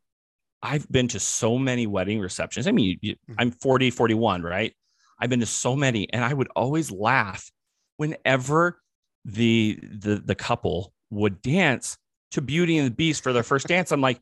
i've 0.63 0.89
been 0.91 1.09
to 1.09 1.21
so 1.21 1.59
many 1.59 1.87
wedding 1.87 2.21
receptions 2.21 2.67
i 2.67 2.73
mean 2.73 2.87
you, 2.91 2.97
you, 3.03 3.17
Mhm. 3.31 3.35
i'm 3.39 3.51
40 3.51 3.91
41 3.91 4.43
right 4.43 4.73
i've 5.19 5.29
been 5.29 5.41
to 5.41 5.47
so 5.47 5.77
many 5.77 6.11
and 6.13 6.25
i 6.25 6.33
would 6.33 6.49
always 6.57 6.91
laugh 6.91 7.51
whenever 7.99 8.81
the 9.27 9.79
the 9.83 10.17
the 10.25 10.35
couple 10.35 10.93
would 11.11 11.43
dance 11.43 11.99
to 12.31 12.41
beauty 12.41 12.79
and 12.79 12.87
the 12.87 12.95
beast 12.95 13.23
for 13.23 13.33
their 13.35 13.43
first 13.43 13.67
dance 13.67 13.93
i'm 13.93 14.01
like 14.01 14.21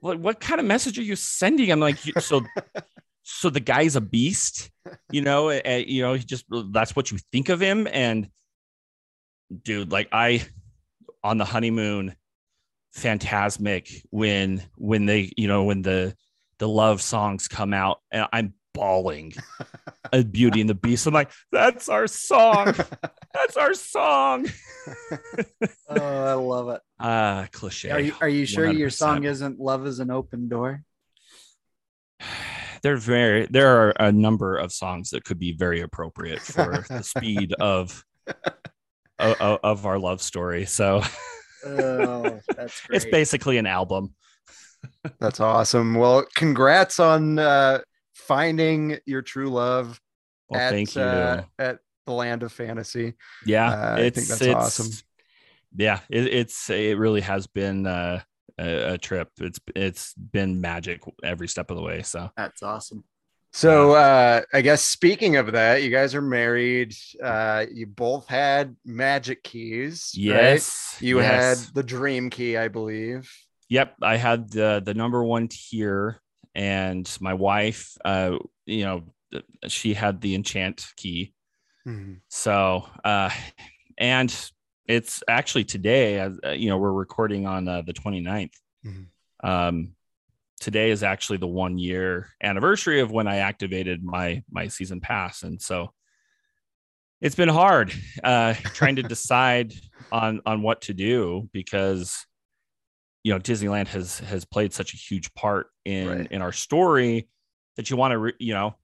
what, 0.00 0.18
what 0.18 0.40
kind 0.40 0.60
of 0.60 0.66
message 0.66 0.98
are 0.98 1.02
you 1.02 1.14
sending 1.16 1.70
i'm 1.70 1.80
like 1.80 1.98
so 2.18 2.40
so 3.24 3.50
the 3.50 3.58
guy's 3.60 3.96
a 3.96 4.00
beast 4.00 4.70
you 5.10 5.22
know 5.22 5.48
uh, 5.50 5.82
you 5.86 6.02
know 6.02 6.12
he 6.14 6.22
just 6.22 6.44
that's 6.72 6.94
what 6.94 7.10
you 7.10 7.18
think 7.32 7.48
of 7.48 7.58
him 7.60 7.88
and 7.90 8.28
dude 9.62 9.90
like 9.90 10.08
i 10.12 10.44
on 11.22 11.38
the 11.38 11.44
honeymoon 11.44 12.14
fantasmic 12.96 14.02
when 14.10 14.62
when 14.76 15.06
they 15.06 15.32
you 15.36 15.48
know 15.48 15.64
when 15.64 15.82
the 15.82 16.14
the 16.58 16.68
love 16.68 17.00
songs 17.02 17.48
come 17.48 17.72
out 17.74 18.00
and 18.10 18.26
i'm 18.32 18.54
bawling 18.74 19.32
a 20.12 20.22
beauty 20.22 20.60
and 20.60 20.68
the 20.68 20.74
beast 20.74 21.06
i'm 21.06 21.14
like 21.14 21.30
that's 21.50 21.88
our 21.88 22.06
song 22.06 22.74
that's 23.32 23.56
our 23.56 23.74
song 23.74 24.46
Oh, 25.88 25.96
I 25.96 26.34
love 26.34 26.68
it. 26.70 26.80
uh 27.00 27.46
cliche 27.52 27.90
Are 27.90 28.00
you 28.00 28.14
are 28.20 28.28
you 28.28 28.44
sure 28.46 28.66
your 28.70 28.90
100%. 28.90 28.92
song 28.92 29.24
isn't 29.24 29.58
"Love 29.60 29.86
Is 29.86 29.98
an 29.98 30.10
Open 30.10 30.48
Door"? 30.48 30.82
there 32.84 32.96
very 32.96 33.46
there 33.46 33.76
are 33.76 33.92
a 33.98 34.12
number 34.12 34.56
of 34.56 34.72
songs 34.72 35.10
that 35.10 35.24
could 35.24 35.40
be 35.40 35.52
very 35.52 35.80
appropriate 35.80 36.40
for 36.40 36.84
the 36.88 37.02
speed 37.02 37.52
of 37.58 38.04
of, 39.18 39.58
of 39.64 39.86
our 39.86 39.98
love 39.98 40.22
story 40.22 40.64
so 40.64 41.02
Oh, 41.66 42.40
that's 42.56 42.80
great. 42.86 42.96
It's 42.96 43.04
basically 43.06 43.58
an 43.58 43.66
album. 43.66 44.14
That's 45.18 45.40
awesome. 45.40 45.94
Well, 45.94 46.26
congrats 46.34 47.00
on 47.00 47.38
uh, 47.38 47.80
finding 48.14 48.98
your 49.06 49.22
true 49.22 49.48
love 49.48 50.00
Well, 50.48 50.60
at 50.60 50.70
thank 50.70 50.94
you. 50.94 51.02
Uh, 51.02 51.44
at 51.58 51.78
the 52.06 52.12
land 52.12 52.42
of 52.42 52.52
fantasy. 52.52 53.14
yeah, 53.46 53.70
uh, 53.70 53.96
I 53.96 54.00
it's, 54.00 54.16
think 54.16 54.28
that's 54.28 54.42
it's, 54.42 54.54
awesome. 54.54 54.92
Yeah, 55.76 56.00
it, 56.10 56.26
it's 56.26 56.70
it 56.70 56.98
really 56.98 57.22
has 57.22 57.46
been 57.46 57.86
uh, 57.86 58.20
a, 58.58 58.94
a 58.94 58.98
trip. 58.98 59.28
It's 59.40 59.58
it's 59.74 60.14
been 60.14 60.60
magic 60.60 61.02
every 61.22 61.48
step 61.48 61.70
of 61.70 61.76
the 61.76 61.82
way. 61.82 62.02
So 62.02 62.30
That's 62.36 62.62
awesome. 62.62 63.04
So 63.52 63.92
uh, 63.92 64.42
I 64.52 64.62
guess 64.62 64.82
speaking 64.82 65.36
of 65.36 65.52
that, 65.52 65.82
you 65.84 65.90
guys 65.90 66.12
are 66.16 66.20
married. 66.20 66.92
Uh, 67.22 67.66
you 67.72 67.86
both 67.86 68.26
had 68.26 68.74
magic 68.84 69.44
keys. 69.44 70.12
right? 70.16 70.24
yes, 70.24 70.96
You 71.00 71.20
yes. 71.20 71.66
had 71.66 71.74
the 71.74 71.84
dream 71.84 72.30
key, 72.30 72.56
I 72.56 72.66
believe. 72.66 73.30
Yep, 73.68 73.94
I 74.02 74.16
had 74.16 74.50
the 74.50 74.82
the 74.84 74.92
number 74.94 75.22
one 75.22 75.46
tier, 75.48 76.20
and 76.54 77.08
my 77.20 77.34
wife, 77.34 77.96
uh, 78.04 78.38
you 78.66 78.84
know, 78.84 79.04
she 79.68 79.94
had 79.94 80.20
the 80.20 80.34
enchant 80.34 80.86
key. 80.96 81.32
Mhm. 81.86 82.20
So, 82.28 82.88
uh, 83.04 83.30
and 83.98 84.50
it's 84.86 85.22
actually 85.28 85.64
today, 85.64 86.18
as 86.20 86.38
uh, 86.44 86.50
you 86.50 86.68
know, 86.68 86.78
we're 86.78 86.92
recording 86.92 87.46
on 87.46 87.66
uh, 87.68 87.82
the 87.82 87.92
29th. 87.92 88.52
Mhm. 88.84 89.06
Um, 89.42 89.94
today 90.60 90.90
is 90.90 91.02
actually 91.02 91.38
the 91.38 91.46
one 91.46 91.78
year 91.78 92.28
anniversary 92.42 93.00
of 93.00 93.10
when 93.10 93.26
I 93.26 93.36
activated 93.36 94.02
my 94.04 94.42
my 94.50 94.68
season 94.68 95.00
pass, 95.00 95.42
and 95.42 95.60
so 95.60 95.92
it's 97.20 97.34
been 97.34 97.48
hard 97.48 97.92
uh, 98.22 98.54
trying 98.74 98.96
to 98.96 99.02
decide 99.02 99.72
on 100.12 100.40
on 100.46 100.62
what 100.62 100.82
to 100.82 100.94
do 100.94 101.48
because 101.52 102.26
you 103.22 103.32
know 103.32 103.38
Disneyland 103.40 103.88
has 103.88 104.18
has 104.20 104.44
played 104.44 104.72
such 104.72 104.92
a 104.94 104.96
huge 104.96 105.32
part 105.34 105.68
in 105.84 106.08
Right. 106.08 106.32
in 106.32 106.42
our 106.42 106.52
story 106.52 107.28
that 107.76 107.90
you 107.90 107.96
want 107.96 108.12
to 108.12 108.18
re- 108.18 108.34
you 108.38 108.54
know 108.54 108.74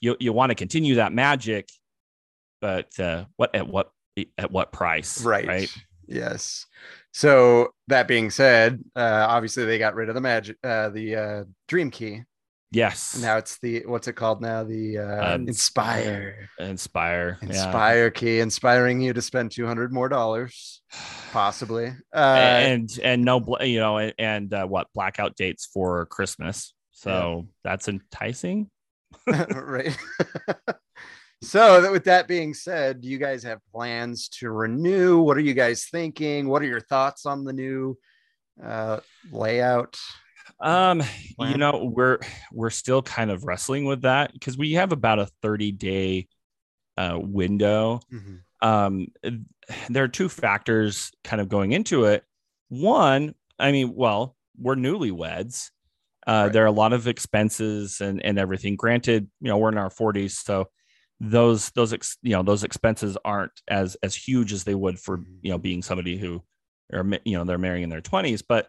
you 0.00 0.16
you 0.20 0.32
want 0.32 0.50
to 0.50 0.54
continue 0.54 0.96
that 0.96 1.12
magic 1.12 1.68
but 2.60 2.98
uh 3.00 3.24
what 3.36 3.54
at 3.54 3.66
what 3.68 3.90
at 4.38 4.50
what 4.50 4.72
price 4.72 5.22
Right. 5.22 5.46
right 5.46 5.76
Yes. 6.08 6.66
So 7.12 7.70
that 7.88 8.06
being 8.06 8.30
said, 8.30 8.80
uh, 8.94 9.26
obviously 9.28 9.64
they 9.64 9.76
got 9.78 9.96
rid 9.96 10.08
of 10.08 10.14
the 10.14 10.20
magic, 10.20 10.56
uh, 10.62 10.90
the 10.90 11.16
uh, 11.16 11.44
dream 11.66 11.90
key. 11.90 12.22
yes 12.70 13.20
Now 13.20 13.38
it's 13.38 13.58
the 13.58 13.84
what's 13.86 14.06
it 14.06 14.12
called 14.12 14.40
now? 14.40 14.62
The 14.62 14.98
uh, 14.98 15.34
Um, 15.34 15.48
inspire, 15.48 16.48
inspire 16.60 17.38
yeah. 17.42 17.48
inspire 17.48 18.10
key, 18.10 18.38
inspiring 18.38 19.00
you 19.00 19.14
to 19.14 19.22
spend 19.22 19.50
two 19.50 19.66
hundred 19.66 19.92
more 19.92 20.08
dollars, 20.08 20.80
possibly. 21.32 21.88
Uh, 22.14 22.18
and 22.18 22.98
and 23.02 23.24
no 23.24 23.44
you 23.62 23.80
know 23.80 23.98
and, 23.98 24.14
and 24.16 24.54
uh, 24.54 24.64
what 24.66 24.86
blackout 24.94 25.34
dates 25.34 25.66
for 25.66 26.06
christmas 26.06 26.72
so 26.92 27.48
that's 27.64 27.88
enticing 27.88 28.70
right. 29.26 29.96
so 31.42 31.80
that 31.80 31.92
with 31.92 32.04
that 32.04 32.26
being 32.28 32.54
said, 32.54 33.00
do 33.00 33.08
you 33.08 33.18
guys 33.18 33.42
have 33.42 33.60
plans 33.72 34.28
to 34.40 34.50
renew? 34.50 35.18
What 35.18 35.36
are 35.36 35.40
you 35.40 35.54
guys 35.54 35.84
thinking? 35.86 36.48
What 36.48 36.62
are 36.62 36.66
your 36.66 36.80
thoughts 36.80 37.26
on 37.26 37.44
the 37.44 37.52
new 37.52 37.96
uh, 38.62 39.00
layout? 39.30 39.98
um 40.60 41.02
you 41.40 41.58
know 41.58 41.90
we're 41.92 42.18
we're 42.52 42.70
still 42.70 43.02
kind 43.02 43.30
of 43.32 43.44
wrestling 43.44 43.84
with 43.84 44.02
that 44.02 44.32
because 44.32 44.56
we 44.56 44.72
have 44.72 44.92
about 44.92 45.18
a 45.18 45.26
30 45.42 45.72
day 45.72 46.28
uh 46.96 47.18
window 47.20 48.00
Mhm. 48.10 48.40
um 48.62 49.08
there 49.90 50.04
are 50.04 50.08
two 50.08 50.28
factors 50.30 51.10
kind 51.24 51.42
of 51.42 51.48
going 51.50 51.72
into 51.72 52.04
it 52.04 52.24
one 52.68 53.34
i 53.58 53.70
mean 53.72 53.92
well 53.94 54.34
we're 54.56 54.76
newlyweds 54.76 55.70
uh 56.26 56.44
Right. 56.44 56.52
there 56.52 56.62
are 56.62 56.66
a 56.68 56.72
lot 56.72 56.92
of 56.94 57.06
expenses 57.08 58.00
and 58.00 58.24
and 58.24 58.38
everything 58.38 58.76
granted 58.76 59.28
you 59.40 59.48
know 59.48 59.58
we're 59.58 59.72
in 59.72 59.78
our 59.78 59.90
40s 59.90 60.30
so 60.42 60.70
those 61.20 61.70
those 61.70 61.92
ex, 61.92 62.18
you 62.22 62.32
know 62.32 62.42
those 62.42 62.62
expenses 62.64 63.16
aren't 63.24 63.52
as 63.68 63.96
as 64.02 64.14
huge 64.14 64.52
as 64.52 64.64
they 64.64 64.74
would 64.74 64.98
for 64.98 65.18
Mhm. 65.18 65.38
you 65.42 65.50
know 65.50 65.58
being 65.58 65.82
somebody 65.82 66.18
who 66.18 66.42
or 66.92 67.04
you 67.24 67.36
know 67.36 67.44
they're 67.44 67.58
marrying 67.58 67.84
in 67.84 67.90
their 67.90 68.02
20s 68.02 68.42
but 68.46 68.68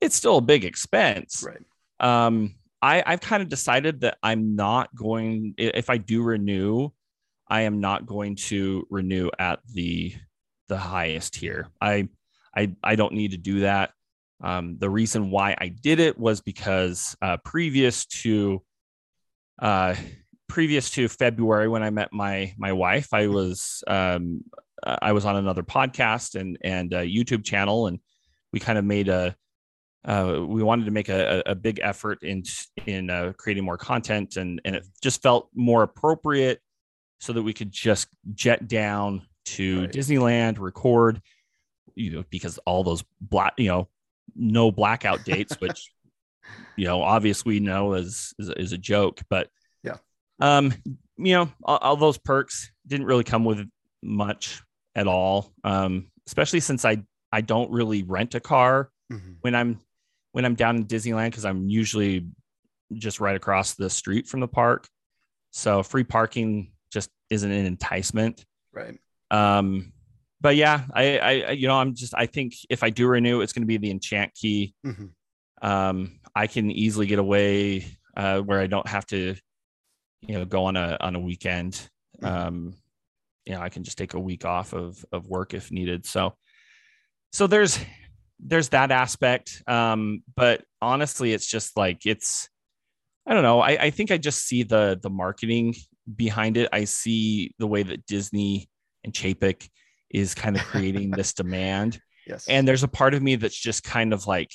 it's 0.00 0.16
still 0.16 0.36
a 0.38 0.42
big 0.42 0.64
expense 0.64 1.46
Right. 1.46 1.62
um 2.00 2.56
i 2.82 3.02
i've 3.06 3.20
kind 3.20 3.42
of 3.42 3.48
decided 3.48 4.00
that 4.00 4.18
i'm 4.22 4.56
not 4.56 4.94
going 4.94 5.54
if 5.56 5.88
i 5.88 5.96
do 5.96 6.22
renew 6.22 6.90
i 7.48 7.62
am 7.62 7.80
not 7.80 8.04
going 8.04 8.34
to 8.36 8.86
renew 8.90 9.30
at 9.38 9.60
the 9.72 10.14
the 10.68 10.76
highest 10.76 11.34
tier 11.34 11.68
i 11.80 12.08
i 12.54 12.74
i 12.82 12.96
don't 12.96 13.14
need 13.14 13.30
to 13.30 13.38
do 13.38 13.60
that 13.60 13.92
um 14.42 14.76
the 14.78 14.90
reason 14.90 15.30
why 15.30 15.54
i 15.58 15.68
did 15.68 16.00
it 16.00 16.18
was 16.18 16.40
because 16.42 17.16
uh 17.22 17.36
previous 17.38 18.04
to 18.06 18.60
uh 19.62 19.94
previous 20.48 20.90
to 20.90 21.08
february 21.08 21.68
when 21.68 21.82
i 21.82 21.90
met 21.90 22.12
my 22.12 22.52
my 22.56 22.72
wife 22.72 23.12
i 23.12 23.26
was 23.26 23.82
um 23.86 24.42
i 24.84 25.12
was 25.12 25.24
on 25.24 25.36
another 25.36 25.62
podcast 25.62 26.34
and 26.38 26.58
and 26.62 26.92
a 26.92 27.04
youtube 27.04 27.44
channel 27.44 27.86
and 27.86 27.98
we 28.52 28.60
kind 28.60 28.78
of 28.78 28.84
made 28.84 29.08
a 29.08 29.36
uh, 30.06 30.44
we 30.46 30.62
wanted 30.62 30.84
to 30.84 30.92
make 30.92 31.08
a, 31.08 31.42
a 31.46 31.54
big 31.54 31.80
effort 31.82 32.22
in 32.22 32.42
in 32.86 33.10
uh, 33.10 33.32
creating 33.36 33.64
more 33.64 33.76
content, 33.76 34.36
and 34.36 34.60
and 34.64 34.76
it 34.76 34.86
just 35.02 35.20
felt 35.20 35.50
more 35.54 35.82
appropriate, 35.82 36.60
so 37.18 37.32
that 37.32 37.42
we 37.42 37.52
could 37.52 37.72
just 37.72 38.06
jet 38.32 38.68
down 38.68 39.26
to 39.44 39.80
Right. 39.82 39.92
Disneyland, 39.92 40.60
record, 40.60 41.20
you 41.96 42.12
know, 42.12 42.24
because 42.30 42.58
all 42.58 42.84
those 42.84 43.04
black, 43.20 43.54
you 43.56 43.68
know, 43.68 43.88
no 44.36 44.70
blackout 44.70 45.24
dates, 45.24 45.60
which 45.60 45.90
you 46.76 46.84
know, 46.84 47.02
obviously 47.02 47.54
we 47.54 47.60
know 47.60 47.94
is 47.94 48.32
is, 48.38 48.48
is 48.50 48.72
a 48.72 48.78
joke, 48.78 49.20
but. 49.28 49.48
Um, 50.40 50.72
you 51.16 51.32
know, 51.34 51.50
all, 51.64 51.78
all 51.78 51.96
those 51.96 52.18
perks 52.18 52.70
didn't 52.86 53.06
really 53.06 53.24
come 53.24 53.44
with 53.44 53.68
much 54.02 54.62
at 54.94 55.06
all, 55.06 55.52
um, 55.64 56.10
especially 56.26 56.60
since 56.60 56.84
I 56.84 57.02
I 57.32 57.40
don't 57.40 57.70
really 57.70 58.02
rent 58.02 58.34
a 58.34 58.40
car 58.40 58.90
Mhm. 59.12 59.36
when 59.40 59.54
I'm 59.54 59.80
when 60.32 60.44
I'm 60.44 60.54
down 60.54 60.76
in 60.76 60.86
Disneyland 60.86 61.30
because 61.30 61.44
I'm 61.44 61.68
usually 61.68 62.26
just 62.94 63.20
right 63.20 63.36
across 63.36 63.74
the 63.74 63.88
street 63.90 64.26
from 64.26 64.40
the 64.40 64.48
park. 64.48 64.86
So 65.50 65.82
free 65.82 66.04
parking 66.04 66.72
just 66.92 67.10
isn't 67.30 67.50
an 67.50 67.66
enticement. 67.66 68.44
Right. 68.72 68.98
Um, 69.30 69.92
but 70.40 70.54
yeah, 70.56 70.84
I, 70.92 71.18
I, 71.18 71.50
you 71.52 71.66
know, 71.66 71.76
I'm 71.78 71.94
just, 71.94 72.14
I 72.14 72.26
think 72.26 72.54
if 72.68 72.82
I 72.82 72.90
do 72.90 73.06
renew, 73.08 73.40
it's 73.40 73.52
going 73.52 73.62
to 73.62 73.66
be 73.66 73.78
the 73.78 73.90
enchant 73.90 74.34
key. 74.34 74.74
Mhm. 74.84 75.10
Um, 75.62 76.20
I 76.34 76.46
can 76.46 76.70
easily 76.70 77.06
get 77.06 77.18
away 77.18 77.86
uh, 78.16 78.40
where 78.40 78.60
I 78.60 78.66
don't 78.66 78.86
have 78.86 79.06
to, 79.06 79.34
you 80.26 80.38
know, 80.38 80.44
go 80.44 80.64
on 80.66 80.76
a 80.76 80.96
on 81.00 81.14
a 81.14 81.20
weekend. 81.20 81.88
Mhm. 82.22 82.28
Um, 82.28 82.74
you 83.44 83.54
know, 83.54 83.60
I 83.60 83.68
can 83.68 83.84
just 83.84 83.98
take 83.98 84.14
a 84.14 84.20
week 84.20 84.44
off 84.44 84.72
of 84.72 85.04
of 85.12 85.28
work 85.28 85.54
if 85.54 85.70
needed. 85.70 86.04
So, 86.06 86.34
so 87.32 87.46
there's 87.46 87.78
there's 88.40 88.70
that 88.70 88.90
aspect. 88.90 89.62
Um, 89.66 90.22
but 90.34 90.64
honestly, 90.82 91.32
it's 91.32 91.46
just 91.46 91.76
like 91.76 92.06
it's, 92.06 92.48
I 93.26 93.34
don't 93.34 93.42
know. 93.42 93.60
I, 93.60 93.84
I 93.84 93.90
think 93.90 94.10
I 94.10 94.18
just 94.18 94.46
see 94.46 94.62
the 94.62 94.98
the 95.00 95.10
marketing 95.10 95.74
behind 96.14 96.56
it. 96.56 96.68
I 96.72 96.84
see 96.84 97.54
the 97.58 97.66
way 97.66 97.82
that 97.82 98.06
Disney 98.06 98.68
and 99.04 99.12
Chapek 99.12 99.68
is 100.10 100.34
kind 100.34 100.56
of 100.56 100.62
creating 100.62 101.10
this 101.10 101.32
demand. 101.34 102.00
Yes. 102.26 102.48
And 102.48 102.66
there's 102.66 102.82
a 102.82 102.88
part 102.88 103.14
of 103.14 103.22
me 103.22 103.36
that's 103.36 103.58
just 103.58 103.84
kind 103.84 104.12
of 104.12 104.26
like 104.26 104.50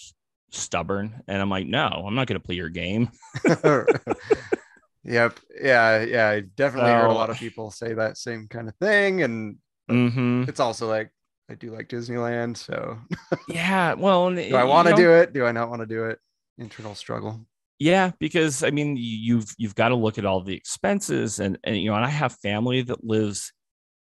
stubborn. 0.52 1.22
And 1.28 1.42
I'm 1.42 1.50
like, 1.50 1.68
no, 1.68 1.86
I'm 1.86 2.16
not 2.16 2.28
going 2.28 2.40
to 2.40 2.46
play 2.46 2.56
your 2.56 2.70
game. 2.70 3.10
yep. 5.04 5.40
Yeah. 5.62 6.04
Yeah. 6.04 6.30
I 6.30 6.40
definitely 6.42 6.92
heard 6.92 7.12
a 7.12 7.14
lot 7.14 7.30
of 7.30 7.38
people 7.38 7.72
say 7.72 7.94
that 7.94 8.18
same 8.18 8.48
kind 8.48 8.68
of 8.68 8.76
thing. 8.76 9.22
And 9.24 9.58
hmm 9.90 10.44
it's 10.48 10.60
also 10.60 10.88
like, 10.88 11.12
I 11.50 11.56
do 11.56 11.72
like 11.72 11.90
Disneyland. 11.90 12.58
So 12.58 13.00
Yeah. 13.48 13.94
Well, 13.94 14.34
do 14.36 14.56
I 14.56 14.64
want 14.64 14.88
to 14.88 14.96
do 14.96 15.12
it? 15.12 15.34
Do 15.34 15.46
I 15.46 15.52
not 15.52 15.70
want 15.70 15.82
to 15.82 15.86
do 15.88 16.06
it? 16.06 16.20
Internal 16.58 16.96
struggle. 16.96 17.46
Yeah, 17.80 18.12
because 18.20 18.64
I 18.64 18.70
mean, 18.70 18.96
you've 18.96 19.56
you've 19.58 19.74
got 19.74 19.90
to 19.90 19.96
look 19.96 20.20
at 20.20 20.26
all 20.26 20.42
the 20.42 20.56
expenses, 20.56 21.40
and 21.40 21.58
and 21.64 21.76
you 21.78 21.90
know, 21.90 21.96
and 21.96 22.06
I 22.06 22.10
have 22.10 22.34
family 22.34 22.84
that 22.84 23.04
lives 23.04 23.52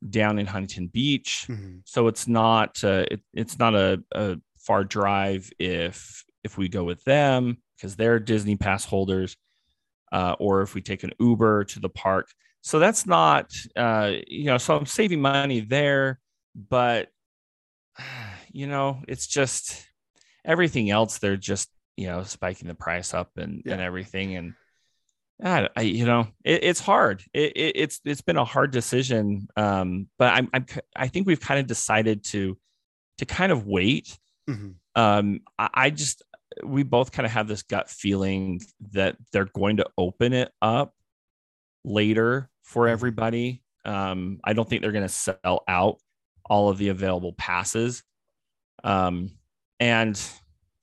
down 0.10 0.39
in 0.39 0.45
Huntington 0.45 0.88
Beach, 0.88 1.47
Mhm. 1.50 1.82
so 1.84 2.08
it's 2.08 2.28
not 2.30 2.82
uh, 2.84 3.04
it, 3.12 3.21
it's 3.34 3.60
not 3.60 3.76
a, 3.76 4.02
a 4.13 4.38
far 4.58 4.86
drive 4.86 5.52
if 5.60 6.23
if 6.45 6.58
we 6.58 6.69
go 6.69 6.86
with 6.86 7.04
them 7.04 7.58
because 7.76 7.97
they're 7.97 8.19
Disney 8.19 8.56
pass 8.56 8.86
holders, 8.86 9.36
uh, 10.12 10.36
or 10.39 10.62
if 10.62 10.74
we 10.74 10.82
take 10.82 11.04
an 11.04 11.12
Uber 11.20 11.65
to 11.65 11.80
the 11.80 11.89
park. 11.89 12.30
So 12.62 12.80
that's 12.80 13.06
not 13.06 13.52
uh, 13.76 14.13
you 14.28 14.46
know, 14.46 14.58
so 14.58 14.76
I'm 14.76 14.86
saving 14.86 15.22
money 15.22 15.62
there, 15.62 16.20
but 16.56 17.10
you 18.52 18.67
know, 18.67 19.02
it's 19.08 19.28
just 19.28 19.86
everything 20.46 20.89
else. 20.89 21.20
They're 21.20 21.38
just 21.38 21.70
you 21.96 22.08
know 22.08 22.24
spiking 22.24 22.67
the 22.67 22.76
price 22.76 23.13
up 23.13 23.32
and 23.38 23.63
and 23.65 23.82
everything 23.82 24.36
and. 24.36 24.54
I, 25.43 25.70
I 25.76 25.82
you 25.82 26.08
know 26.08 26.30
it, 26.43 26.63
it's 26.63 26.80
hard 26.80 27.24
it, 27.32 27.52
it, 27.56 27.74
it's 27.76 28.02
it's 28.04 28.22
been 28.22 28.38
a 28.38 28.43
hard 28.43 28.72
decision 28.72 29.48
um 29.56 30.08
but 30.17 30.34
I'm, 30.34 30.50
I'm 30.52 30.65
I 30.96 31.10
think 31.10 31.28
we've 31.28 31.39
kind 31.39 31.60
of 31.60 31.67
decided 31.67 32.24
to 32.32 32.58
to 33.17 33.26
kind 33.26 33.52
of 33.52 33.65
wait. 33.65 34.17
Mhm. 34.50 34.76
Um, 34.96 35.41
I, 35.60 35.70
I 35.74 35.89
just 35.89 36.24
we 36.63 36.84
both 36.84 37.12
kind 37.12 37.26
of 37.26 37.32
have 37.32 37.48
this 37.48 37.63
gut 37.63 37.89
feeling 37.89 38.62
that 38.91 39.17
they're 39.32 39.46
going 39.46 39.78
to 39.78 39.86
open 39.98 40.34
it 40.34 40.52
up 40.62 40.93
later 41.84 42.50
for 42.63 42.86
Mhm. 42.88 42.91
everybody. 42.91 43.63
Um, 43.86 44.39
I 44.43 44.54
don't 44.54 44.67
think 44.67 44.82
they're 44.82 44.91
going 44.91 45.06
to 45.06 45.10
sell 45.10 45.63
out 45.67 46.00
all 46.50 46.70
of 46.70 46.78
the 46.78 46.89
available 46.89 47.34
passes. 47.34 48.04
Um, 48.84 49.32
and 49.80 50.20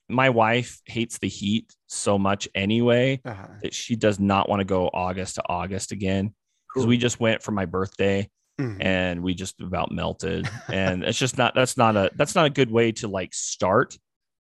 my 0.08 0.30
wife 0.30 0.80
hates 0.86 1.18
the 1.18 1.28
heat 1.28 1.74
so 1.86 2.18
much 2.18 2.48
anyway 2.54 3.20
Uh-huh. 3.24 3.46
that 3.62 3.74
she 3.74 3.96
does 3.96 4.20
not 4.20 4.48
want 4.48 4.60
to 4.60 4.64
go 4.64 4.88
August 4.92 5.36
to 5.36 5.42
August 5.48 5.92
again 5.92 6.34
because 6.68 6.86
we 6.86 6.98
just 6.98 7.20
went 7.20 7.42
for 7.42 7.52
my 7.52 7.64
birthday 7.64 8.28
Mhm. 8.60 8.76
and 8.84 9.22
we 9.22 9.34
just 9.34 9.60
about 9.60 9.90
melted 9.90 10.46
and 10.68 11.02
it's 11.04 11.18
just 11.18 11.38
not 11.38 11.54
that's 11.54 11.76
not 11.76 11.96
a 11.96 12.10
that's 12.16 12.34
not 12.34 12.44
a 12.46 12.50
good 12.50 12.70
way 12.70 12.92
to 12.92 13.08
like 13.08 13.32
start 13.34 13.98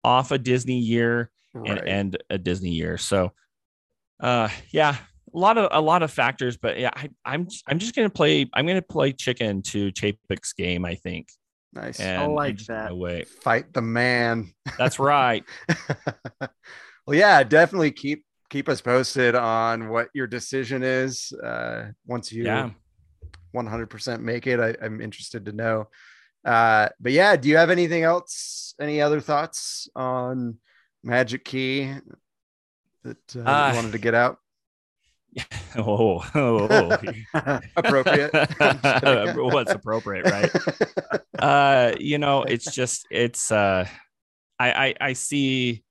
off 0.04 0.32
a 0.32 0.38
Disney 0.38 0.80
year 0.80 1.30
and 1.54 1.80
end 1.80 2.18
a 2.30 2.38
Disney 2.38 2.72
year. 2.72 2.98
So 2.98 3.32
uh 4.20 4.50
yeah, 4.72 4.96
a 5.34 5.38
lot 5.38 5.58
of 5.58 5.70
a 5.72 5.82
lot 5.82 6.04
of 6.04 6.12
factors, 6.12 6.58
but 6.58 6.80
yeah, 6.80 6.92
I, 6.96 7.10
I'm 7.26 7.48
I'm 7.68 7.80
just 7.80 7.96
gonna 7.96 8.10
play 8.10 8.50
I'm 8.54 8.68
gonna 8.68 8.82
play 8.82 9.12
chicken 9.14 9.62
to 9.64 9.92
Chapek's 9.92 10.54
game, 10.54 10.86
I 10.86 10.96
think. 10.96 11.30
nice. 11.74 12.00
And 12.00 12.24
I'm 12.24 12.32
like 12.34 12.58
that. 12.68 12.96
wait. 12.96 13.28
Fight 13.28 13.74
the 13.74 13.82
man. 13.82 14.54
That's 14.78 15.00
right. 15.00 15.44
well, 16.40 17.18
yeah, 17.18 17.44
definitely 17.44 17.92
keep 17.92 18.26
keep 18.50 18.68
us 18.68 18.82
posted 18.82 19.34
on 19.34 19.90
what 19.90 20.10
your 20.14 20.28
decision 20.28 20.84
is. 20.84 21.32
Uh, 21.42 21.86
once 22.06 22.32
you 22.32 22.44
Yeah. 22.44 22.72
100% 23.56 24.22
make 24.22 24.48
it, 24.48 24.60
I, 24.60 24.76
I'm 24.84 25.02
interested 25.02 25.46
to 25.46 25.52
know. 25.52 25.88
Uh, 26.44 26.90
but 27.00 27.12
yeah, 27.12 27.36
do 27.36 27.50
you 27.50 27.58
have 27.58 27.70
anything 27.70 28.04
else? 28.04 28.74
Any 28.80 29.02
other 29.02 29.20
thoughts 29.20 29.88
on 29.96 30.58
Magic 31.04 31.46
Key 31.46 31.94
that 33.04 33.36
uh, 33.36 33.40
Uh, 33.40 33.70
you 33.70 33.76
wanted 33.76 33.92
to 33.92 34.00
get 34.00 34.14
out? 34.16 34.38
oh, 35.78 36.24
oh, 36.36 36.68
oh. 36.70 37.60
Appropriate. 37.78 38.32
What's 39.38 39.72
appropriate, 39.72 40.26
right? 40.26 40.52
uh 41.40 41.94
you 42.00 42.18
know 42.18 42.44
it's 42.44 42.72
just 42.74 43.08
it's 43.10 43.52
uh 43.52 43.88
I, 44.60 44.72
I 44.72 44.96
i 45.02 45.14
see 45.14 45.84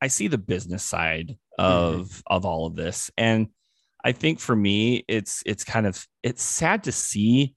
i 0.00 0.08
see 0.08 0.26
the 0.26 0.38
business 0.38 0.82
side 0.82 1.38
of 1.58 2.22
of 2.26 2.44
all 2.44 2.66
of 2.66 2.74
this 2.74 3.10
and 3.16 3.48
i 4.04 4.12
think 4.12 4.40
for 4.40 4.56
me 4.56 5.04
it's 5.06 5.42
it's 5.46 5.62
kind 5.62 5.86
of 5.86 6.04
it's 6.22 6.42
sad 6.42 6.84
to 6.84 6.92
see 6.92 7.54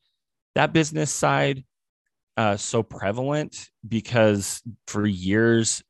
that 0.54 0.74
business 0.74 1.12
side 1.12 1.64
uh 2.38 2.58
so 2.58 2.82
prevalent 2.84 3.70
because 3.88 4.62
for 4.88 5.06
years 5.06 5.84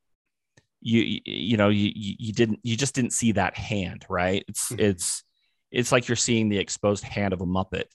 you 0.81 1.21
you- 1.25 1.57
know 1.57 1.69
you 1.69 1.91
you 1.95 2.33
didn't 2.33 2.59
you 2.63 2.75
just 2.75 2.93
didn't 2.95 3.13
see 3.13 3.31
that 3.33 3.55
hand 3.57 4.05
right? 4.09 4.43
It's 4.47 4.69
Mhm. 4.69 4.79
it's 4.79 5.23
it's 5.71 5.91
like 5.91 6.07
you're 6.07 6.15
seeing 6.15 6.49
the 6.49 6.59
exposed 6.59 7.03
hand 7.03 7.33
of 7.33 7.41
a 7.41 7.45
muppet. 7.45 7.85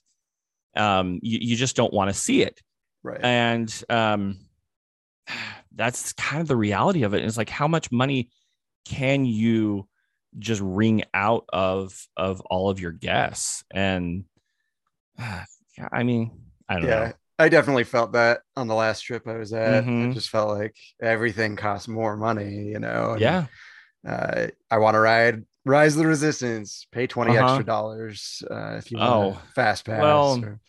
Um 0.75 1.19
you, 1.21 1.39
you 1.41 1.55
just 1.55 1.75
don't 1.75 1.93
want 1.93 2.09
to 2.09 2.13
see 2.19 2.41
it. 2.41 2.59
Right. 3.03 3.19
and 3.23 3.83
um 3.89 4.39
that's 5.75 6.13
kind 6.13 6.41
of 6.41 6.47
the 6.47 6.55
reality 6.55 7.03
of 7.03 7.13
it. 7.13 7.23
It's 7.23 7.37
like 7.37 7.49
how 7.49 7.67
much 7.67 7.91
money 7.91 8.29
can 8.85 9.25
you 9.25 9.87
just 10.39 10.61
wring 10.61 11.03
out 11.13 11.45
of 11.49 12.07
of 12.17 12.41
all 12.41 12.69
of 12.69 12.79
your 12.79 12.91
guests? 12.91 13.63
And 13.71 14.25
yeah, 15.19 15.45
i 15.91 16.03
mean 16.03 16.31
i 16.67 16.75
don't 16.75 16.85
yeah. 16.85 16.99
know 17.07 17.13
i 17.39 17.49
definitely 17.49 17.83
felt 17.85 18.11
that 18.13 18.41
on 18.55 18.67
the 18.67 18.75
last 18.75 19.01
trip 19.01 19.27
i 19.27 19.35
was 19.37 19.53
at. 19.53 19.83
I 19.83 19.87
Mhm. 19.87 20.13
just 20.13 20.29
felt 20.29 20.49
like 20.57 20.75
everything 21.01 21.55
costs 21.55 21.87
more 21.87 22.15
money 22.15 22.65
you 22.67 22.79
know 22.79 23.11
and, 23.13 23.21
yeah. 23.21 23.45
uh, 24.07 24.47
i 24.69 24.77
want 24.77 24.95
to 24.95 24.99
ride 24.99 25.43
rise 25.65 25.93
of 25.95 25.99
the 26.03 26.07
resistance 26.07 26.85
pay 26.91 27.07
20 27.07 27.31
Uh-huh. 27.31 27.43
extra 27.45 27.65
dollars 27.65 28.43
uh, 28.51 28.75
if 28.77 28.91
you 28.91 28.97
want 28.97 29.37
Oh, 29.37 29.41
fast 29.55 29.85
pass 29.85 30.01
well, 30.01 30.39
or- 30.43 30.59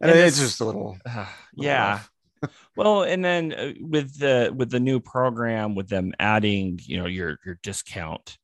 and, 0.00 0.10
and 0.10 0.20
it's 0.20 0.38
just 0.38 0.60
a 0.60 0.64
little 0.64 0.98
Uh, 1.06 1.26
yeah 1.54 2.00
well 2.76 3.02
and 3.02 3.24
then 3.24 3.52
uh, 3.52 3.72
with 3.80 4.18
the 4.18 4.52
with 4.56 4.70
the 4.70 4.80
new 4.80 5.00
program 5.00 5.74
with 5.74 5.88
them 5.88 6.12
adding 6.20 6.78
you 6.82 6.98
know 6.98 7.06
your 7.06 7.38
your 7.46 7.58
discount 7.62 8.36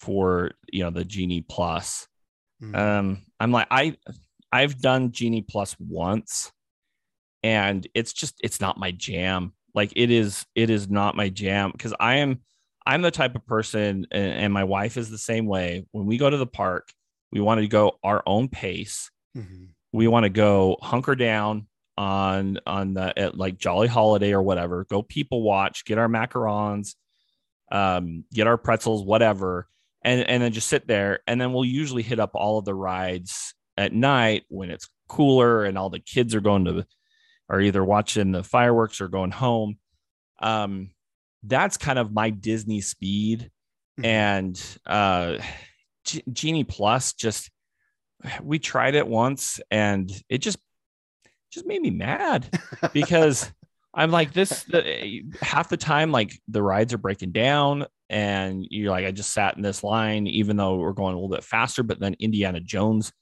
for 0.00 0.50
you 0.72 0.82
know 0.82 0.90
the 0.90 1.04
genie 1.04 1.42
plus 1.42 2.08
mm, 2.62 2.74
um 2.74 3.22
i'm 3.40 3.52
like 3.52 3.66
i 3.70 3.94
i've 4.52 4.78
done 4.80 5.12
genie 5.12 5.42
plus 5.42 5.76
once 5.78 6.50
and 7.46 7.86
it's 7.94 8.12
just 8.12 8.34
it's 8.42 8.60
not 8.60 8.78
my 8.78 8.90
jam. 8.90 9.52
Like 9.74 9.92
it 9.94 10.10
is 10.10 10.44
it 10.54 10.70
is 10.70 10.88
not 10.88 11.14
my 11.16 11.28
jam 11.28 11.70
because 11.70 11.94
i 12.00 12.16
am 12.16 12.40
i'm 12.86 13.02
the 13.02 13.10
type 13.10 13.34
of 13.36 13.44
person 13.46 14.06
and, 14.10 14.32
and 14.42 14.52
my 14.52 14.64
wife 14.64 14.96
is 14.96 15.10
the 15.10 15.18
same 15.18 15.46
way. 15.46 15.86
When 15.92 16.06
we 16.06 16.16
go 16.18 16.28
to 16.30 16.36
the 16.36 16.46
park 16.46 16.88
we 17.32 17.40
want 17.40 17.60
to 17.60 17.68
go 17.68 17.98
our 18.02 18.22
own 18.26 18.48
pace. 18.48 19.10
Mhm. 19.36 19.68
we 19.92 20.08
want 20.08 20.24
to 20.24 20.30
go 20.30 20.76
hunker 20.80 21.14
down 21.14 21.66
on 21.98 22.58
on 22.66 22.94
the 22.94 23.18
at 23.18 23.36
like 23.36 23.58
jolly 23.58 23.88
holiday 23.88 24.32
or 24.32 24.42
whatever. 24.42 24.84
Go 24.84 25.02
people 25.02 25.42
watch 25.42 25.84
get 25.84 25.98
our 25.98 26.08
macarons 26.08 26.94
um 27.72 28.24
get 28.32 28.46
our 28.46 28.56
pretzels 28.56 29.02
whatever 29.04 29.68
and 30.02 30.20
and 30.28 30.42
then 30.42 30.52
just 30.52 30.68
sit 30.68 30.86
there 30.86 31.20
and 31.26 31.40
then 31.40 31.52
we'll 31.52 31.64
usually 31.64 32.02
hit 32.02 32.20
up 32.20 32.30
all 32.34 32.58
of 32.58 32.64
the 32.64 32.74
rides 32.74 33.54
at 33.76 33.92
night 33.92 34.44
when 34.48 34.70
it's 34.70 34.88
cooler 35.08 35.64
and 35.64 35.76
all 35.76 35.90
the 35.90 35.98
kids 36.14 36.34
are 36.34 36.40
going 36.40 36.64
to 36.64 36.86
are 37.48 37.60
either 37.60 37.84
watching 37.84 38.32
the 38.32 38.42
fireworks 38.42 39.00
or 39.00 39.08
going 39.08 39.30
home 39.30 39.76
um 40.40 40.90
that's 41.44 41.76
kind 41.76 41.98
of 41.98 42.12
my 42.12 42.30
disney 42.30 42.80
speed 42.80 43.50
Mhm. 43.98 44.04
and 44.04 44.78
uh 44.86 45.38
G- 46.04 46.22
genie 46.32 46.64
plus 46.64 47.14
just 47.14 47.50
we 48.42 48.58
tried 48.58 48.94
it 48.94 49.06
once 49.08 49.60
and 49.70 50.10
it 50.28 50.38
just 50.38 50.58
just 51.50 51.66
made 51.66 51.80
me 51.80 51.90
mad 51.90 52.46
because 52.92 53.50
i'm 53.94 54.10
like 54.10 54.32
this 54.32 54.64
the, 54.64 55.22
half 55.40 55.68
the 55.68 55.76
time 55.76 56.12
like 56.12 56.38
the 56.48 56.62
rides 56.62 56.92
are 56.92 56.98
breaking 56.98 57.32
down 57.32 57.86
and 58.10 58.66
you're 58.70 58.90
like 58.90 59.06
i 59.06 59.10
just 59.10 59.32
sat 59.32 59.56
in 59.56 59.62
this 59.62 59.82
line 59.82 60.26
even 60.26 60.56
though 60.56 60.76
we're 60.76 60.92
going 60.92 61.14
a 61.14 61.16
little 61.16 61.34
bit 61.34 61.44
faster 61.44 61.82
but 61.82 61.98
then 61.98 62.14
indiana 62.20 62.60
jones 62.60 63.12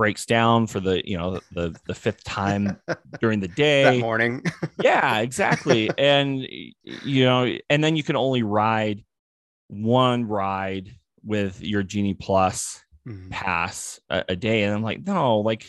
breaks 0.00 0.24
down 0.24 0.66
for 0.66 0.80
the 0.80 1.06
you 1.06 1.14
know 1.18 1.38
the 1.52 1.78
the 1.86 1.94
fifth 1.94 2.24
time 2.24 2.80
during 3.20 3.38
the 3.38 3.48
that 3.48 3.54
day. 3.54 4.00
morning. 4.00 4.42
Yeah 4.82 5.18
exactly. 5.18 5.92
And 5.98 6.40
you 6.82 7.24
know 7.26 7.54
and 7.68 7.84
then 7.84 7.96
you 7.96 8.02
can 8.02 8.16
only 8.16 8.42
ride 8.42 9.04
one 9.68 10.24
ride 10.24 10.88
with 11.22 11.60
your 11.60 11.82
genie 11.82 12.14
plus 12.14 12.82
Mhm. 13.06 13.30
pass 13.30 14.00
a, 14.08 14.24
a 14.30 14.36
day. 14.36 14.62
And 14.62 14.74
i'm 14.74 14.82
like 14.82 15.06
no 15.06 15.40
like 15.40 15.66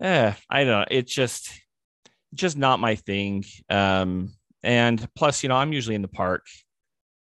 eh, 0.00 0.32
i 0.48 0.64
don't 0.64 0.80
know. 0.80 0.86
It's 0.90 1.12
just 1.12 1.50
just 2.34 2.56
not 2.56 2.78
my 2.78 2.94
thing. 2.94 3.42
Um 3.68 4.32
and 4.62 5.08
plus 5.16 5.42
you 5.42 5.48
know 5.48 5.56
i'm 5.56 5.72
usually 5.72 5.96
in 5.96 6.02
the 6.02 6.08
park 6.22 6.46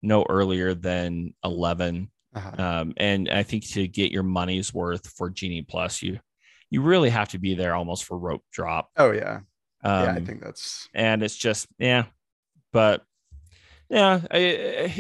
no 0.02 0.26
earlier 0.28 0.74
than 0.74 1.34
11 1.44 2.10
Uh-huh. 2.34 2.62
um 2.62 2.92
and 2.96 3.28
i 3.30 3.42
think 3.42 3.66
to 3.68 3.86
get 3.86 4.10
your 4.12 4.22
money's 4.22 4.72
worth 4.74 5.06
for 5.08 5.30
genie 5.30 5.62
plus 5.62 6.02
you 6.02 6.18
you 6.70 6.82
really 6.82 7.10
have 7.10 7.28
to 7.28 7.38
be 7.38 7.54
there 7.54 7.74
almost 7.74 8.04
for 8.04 8.18
rope 8.18 8.42
drop 8.52 8.90
oh 8.96 9.12
yeah 9.12 9.40
um, 9.84 10.04
yeah 10.04 10.12
i 10.12 10.20
think 10.20 10.42
that's 10.42 10.88
and 10.94 11.22
it's 11.22 11.36
just 11.36 11.66
yeah 11.78 12.04
but 12.72 13.02
yeah 13.90 14.20
I, 14.30 14.38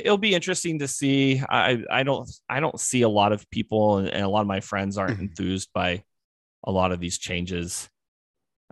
it'll 0.04 0.18
be 0.18 0.34
interesting 0.34 0.78
to 0.80 0.88
see 0.88 1.42
i 1.48 1.82
i 1.90 2.02
don't 2.02 2.30
i 2.48 2.60
don't 2.60 2.78
see 2.78 3.02
a 3.02 3.08
lot 3.08 3.32
of 3.32 3.48
people 3.50 3.98
and, 3.98 4.08
and 4.08 4.24
a 4.24 4.28
lot 4.28 4.42
of 4.42 4.46
my 4.46 4.60
friends 4.60 4.98
aren't 4.98 5.18
Mhm. 5.18 5.30
enthused 5.30 5.70
by 5.74 6.04
a 6.64 6.70
lot 6.70 6.92
of 6.92 7.00
these 7.00 7.18
changes 7.18 7.88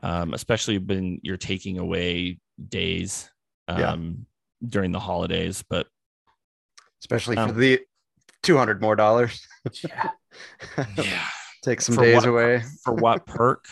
um 0.02 0.34
especially 0.34 0.78
when 0.78 1.18
you're 1.22 1.36
taking 1.36 1.78
away 1.78 2.38
days 2.68 3.28
um 3.68 3.78
Yeah. 3.80 4.68
during 4.68 4.92
the 4.92 5.00
holidays 5.00 5.64
but 5.68 5.86
especially 7.00 7.36
for 7.36 7.40
Um, 7.52 7.58
the 7.58 7.80
200 8.42 8.80
more 8.80 8.96
dollars 8.96 9.46
Yeah. 9.84 10.10
yeah 10.96 11.26
take 11.62 11.80
some 11.80 11.94
For 11.94 12.02
days 12.02 12.16
what- 12.16 12.26
away 12.26 12.62
for 12.84 12.94
what 12.94 13.26
perk 13.26 13.64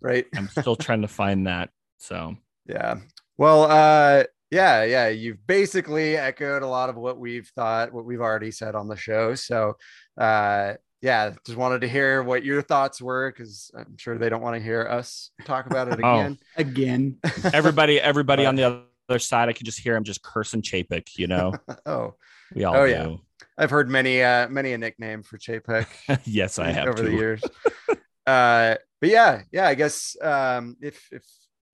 right 0.00 0.26
i'm 0.36 0.48
still 0.48 0.76
trying 0.76 1.02
to 1.02 1.08
find 1.08 1.46
that 1.46 1.70
so 1.98 2.36
Yeah. 2.66 2.96
Well, 3.38 3.64
uh 3.64 4.24
yeah, 4.50 4.84
yeah, 4.84 5.08
you've 5.08 5.44
basically 5.46 6.16
echoed 6.16 6.62
a 6.62 6.66
lot 6.68 6.88
of 6.88 6.96
what 6.96 7.18
we've 7.18 7.50
thought, 7.56 7.92
what 7.92 8.04
we've 8.04 8.20
already 8.20 8.52
said 8.52 8.74
on 8.76 8.86
the 8.88 8.96
show. 8.96 9.34
So, 9.34 9.74
uh 10.16 10.74
yeah, 11.02 11.32
just 11.44 11.58
wanted 11.58 11.80
to 11.82 11.88
hear 11.88 12.22
what 12.22 12.44
your 12.44 12.62
thoughts 12.62 13.02
were 13.02 13.30
cuz 13.32 13.70
I'm 13.76 13.96
sure 13.98 14.16
they 14.18 14.28
don't 14.30 14.40
want 14.42 14.56
to 14.56 14.62
hear 14.62 14.86
us 14.88 15.30
talk 15.44 15.66
about 15.66 15.88
it 15.88 16.00
Oh. 16.02 16.14
again. 16.20 16.38
Again. 16.56 17.18
everybody 17.52 18.00
everybody 18.00 18.44
But- 18.44 18.48
on 18.48 18.56
the 18.56 18.84
other 19.08 19.18
side 19.18 19.48
i 19.48 19.52
can 19.52 19.66
just 19.66 19.78
hear 19.80 19.94
him 19.96 20.04
just 20.04 20.22
cursing 20.22 20.62
chapek 20.62 21.16
you 21.18 21.26
know 21.26 21.52
oh, 21.84 22.14
we 22.54 22.64
all 22.64 22.74
Oh, 22.76 22.86
do 22.86 22.92
yeah. 22.92 23.16
I've 23.58 23.70
heard 23.70 23.88
many 23.88 24.22
uh 24.22 24.48
many 24.48 24.72
a 24.72 24.78
nickname 24.78 25.22
for 25.22 25.38
Chapek 25.38 25.86
yes 26.24 26.58
i 26.58 26.70
have 26.70 26.88
over 26.88 26.98
to. 26.98 27.02
the 27.04 27.12
years. 27.12 27.42
uh 28.26 28.76
but 29.00 29.10
yeah, 29.10 29.42
yeah, 29.52 29.66
I 29.68 29.74
guess 29.74 30.16
um 30.22 30.76
if 30.80 31.08
if 31.12 31.22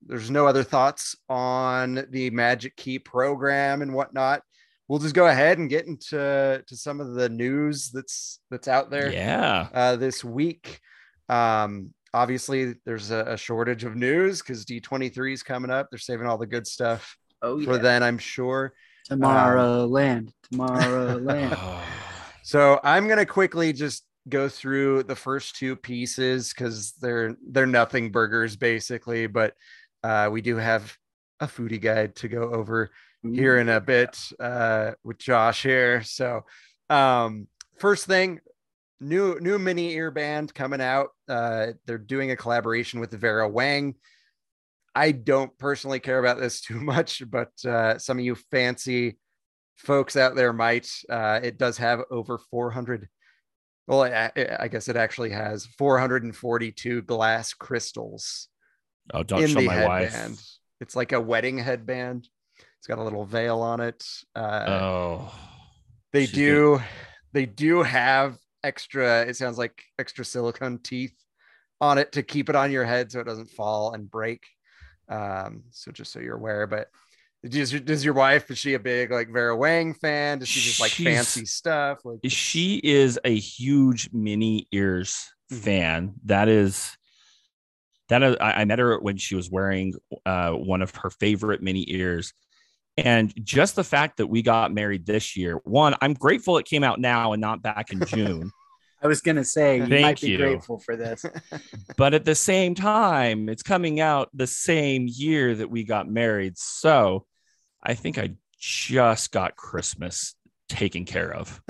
there's 0.05 0.29
no 0.29 0.45
other 0.45 0.63
thoughts 0.63 1.15
on 1.29 2.05
the 2.09 2.29
Magic 2.31 2.75
Key 2.75 2.99
program 2.99 3.81
and 3.81 3.93
whatnot, 3.93 4.41
we'll 4.89 4.99
just 4.99 5.15
go 5.15 5.27
ahead 5.27 5.57
and 5.59 5.69
get 5.69 5.87
into 5.87 6.61
to 6.67 6.75
some 6.77 6.99
of 6.99 7.13
the 7.13 7.29
news 7.29 7.89
that's 7.91 8.41
that's 8.51 8.67
out 8.67 8.89
there 8.89 9.11
Yeah. 9.13 9.69
uh, 9.73 9.95
this 9.95 10.21
week. 10.23 10.81
Um, 11.29 11.93
obviously, 12.13 12.75
there's 12.85 13.11
a, 13.11 13.23
a 13.29 13.37
shortage 13.37 13.85
of 13.85 13.95
news 13.95 14.41
because 14.41 14.65
D23 14.65 15.33
is 15.33 15.41
coming 15.43 15.71
up. 15.71 15.87
They're 15.89 15.97
saving 15.99 16.27
all 16.27 16.37
the 16.37 16.47
good 16.47 16.67
stuff 16.67 17.17
Oh 17.41 17.63
for 17.63 17.77
then, 17.77 18.03
I'm 18.03 18.17
sure. 18.17 18.73
Tomorrowland. 19.09 20.31
Tomorrowland. 20.51 21.81
So 22.45 22.77
I'm 22.83 23.07
gonna 23.07 23.25
quickly 23.25 23.71
just 23.71 24.03
go 24.27 24.49
through 24.49 25.03
the 25.03 25.15
first 25.15 25.55
two 25.55 25.77
pieces 25.77 26.53
because 26.53 26.91
they're 26.99 27.37
they're 27.47 27.65
nothing 27.65 28.11
burgers 28.11 28.57
basically, 28.57 29.27
but 29.27 29.53
uh, 30.03 30.27
we 30.29 30.41
do 30.41 30.57
have 30.57 30.93
a 31.39 31.47
foodie 31.47 31.81
guide 31.81 32.15
to 32.17 32.27
go 32.27 32.51
over 32.51 32.91
here 33.31 33.57
in 33.57 33.69
a 33.69 33.79
bit 33.79 34.19
uh, 34.39 34.91
with 35.03 35.17
Josh 35.17 35.63
here. 35.63 36.03
So 36.03 36.43
um, 36.89 37.47
first 37.77 38.05
thing, 38.05 38.39
new 38.99 39.39
new 39.39 39.57
mini 39.57 39.93
ear 39.93 40.11
band 40.11 40.53
coming 40.53 40.81
out. 40.81 41.09
Uh, 41.27 41.67
they're 41.85 41.97
doing 41.97 42.31
a 42.31 42.35
collaboration 42.35 42.99
with 42.99 43.11
Vera 43.11 43.47
Wang. 43.47 43.95
I 44.95 45.11
don't 45.11 45.57
personally 45.57 45.99
care 45.99 46.19
about 46.19 46.39
this 46.39 46.61
too 46.67 46.79
much, 46.79 47.23
but 47.29 47.51
uh, 47.65 47.97
some 47.97 48.19
of 48.19 48.25
you 48.25 48.35
fancy 48.35 49.17
folks 49.75 50.15
out 50.15 50.35
there 50.35 50.53
might. 50.53 50.89
Uh, 51.09 51.39
it 51.43 51.57
does 51.57 51.77
have 51.77 52.01
over 52.11 52.37
400. 52.37 53.07
Well, 53.87 54.03
I, 54.03 54.31
I 54.59 54.67
guess 54.69 54.87
it 54.87 54.95
actually 54.95 55.31
has 55.31 55.65
442 55.77 57.01
glass 57.01 57.53
crystals 57.53 58.47
Oh, 59.13 59.23
don't 59.23 59.41
in 59.43 59.49
show 59.49 59.59
the 59.59 59.65
my 59.67 59.73
headband. 59.73 60.31
wife. 60.35 60.45
It's 60.79 60.95
like 60.95 61.11
a 61.11 61.19
wedding 61.19 61.57
headband. 61.57 62.29
It's 62.77 62.87
got 62.87 62.97
a 62.99 63.03
little 63.03 63.25
veil 63.25 63.59
on 63.59 63.81
it. 63.81 64.05
Uh, 64.35 64.65
Oh, 64.69 65.33
they 66.13 66.25
do, 66.25 66.81
they 67.33 67.45
do 67.45 67.83
have 67.83 68.37
extra. 68.63 69.23
It 69.23 69.35
sounds 69.35 69.57
like 69.57 69.83
extra 69.99 70.23
silicone 70.23 70.79
teeth 70.81 71.15
on 71.81 71.97
it 71.97 72.13
to 72.13 72.23
keep 72.23 72.49
it 72.49 72.55
on 72.55 72.71
your 72.71 72.85
head 72.85 73.11
so 73.11 73.19
it 73.19 73.25
doesn't 73.25 73.49
fall 73.49 73.93
and 73.93 74.09
break. 74.09 74.41
Um, 75.09 75.63
so 75.71 75.91
just 75.91 76.11
so 76.11 76.19
you're 76.19 76.35
aware, 76.37 76.65
but 76.67 76.89
does, 77.47 77.71
does 77.81 78.05
your 78.05 78.13
wife 78.13 78.49
is 78.51 78.57
she 78.57 78.73
a 78.73 78.79
big 78.79 79.11
like 79.11 79.29
Vera 79.29 79.55
Wang 79.55 79.93
fan? 79.93 80.39
Does 80.39 80.47
she 80.47 80.61
just 80.61 80.79
like 80.79 80.91
She's- 80.91 81.13
fancy 81.15 81.45
stuff? 81.45 81.99
Like 82.05 82.19
she 82.27 82.77
is 82.83 83.19
a 83.25 83.35
huge 83.37 84.09
mini 84.13 84.67
ears 84.71 85.29
Mhm. 85.51 85.59
fan. 85.61 86.13
That 86.25 86.47
is 86.47 86.97
that 88.09 88.21
is, 88.23 88.35
I, 88.39 88.61
I 88.61 88.65
met 88.65 88.79
her 88.79 88.99
when 88.99 89.17
she 89.17 89.35
was 89.35 89.49
wearing 89.49 89.93
uh, 90.25 90.51
one 90.51 90.81
of 90.81 90.93
her 90.95 91.09
favorite 91.09 91.61
mini 91.61 91.85
ears. 91.89 92.33
And 92.97 93.33
just 93.43 93.75
the 93.75 93.83
fact 93.83 94.17
that 94.17 94.27
we 94.27 94.41
got 94.41 94.73
married 94.73 95.05
this 95.05 95.35
year, 95.35 95.55
one, 95.63 95.95
I'm 96.01 96.13
grateful 96.13 96.57
it 96.57 96.65
came 96.65 96.83
out 96.83 96.99
now 96.99 97.33
and 97.33 97.41
not 97.41 97.61
back 97.63 97.91
in 97.91 98.01
June. 98.05 98.51
I 99.03 99.07
was 99.07 99.21
gonna 99.21 99.43
say 99.43 99.77
you 99.77 99.87
Thank 99.87 100.01
might 100.01 100.21
be 100.21 100.29
you. 100.29 100.37
grateful 100.37 100.79
for 100.79 100.95
this. 100.95 101.25
but 101.97 102.13
at 102.13 102.23
the 102.23 102.35
same 102.35 102.73
time, 102.73 103.49
it's 103.49 103.63
coming 103.63 103.99
out 103.99 104.29
the 104.33 104.47
same 104.47 105.07
year 105.09 105.53
that 105.55 105.69
we 105.69 105.83
got 105.83 106.09
married. 106.09 106.57
So 106.57 107.25
I 107.81 107.95
think 107.95 108.17
I 108.17 108.31
just 108.57 109.31
got 109.33 109.57
Christmas 109.57 110.35
taken 110.69 111.03
care 111.03 111.33
of. 111.33 111.61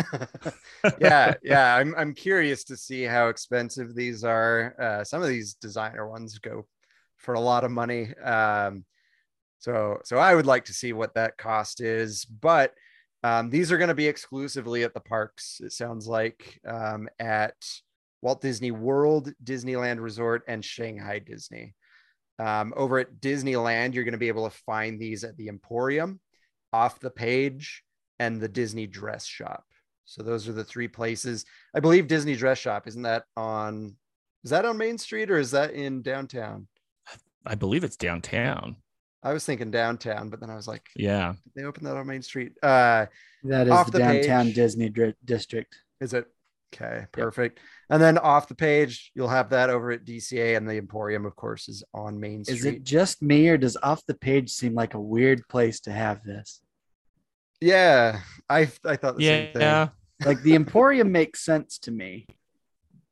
yeah, 0.99 1.33
yeah. 1.41 1.75
I'm 1.75 1.95
I'm 1.97 2.13
curious 2.13 2.63
to 2.65 2.77
see 2.77 3.01
how 3.01 3.29
expensive 3.29 3.95
these 3.95 4.23
are. 4.23 4.75
Uh, 4.79 5.03
some 5.03 5.23
of 5.23 5.27
these 5.27 5.55
designer 5.55 6.07
ones 6.07 6.37
go 6.37 6.67
for 7.17 7.33
a 7.33 7.39
lot 7.39 7.63
of 7.63 7.71
money. 7.71 8.15
Um, 8.17 8.85
so 9.57 9.97
so 10.03 10.17
I 10.17 10.35
would 10.35 10.45
like 10.45 10.65
to 10.65 10.73
see 10.73 10.93
what 10.93 11.15
that 11.15 11.37
cost 11.37 11.81
is, 11.81 12.25
but 12.25 12.75
um, 13.23 13.49
these 13.49 13.71
are 13.71 13.77
going 13.77 13.89
to 13.89 13.93
be 13.93 14.07
exclusively 14.07 14.83
at 14.83 14.93
the 14.93 14.99
parks. 14.99 15.61
It 15.63 15.71
sounds 15.71 16.07
like 16.07 16.59
um, 16.67 17.07
at 17.19 17.55
Walt 18.21 18.41
Disney 18.41 18.71
World, 18.71 19.31
Disneyland 19.43 20.01
Resort, 20.01 20.43
and 20.47 20.63
Shanghai 20.63 21.19
Disney. 21.19 21.73
Um, 22.39 22.73
over 22.75 22.99
at 22.99 23.21
Disneyland, 23.21 23.93
you're 23.93 24.03
going 24.03 24.13
to 24.13 24.17
be 24.17 24.27
able 24.27 24.49
to 24.49 24.57
find 24.65 24.99
these 24.99 25.23
at 25.23 25.37
the 25.37 25.47
Emporium, 25.47 26.19
off 26.73 26.99
the 26.99 27.11
page, 27.11 27.83
and 28.19 28.41
the 28.41 28.47
Disney 28.49 28.87
Dress 28.87 29.25
Shop. 29.25 29.63
So 30.05 30.21
those 30.21 30.49
are 30.49 30.53
the 30.53 30.63
three 30.63 30.87
places. 30.87 31.45
I 31.73 31.79
believe 31.79 32.07
Disney 32.07 32.35
Dress 32.35 32.57
Shop 32.57 32.87
isn't 32.87 33.03
that 33.03 33.23
on? 33.37 33.95
Is 34.43 34.51
that 34.51 34.65
on 34.65 34.77
Main 34.77 34.97
Street 34.97 35.31
or 35.31 35.37
is 35.37 35.51
that 35.51 35.71
in 35.71 36.01
downtown? 36.01 36.67
I 37.45 37.55
believe 37.55 37.83
it's 37.83 37.95
downtown. 37.95 38.77
I 39.23 39.33
was 39.33 39.45
thinking 39.45 39.71
downtown, 39.71 40.29
but 40.29 40.39
then 40.39 40.49
I 40.49 40.55
was 40.55 40.67
like, 40.67 40.85
Yeah. 40.95 41.33
did 41.45 41.51
they 41.55 41.63
open 41.63 41.83
that 41.85 41.95
on 41.95 42.05
Main 42.07 42.21
Street? 42.21 42.53
Uh, 42.61 43.05
That 43.43 43.67
is 43.67 43.71
Off 43.73 43.87
the, 43.87 43.93
the 43.93 43.99
downtown 43.99 44.45
page. 44.47 44.55
Disney 44.55 44.89
dri- 44.89 45.15
district. 45.25 45.75
is 46.01 46.13
it? 46.13 46.27
Okay, 46.73 47.05
perfect. 47.11 47.59
And 47.91 48.01
then 48.01 48.17
off 48.17 48.47
the 48.47 48.55
page, 48.55 49.11
you'll 49.13 49.27
have 49.29 49.51
that 49.51 49.69
over 49.69 49.91
at 49.91 50.05
DCA, 50.05 50.57
and 50.57 50.67
the 50.67 50.77
Emporium, 50.77 51.23
of 51.25 51.35
course, 51.35 51.69
is 51.69 51.83
on 51.93 52.19
Main 52.19 52.43
Street. 52.43 52.57
Is 52.57 52.65
it 52.65 52.83
just 52.83 53.21
me 53.21 53.47
or 53.47 53.57
does 53.57 53.77
off 53.83 54.03
the 54.07 54.15
page 54.15 54.49
seem 54.49 54.73
like 54.73 54.95
a 54.95 54.99
weird 54.99 55.47
place 55.49 55.79
to 55.81 55.91
have 55.91 56.23
this? 56.23 56.61
Yeah, 57.61 58.19
I 58.49 58.61
I 58.85 58.95
thought 58.97 59.17
the 59.17 59.23
same 59.25 59.53
thing. 59.53 59.61
Yeah. 59.61 59.89
Like 60.25 60.41
the 60.41 60.55
Emporium 60.55 61.11
makes 61.11 61.45
sense 61.45 61.77
to 61.79 61.91
me, 61.91 62.25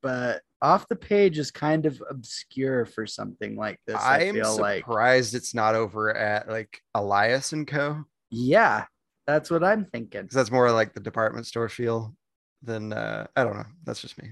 but 0.02 0.42
off 0.62 0.88
the 0.88 0.96
page 0.96 1.40
is 1.40 1.50
kind 1.52 1.86
of 1.86 2.02
obscure 2.10 2.86
for 2.86 3.08
something 3.08 3.56
like 3.56 3.80
this. 3.88 3.96
I, 3.98 4.26
I'm 4.28 4.36
feel 4.36 4.58
like 4.58 4.84
surprised 4.84 5.34
it's 5.36 5.54
not 5.56 5.76
over 5.76 6.16
at 6.16 6.48
like 6.50 6.80
Elias 6.96 7.54
and 7.54 7.68
Co. 7.68 8.04
yeah, 8.30 8.86
that's 9.28 9.50
what 9.50 9.64
I'm 9.64 9.86
thinking. 9.86 10.22
because 10.24 10.36
that's 10.36 10.52
more 10.52 10.72
like 10.72 10.94
the 10.94 11.00
department 11.00 11.48
store 11.48 11.70
feel 11.70 12.16
than 12.64 12.94
uh, 12.94 13.26
I 13.36 13.44
don't 13.44 13.56
know. 13.58 13.66
That's 13.86 14.02
just 14.02 14.22
me. 14.22 14.30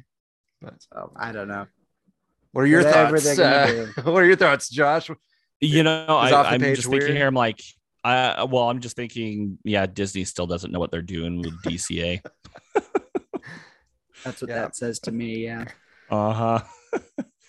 But 0.61 0.75
So 0.93 1.11
I 1.15 1.31
don't 1.31 1.47
know. 1.47 1.65
what 2.51 2.61
are 2.61 2.67
your 2.67 2.83
Whatever 2.83 3.17
thoughts? 3.19 3.39
Uh, 3.39 3.87
what 4.03 4.21
are 4.21 4.25
your 4.27 4.35
thoughts, 4.35 4.69
Josh? 4.69 5.09
You 5.61 5.83
know, 5.83 6.05
I, 6.07 6.31
I'm 6.53 6.61
page 6.61 6.75
just 6.77 6.89
thinking 6.89 7.15
here, 7.15 7.27
I'm 7.27 7.33
like, 7.33 7.59
I, 8.03 8.43
well, 8.43 8.69
I'm 8.69 8.79
just 8.79 8.95
thinking, 8.95 9.57
yeah, 9.63 9.85
Disney 9.87 10.23
still 10.25 10.47
doesn't 10.47 10.71
know 10.71 10.79
what 10.79 10.89
they're 10.91 11.01
doing 11.01 11.41
with 11.41 11.61
DCA. 11.63 12.21
That's 14.23 14.41
what 14.41 14.49
Yeah. 14.49 14.55
that 14.61 14.75
says 14.75 14.99
to 15.01 15.11
me. 15.11 15.45
Yeah. 15.45 15.65
Uh 16.09 16.33
huh. 16.33 16.63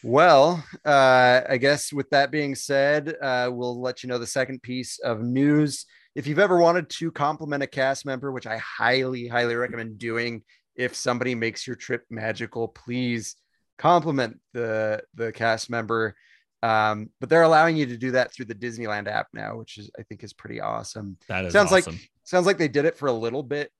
Well, 0.02 0.64
uh, 0.84 1.42
I 1.48 1.58
guess 1.58 1.92
with 1.92 2.08
that 2.10 2.30
being 2.30 2.54
said, 2.54 3.16
uh, 3.20 3.50
we'll 3.52 3.80
let 3.80 4.02
you 4.02 4.08
know 4.08 4.18
the 4.18 4.26
second 4.26 4.62
piece 4.62 4.98
of 4.98 5.20
news. 5.22 5.84
If 6.14 6.26
you've 6.26 6.38
ever 6.38 6.58
wanted 6.58 6.88
to 6.90 7.12
compliment 7.12 7.62
a 7.62 7.66
cast 7.66 8.06
member, 8.06 8.32
which 8.32 8.46
I 8.46 8.56
highly, 8.58 9.28
highly 9.28 9.56
recommend 9.56 9.98
doing, 9.98 10.42
if 10.74 10.94
somebody 10.94 11.34
makes 11.34 11.66
your 11.66 11.76
trip 11.76 12.04
magical, 12.08 12.68
please 12.68 13.36
compliment 13.76 14.40
the 14.54 15.02
the 15.14 15.32
cast 15.32 15.68
member. 15.68 16.14
Um, 16.62 17.10
but 17.20 17.28
they're 17.28 17.42
allowing 17.42 17.76
you 17.76 17.86
to 17.86 17.96
do 17.96 18.12
that 18.12 18.32
through 18.32 18.46
the 18.46 18.54
Disneyland 18.54 19.06
app 19.06 19.28
now, 19.34 19.56
which 19.56 19.76
is 19.78 19.90
I 19.98 20.02
think 20.04 20.24
is 20.24 20.32
pretty 20.32 20.60
awesome. 20.60 21.18
That 21.28 21.44
is 21.44 21.52
sounds 21.52 21.72
awesome. 21.72 21.94
like 21.94 22.10
sounds 22.24 22.46
like 22.46 22.58
they 22.58 22.68
did 22.68 22.86
it 22.86 22.96
for 22.96 23.08
a 23.08 23.12
little 23.12 23.42
bit 23.42 23.70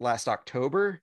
last 0.00 0.28
October, 0.28 1.00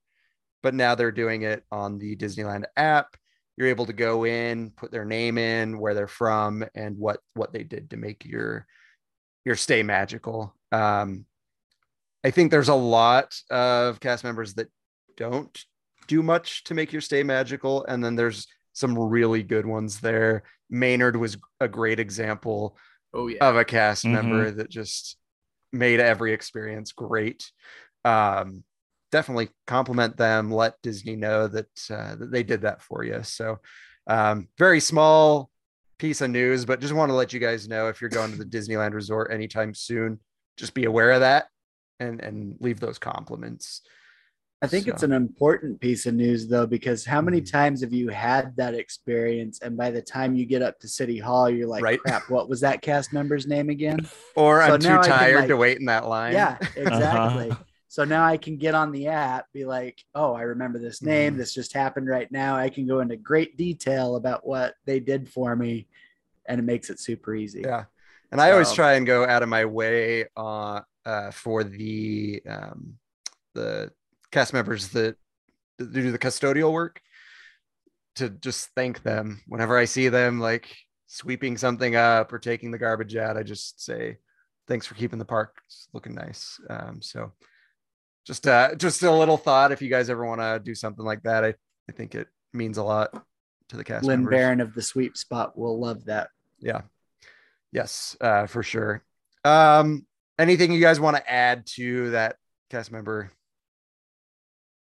but 0.63 0.73
now 0.73 0.95
they're 0.95 1.11
doing 1.11 1.43
it 1.43 1.63
on 1.71 1.99
the 1.99 2.15
Disneyland 2.15 2.63
app. 2.75 3.15
You're 3.57 3.67
able 3.67 3.85
to 3.85 3.93
go 3.93 4.25
in, 4.25 4.71
put 4.71 4.91
their 4.91 5.05
name 5.05 5.37
in, 5.37 5.77
where 5.77 5.93
they're 5.93 6.07
from, 6.07 6.65
and 6.73 6.97
what 6.97 7.19
what 7.35 7.53
they 7.53 7.63
did 7.63 7.91
to 7.91 7.97
make 7.97 8.25
your 8.25 8.65
your 9.45 9.55
stay 9.55 9.83
magical. 9.83 10.55
Um, 10.71 11.25
I 12.23 12.31
think 12.31 12.49
there's 12.49 12.69
a 12.69 12.73
lot 12.73 13.35
of 13.51 13.99
cast 13.99 14.23
members 14.23 14.55
that 14.55 14.69
don't 15.17 15.63
do 16.07 16.23
much 16.23 16.63
to 16.63 16.73
make 16.73 16.91
your 16.91 17.01
stay 17.01 17.21
magical, 17.21 17.85
and 17.85 18.03
then 18.03 18.15
there's 18.15 18.47
some 18.71 18.97
really 18.97 19.43
good 19.43 19.65
ones 19.67 19.99
there. 19.99 20.43
Maynard 20.69 21.15
was 21.17 21.37
a 21.59 21.67
great 21.67 21.99
example 21.99 22.75
Oh 23.13 23.27
yeah. 23.27 23.47
of 23.47 23.55
a 23.55 23.65
cast 23.65 24.05
Mhm. 24.05 24.11
member 24.11 24.51
that 24.51 24.69
just 24.69 25.17
made 25.71 25.99
every 25.99 26.33
experience 26.33 26.91
great. 26.91 27.51
Um, 28.03 28.63
definitely 29.13 29.49
compliment 29.67 30.17
them. 30.17 30.51
Let 30.51 30.81
Disney 30.81 31.15
know 31.15 31.47
that 31.47 31.69
uh, 31.89 32.15
that 32.15 32.31
they 32.31 32.41
did 32.43 32.61
that 32.63 32.81
for 32.81 33.03
you. 33.05 33.21
So, 33.23 33.59
um, 34.07 34.47
very 34.57 34.79
small 34.79 35.49
piece 35.99 36.19
of 36.21 36.31
news, 36.31 36.65
but 36.65 36.81
just 36.81 36.93
want 36.93 37.09
to 37.11 37.13
let 37.15 37.31
you 37.31 37.39
guys 37.39 37.67
know 37.69 37.87
if 37.87 38.01
you're 38.01 38.09
going 38.09 38.31
to 38.31 38.37
the 38.37 38.43
Disneyland 38.45 38.93
Resort 38.93 39.31
anytime 39.31 39.73
soon, 39.75 40.19
just 40.57 40.73
be 40.73 40.85
aware 40.85 41.11
of 41.11 41.21
that 41.21 41.45
and 41.99 42.19
and 42.21 42.55
leave 42.59 42.79
those 42.79 42.97
compliments. 42.99 43.81
I 44.63 44.67
think 44.67 44.87
it's 44.87 45.03
an 45.03 45.11
important 45.11 45.79
piece 45.81 46.05
of 46.05 46.13
news 46.15 46.47
though, 46.47 46.65
because 46.65 47.05
how 47.05 47.19
many 47.21 47.41
Mhm. 47.41 47.51
times 47.51 47.81
have 47.81 47.91
you 47.91 48.07
had 48.09 48.55
that 48.55 48.73
experience? 48.73 49.59
And 49.61 49.75
by 49.75 49.91
the 49.91 50.01
time 50.01 50.35
you 50.35 50.45
get 50.45 50.61
up 50.61 50.79
to 50.79 50.87
City 50.87 51.19
Hall, 51.19 51.49
you're 51.49 51.67
like, 51.67 51.83
Right. 51.83 51.99
crap, 51.99 52.29
what 52.29 52.47
was 52.47 52.61
that 52.61 52.81
cast 52.81 53.11
member's 53.11 53.45
name 53.45 53.69
again? 53.69 53.99
Or 54.37 54.65
So 54.65 54.73
I'm 54.75 54.79
too 54.79 54.87
can, 54.87 55.03
tired 55.03 55.35
like- 55.35 55.47
to 55.49 55.57
wait 55.57 55.79
in 55.79 55.85
that 55.87 56.07
line. 56.07 56.31
Yeah, 56.31 56.57
exactly. 56.77 57.51
Uh-huh. 57.51 57.63
So 57.93 58.03
now 58.03 58.25
I 58.25 58.37
can 58.37 58.57
get 58.57 58.73
on 58.73 58.91
the 58.91 59.05
app, 59.05 59.45
be 59.53 59.65
like, 59.65 60.03
oh, 60.15 60.33
I 60.33 60.41
remember 60.41 60.79
this 60.79 61.03
name. 61.03 61.35
Mhm. 61.35 61.37
This 61.37 61.53
just 61.53 61.73
happened 61.73 62.07
right 62.07 62.27
now. 62.31 62.55
I 62.55 62.69
can 62.69 62.87
go 62.87 63.01
into 63.01 63.15
great 63.17 63.55
detail 63.55 64.15
about 64.15 64.47
what 64.47 64.73
they 64.85 64.99
did 64.99 65.29
for 65.29 65.55
me 65.55 65.87
and 66.47 66.57
it 66.57 66.63
makes 66.63 66.89
it 66.89 66.99
super 66.99 67.35
easy. 67.35 67.61
Yeah. 67.61 67.85
And 68.31 68.41
I 68.41 68.49
always 68.49 68.73
try 68.73 68.93
and 68.93 69.05
go 69.05 69.27
out 69.27 69.43
of 69.43 69.49
my 69.49 69.65
way 69.65 70.25
uh, 70.35 70.81
uh, 71.05 71.29
for 71.29 71.63
the 71.63 72.41
um, 72.49 72.95
the 73.53 73.91
cast 74.31 74.53
members 74.53 74.87
that, 74.87 75.15
that 75.77 75.93
do 75.93 76.11
the 76.11 76.17
custodial 76.17 76.73
work 76.73 76.99
to 78.15 78.29
just 78.29 78.71
thank 78.75 79.03
them 79.03 79.43
whenever 79.45 79.77
I 79.77 79.85
see 79.85 80.09
them 80.09 80.39
like 80.39 80.75
sweeping 81.05 81.57
something 81.57 81.95
up 81.95 82.33
or 82.33 82.39
taking 82.39 82.71
the 82.71 82.79
garbage 82.79 83.15
out. 83.15 83.37
I 83.37 83.43
just 83.43 83.85
say 83.85 84.17
thanks 84.67 84.87
for 84.87 84.95
keeping 84.95 85.19
the 85.19 85.25
park 85.25 85.61
looking 85.93 86.15
nice. 86.15 86.59
Um, 86.71 86.99
so 86.99 87.33
just 88.25 88.47
uh, 88.47 88.75
just 88.75 89.03
a 89.03 89.11
little 89.11 89.37
thought 89.37 89.71
if 89.71 89.81
you 89.81 89.89
guys 89.89 90.09
ever 90.09 90.25
want 90.25 90.41
to 90.41 90.61
do 90.63 90.75
something 90.75 91.05
like 91.05 91.23
that. 91.23 91.43
I, 91.43 91.53
I 91.89 91.91
think 91.91 92.15
it 92.15 92.27
means 92.53 92.77
a 92.77 92.83
lot 92.83 93.11
to 93.69 93.77
the 93.77 93.83
cast 93.83 94.05
Lynn 94.05 94.21
members. 94.21 94.37
Barron 94.37 94.61
of 94.61 94.73
the 94.73 94.81
sweep 94.81 95.17
spot 95.17 95.57
will 95.57 95.79
love 95.79 96.05
that. 96.05 96.29
Yeah. 96.59 96.81
Yes, 97.71 98.15
uh, 98.21 98.45
for 98.45 98.63
sure. 98.63 99.03
Um, 99.43 100.05
anything 100.37 100.71
you 100.71 100.79
guys 100.79 100.99
want 100.99 101.17
to 101.17 101.31
add 101.31 101.65
to 101.75 102.11
that 102.11 102.37
cast 102.69 102.91
member? 102.91 103.31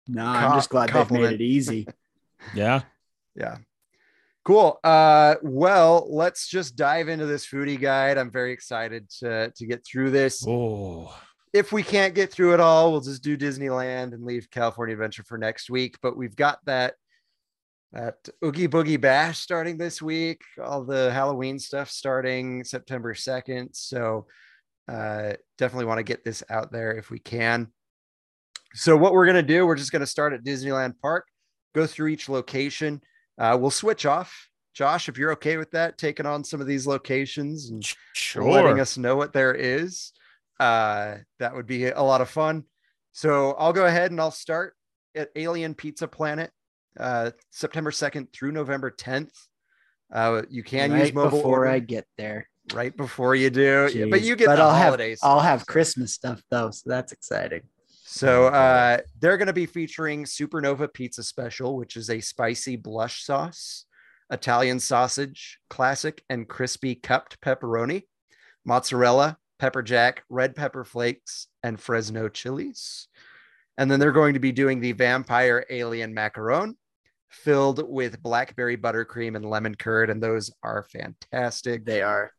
No, 0.08 0.24
Co- 0.24 0.30
I'm 0.30 0.54
just 0.58 0.70
glad 0.70 0.90
they've 0.90 1.12
made 1.12 1.34
it 1.34 1.42
easy. 1.42 1.88
Yeah. 2.56 2.84
Yeah. 3.36 3.58
Cool. 4.46 4.80
Uh, 4.82 5.36
well, 5.44 6.08
let's 6.10 6.48
just 6.48 6.78
dive 6.78 7.10
into 7.10 7.26
this 7.26 7.46
foodie 7.46 7.80
guide. 7.80 8.18
I'm 8.18 8.32
very 8.32 8.54
excited 8.54 9.10
to 9.20 9.52
to 9.58 9.66
get 9.66 9.86
through 9.86 10.12
this. 10.12 10.46
Oh. 10.48 11.14
If 11.54 11.72
we 11.72 11.82
can't 11.82 12.14
get 12.14 12.32
through 12.32 12.54
it 12.54 12.60
all, 12.60 12.92
we'll 12.92 13.02
just 13.02 13.24
do 13.24 13.38
Disneyland 13.38 14.14
and 14.14 14.24
leave 14.24 14.52
California 14.52 14.94
Adventure 14.94 15.24
for 15.24 15.38
next 15.38 15.70
week. 15.70 15.98
But 16.02 16.16
we've 16.16 16.36
got 16.36 16.60
that 16.66 16.96
that 17.92 18.30
Oogie 18.46 18.68
Boogie 18.68 19.02
Bash 19.02 19.40
starting 19.40 19.78
this 19.78 20.00
week, 20.00 20.42
all 20.64 20.84
the 20.84 21.12
Halloween 21.12 21.58
stuff 21.58 21.90
starting 21.90 22.64
September 22.64 23.16
2nd. 23.16 23.70
So 23.76 24.28
uh, 24.88 25.34
definitely 25.58 25.86
want 25.86 25.98
to 25.98 26.04
get 26.04 26.24
this 26.24 26.44
out 26.50 26.72
there 26.72 26.96
if 26.96 27.10
we 27.10 27.20
can. 27.20 27.68
So, 28.74 28.96
what 28.96 29.14
we're 29.14 29.26
going 29.26 29.36
to 29.36 29.42
do, 29.44 29.66
we're 29.66 29.76
just 29.76 29.92
going 29.92 30.02
to 30.02 30.06
start 30.08 30.34
at 30.34 30.44
Disneyland 30.44 31.00
Park, 31.02 31.26
go 31.74 31.88
through 31.88 32.10
each 32.10 32.30
location. 32.30 33.02
Uh, 33.40 33.58
we'll 33.60 33.72
switch 33.72 34.06
off. 34.06 34.50
Josh, 34.76 35.10
if 35.10 35.18
you're 35.18 35.32
okay 35.34 35.58
with 35.58 35.72
that, 35.72 35.98
taking 35.98 36.26
on 36.28 36.44
some 36.44 36.62
of 36.62 36.68
these 36.68 36.86
locations 36.86 37.70
and 37.72 37.84
Sure. 38.14 38.44
letting 38.44 38.80
us 38.80 38.98
know 38.98 39.16
what 39.16 39.34
there 39.34 39.54
is. 39.54 40.14
Uh, 40.60 41.18
that 41.40 41.56
would 41.56 41.66
be 41.68 41.86
a 41.86 42.02
lot 42.02 42.22
of 42.22 42.30
fun. 42.30 42.64
So 43.12 43.54
I'll 43.54 43.74
go 43.74 43.86
ahead 43.86 44.12
and 44.12 44.20
I'll 44.20 44.32
start 44.32 44.76
at 45.16 45.30
Alien 45.36 45.74
Pizza 45.74 46.08
Planet, 46.08 46.52
uh, 47.00 47.32
September 47.52 47.92
2nd 47.92 48.32
through 48.34 48.52
November 48.52 48.92
10th. 48.92 49.32
Uh, 50.12 50.42
you 50.50 50.64
can 50.64 50.92
right 50.92 51.06
use 51.06 51.14
mobile 51.14 51.38
before 51.38 51.60
order 51.60 51.70
I 51.72 51.80
get 51.80 52.06
there. 52.18 52.50
right 52.74 52.96
before 52.96 53.36
you 53.36 53.50
do, 53.50 53.90
Yeah, 53.94 54.06
but 54.10 54.22
you 54.22 54.36
get 54.36 54.48
But 54.48 54.56
the 54.58 54.64
I'll 54.64 54.74
holidays. 54.76 55.20
have 55.22 55.30
I'll 55.32 55.40
have 55.40 55.66
Christmas 55.68 56.14
stuff 56.14 56.42
though, 56.50 56.72
so 56.72 56.90
that's 56.90 57.12
exciting. 57.12 57.62
So 58.06 58.48
uh, 58.48 58.98
they're 59.20 59.38
going 59.38 59.48
to 59.48 59.54
be 59.54 59.68
featuring 59.68 60.24
Supernova 60.26 60.92
Pizza 60.92 61.24
Special, 61.24 61.78
which 61.78 61.96
is 61.96 62.10
a 62.10 62.20
spicy 62.20 62.76
blush 62.76 63.24
sauce, 63.24 63.86
Italian 64.32 64.80
sausage, 64.80 65.60
classic 65.70 66.24
and 66.28 66.48
crispy 66.48 66.96
cupped 66.96 67.40
pepperoni, 67.40 68.04
mozzarella, 68.66 69.38
pepper 69.60 69.82
jack, 69.84 70.24
red 70.30 70.56
pepper 70.56 70.84
flakes, 70.84 71.48
and 71.64 71.80
Fresno 71.80 72.30
chilies. 72.30 73.08
And 73.78 73.90
then 73.90 74.00
they're 74.00 74.12
going 74.12 74.34
to 74.34 74.40
be 74.40 74.52
doing 74.52 74.80
the 74.80 74.92
vampire 74.94 75.66
alien 75.70 76.14
macaron 76.16 76.74
filled 77.30 77.88
with 77.88 78.22
blackberry 78.24 78.76
buttercream 78.76 79.36
and 79.36 79.46
lemon 79.46 79.76
curd. 79.76 80.10
And 80.10 80.22
those 80.22 80.52
are 80.64 80.84
fantastic. 80.92 81.86
They 81.86 82.02
are. 82.02 82.32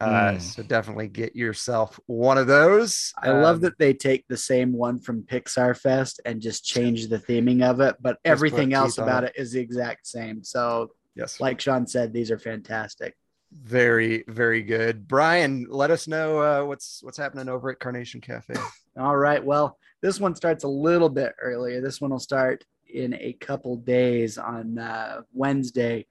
Uh, 0.00 0.32
Mm. 0.32 0.40
So 0.40 0.62
definitely 0.64 1.08
get 1.08 1.34
yourself 1.36 1.98
one 2.06 2.36
of 2.36 2.46
those. 2.48 3.12
I 3.16 3.30
love 3.30 3.56
Um, 3.56 3.62
that 3.62 3.78
they 3.78 3.94
take 3.94 4.26
the 4.28 4.36
same 4.36 4.72
one 4.72 4.98
from 4.98 5.22
Pixar 5.22 5.78
Fest 5.78 6.20
and 6.26 6.42
just 6.42 6.64
change 6.64 7.08
the 7.08 7.18
theming 7.18 7.62
of 7.62 7.80
it, 7.80 7.96
but 8.00 8.18
everything 8.24 8.74
else 8.74 8.98
about 8.98 9.22
it. 9.24 9.32
it 9.36 9.40
is 9.40 9.52
the 9.52 9.60
exact 9.60 10.06
same. 10.06 10.42
So, 10.42 10.90
Yes. 11.14 11.40
like 11.40 11.60
Sean 11.60 11.86
said, 11.86 12.12
these 12.12 12.30
are 12.32 12.38
fantastic. 12.40 13.16
Very, 13.62 14.24
very 14.26 14.62
good. 14.62 15.06
Brian, 15.06 15.66
let 15.68 15.90
us 15.90 16.08
know 16.08 16.40
uh, 16.40 16.64
what's 16.64 17.02
what's 17.02 17.16
happening 17.16 17.48
over 17.48 17.70
at 17.70 17.78
Carnation 17.78 18.20
Cafe. 18.20 18.54
All 18.98 19.16
right. 19.16 19.42
Well, 19.42 19.78
this 20.02 20.20
one 20.20 20.34
starts 20.34 20.64
a 20.64 20.68
little 20.68 21.08
bit 21.08 21.34
earlier. 21.40 21.80
This 21.80 22.00
one 22.00 22.10
will 22.10 22.18
start 22.18 22.64
in 22.92 23.14
a 23.14 23.32
couple 23.34 23.76
days 23.76 24.38
on 24.38 24.78
uh, 24.78 25.22
Wednesday 25.32 26.06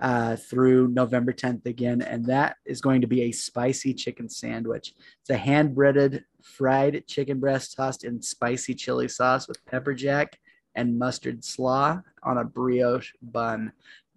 uh, 0.00 0.36
through 0.36 0.88
November 0.88 1.32
10th 1.32 1.66
again. 1.66 2.02
And 2.02 2.26
that 2.26 2.56
is 2.66 2.80
going 2.80 3.00
to 3.02 3.06
be 3.06 3.22
a 3.22 3.32
spicy 3.32 3.94
chicken 3.94 4.28
sandwich. 4.28 4.94
It's 5.20 5.30
a 5.30 5.36
hand 5.36 5.74
breaded 5.74 6.24
fried 6.42 7.04
chicken 7.06 7.38
breast 7.38 7.76
tossed 7.76 8.04
in 8.04 8.20
spicy 8.20 8.74
chili 8.74 9.08
sauce 9.08 9.46
with 9.46 9.64
pepper 9.64 9.94
jack 9.94 10.38
and 10.74 10.98
mustard 10.98 11.44
slaw 11.44 12.00
on 12.22 12.38
a 12.38 12.44
brioche 12.44 13.12
bun. 13.22 13.72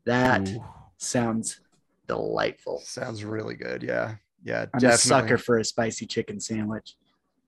That 0.06 0.50
Ooh. 0.50 0.64
sounds 0.98 1.60
delightful. 2.08 2.82
Sounds 2.86 3.24
really 3.24 3.56
good. 3.56 3.84
Yeah, 3.84 4.16
yeah, 4.44 4.66
I'm 4.74 4.80
definitely. 4.80 4.88
a 4.90 4.98
sucker 4.98 5.38
for 5.38 5.58
a 5.60 5.66
spicy 5.66 6.06
chicken 6.06 6.40
sandwich. 6.40 6.96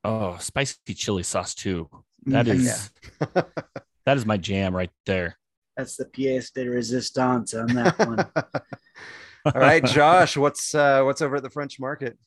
Oh, 0.03 0.38
spicy 0.39 0.76
chili 0.93 1.24
sauce 1.24 1.53
too. 1.55 1.89
That 2.28 2.45
Mhm. 2.45 2.55
is 2.55 2.91
that 4.05 4.18
is 4.18 4.26
my 4.26 4.38
jam 4.38 4.76
right 4.76 4.91
there. 5.05 5.38
That's 5.76 5.95
the 5.95 6.05
pièce 6.05 6.51
de 6.53 6.68
resistance 6.68 7.53
on 7.53 7.68
that 7.68 7.99
one. 7.99 8.26
All 9.45 9.62
right, 9.62 9.84
Josh, 9.84 10.36
what's 10.36 10.74
uh, 10.76 11.03
what's 11.03 11.22
over 11.22 11.38
at 11.38 11.43
the 11.43 11.49
French 11.49 11.80
Market? 11.80 12.18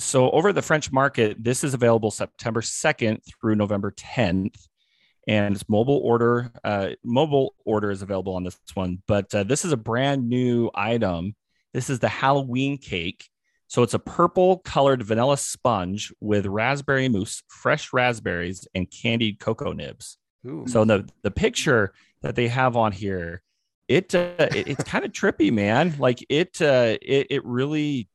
So 0.00 0.30
over 0.30 0.50
at 0.50 0.54
the 0.54 0.62
French 0.62 0.92
Market, 0.92 1.42
this 1.42 1.64
is 1.64 1.74
available 1.74 2.10
September 2.10 2.60
2nd 2.60 3.18
through 3.40 3.56
November 3.56 3.90
10th. 3.92 4.54
And 5.28 5.54
it's 5.54 5.68
mobile 5.68 6.00
order. 6.02 6.50
Uh, 6.64 6.90
mobile 7.04 7.54
order 7.64 7.90
is 7.90 8.02
available 8.02 8.34
on 8.34 8.44
this 8.44 8.58
one, 8.74 9.02
but 9.06 9.32
uh, 9.34 9.44
this 9.44 9.64
is 9.64 9.72
a 9.72 9.76
brand 9.76 10.28
new 10.28 10.70
item. 10.74 11.36
This 11.74 11.90
is 11.90 11.98
the 11.98 12.08
Halloween 12.08 12.78
cake. 12.78 13.28
So 13.66 13.82
it's 13.82 13.92
a 13.92 13.98
purple 13.98 14.58
colored 14.60 15.02
vanilla 15.02 15.36
sponge 15.36 16.12
with 16.20 16.46
raspberry 16.46 17.08
mousse, 17.10 17.42
fresh 17.48 17.92
raspberries, 17.92 18.66
and 18.74 18.90
candied 18.90 19.38
cocoa 19.38 19.72
nibs. 19.72 20.16
Ooh, 20.46 20.64
So 20.66 20.84
the 20.86 21.06
the 21.22 21.30
picture 21.30 21.92
that 22.22 22.34
they 22.34 22.48
have 22.48 22.76
on 22.76 22.92
here, 22.92 23.42
it, 23.86 24.14
uh, 24.14 24.30
it 24.38 24.68
it's 24.68 24.84
kind 24.84 25.04
of 25.04 25.12
trippy, 25.12 25.52
man. 25.52 25.94
Like 25.98 26.24
it 26.30 26.60
uh, 26.62 26.96
it 27.02 27.26
it 27.28 27.44
really 27.44 28.08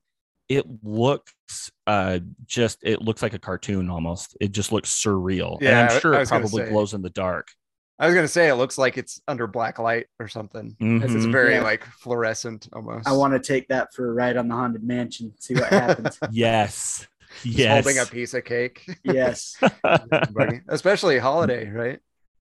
it 0.58 0.66
looks 0.84 1.72
uh 1.88 2.20
just 2.46 2.80
it 2.84 3.02
looks 3.02 3.22
like 3.22 3.34
a 3.34 3.40
cartoon 3.40 3.90
almost. 3.90 4.36
It 4.42 4.52
just 4.52 4.72
looks 4.72 4.90
surreal. 4.92 5.62
Yeah, 5.62 5.82
and 5.82 5.90
I- 5.90 5.94
I'm 5.96 6.02
sure 6.02 6.16
I 6.16 6.22
it 6.22 6.28
probably 6.28 6.64
say. 6.66 6.70
glows 6.70 6.94
in 6.94 7.02
the 7.02 7.10
dark. 7.10 7.48
I 8.00 8.08
was 8.08 8.16
gonna 8.16 8.28
say 8.28 8.50
it 8.50 8.56
looks 8.56 8.78
like 8.78 8.98
it's 8.98 9.22
under 9.28 9.46
black 9.48 9.80
light 9.80 10.08
or 10.20 10.28
something. 10.28 10.76
It's 10.80 11.14
Mhm. 11.14 11.32
very 11.32 11.54
Yeah. 11.56 11.64
like 11.64 11.84
fluorescent 11.86 12.68
almost. 12.74 13.08
I 13.08 13.12
want 13.14 13.34
to 13.34 13.40
take 13.40 13.68
that 13.70 13.94
for 13.94 14.10
a 14.10 14.14
ride 14.14 14.36
on 14.36 14.48
the 14.48 14.56
Haunted 14.56 14.84
Mansion, 14.84 15.34
see 15.40 15.54
what 15.54 15.70
happens. 15.70 16.18
Yes. 16.32 17.08
Just 17.44 17.58
Yes. 17.58 17.84
holding 17.86 18.00
a 18.02 18.06
piece 18.06 18.34
of 18.36 18.44
cake, 18.46 18.86
yes. 19.04 19.56
especially 20.70 21.18
holiday, 21.20 21.70
right? 21.70 22.00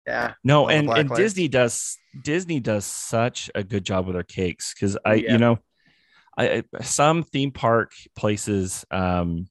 Yeah. 0.07 0.33
no, 0.43 0.67
and, 0.67 0.89
and 0.89 1.09
lights. 1.09 1.15
Disney 1.19 1.47
does 1.47 1.95
Disney 2.23 2.59
does 2.59 2.85
such 2.85 3.51
a 3.53 3.63
good 3.63 3.85
job 3.85 4.07
with 4.07 4.15
their 4.15 4.23
cakes 4.23 4.73
because 4.73 4.97
I 5.05 5.13
Yeah. 5.15 5.33
you 5.33 5.37
know 5.37 5.59
I 6.41 6.63
some 6.81 7.23
theme 7.23 7.51
park 7.51 7.93
places 8.15 8.85
um 8.91 9.47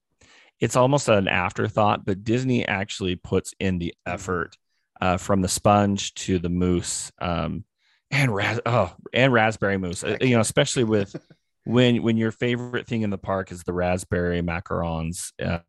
it's 0.61 0.77
almost 0.77 1.09
an 1.09 1.29
afterthought, 1.29 2.05
but 2.05 2.25
Disney 2.25 2.67
actually 2.67 3.17
puts 3.17 3.55
in 3.61 3.79
the 3.79 3.95
Mm-hmm. 4.09 4.31
effort 4.31 4.57
uh, 5.01 5.17
from 5.17 5.41
the 5.43 5.49
sponge 5.49 6.15
to 6.15 6.39
the 6.39 6.51
mousse 6.51 7.11
um 7.21 7.65
and 8.11 8.35
ras- 8.35 8.61
oh 8.67 8.95
and 9.13 9.33
raspberry 9.33 9.79
mousse 9.79 10.05
Uh, 10.05 10.17
you 10.21 10.35
know 10.35 10.41
especially 10.41 10.85
with 10.85 11.15
when 11.65 12.03
when 12.03 12.17
your 12.17 12.33
favorite 12.33 12.87
thing 12.87 13.03
in 13.03 13.11
the 13.11 13.19
park 13.19 13.53
is 13.53 13.63
the 13.65 13.73
raspberry 13.73 14.43
macarons 14.43 15.33
uh, 15.43 15.61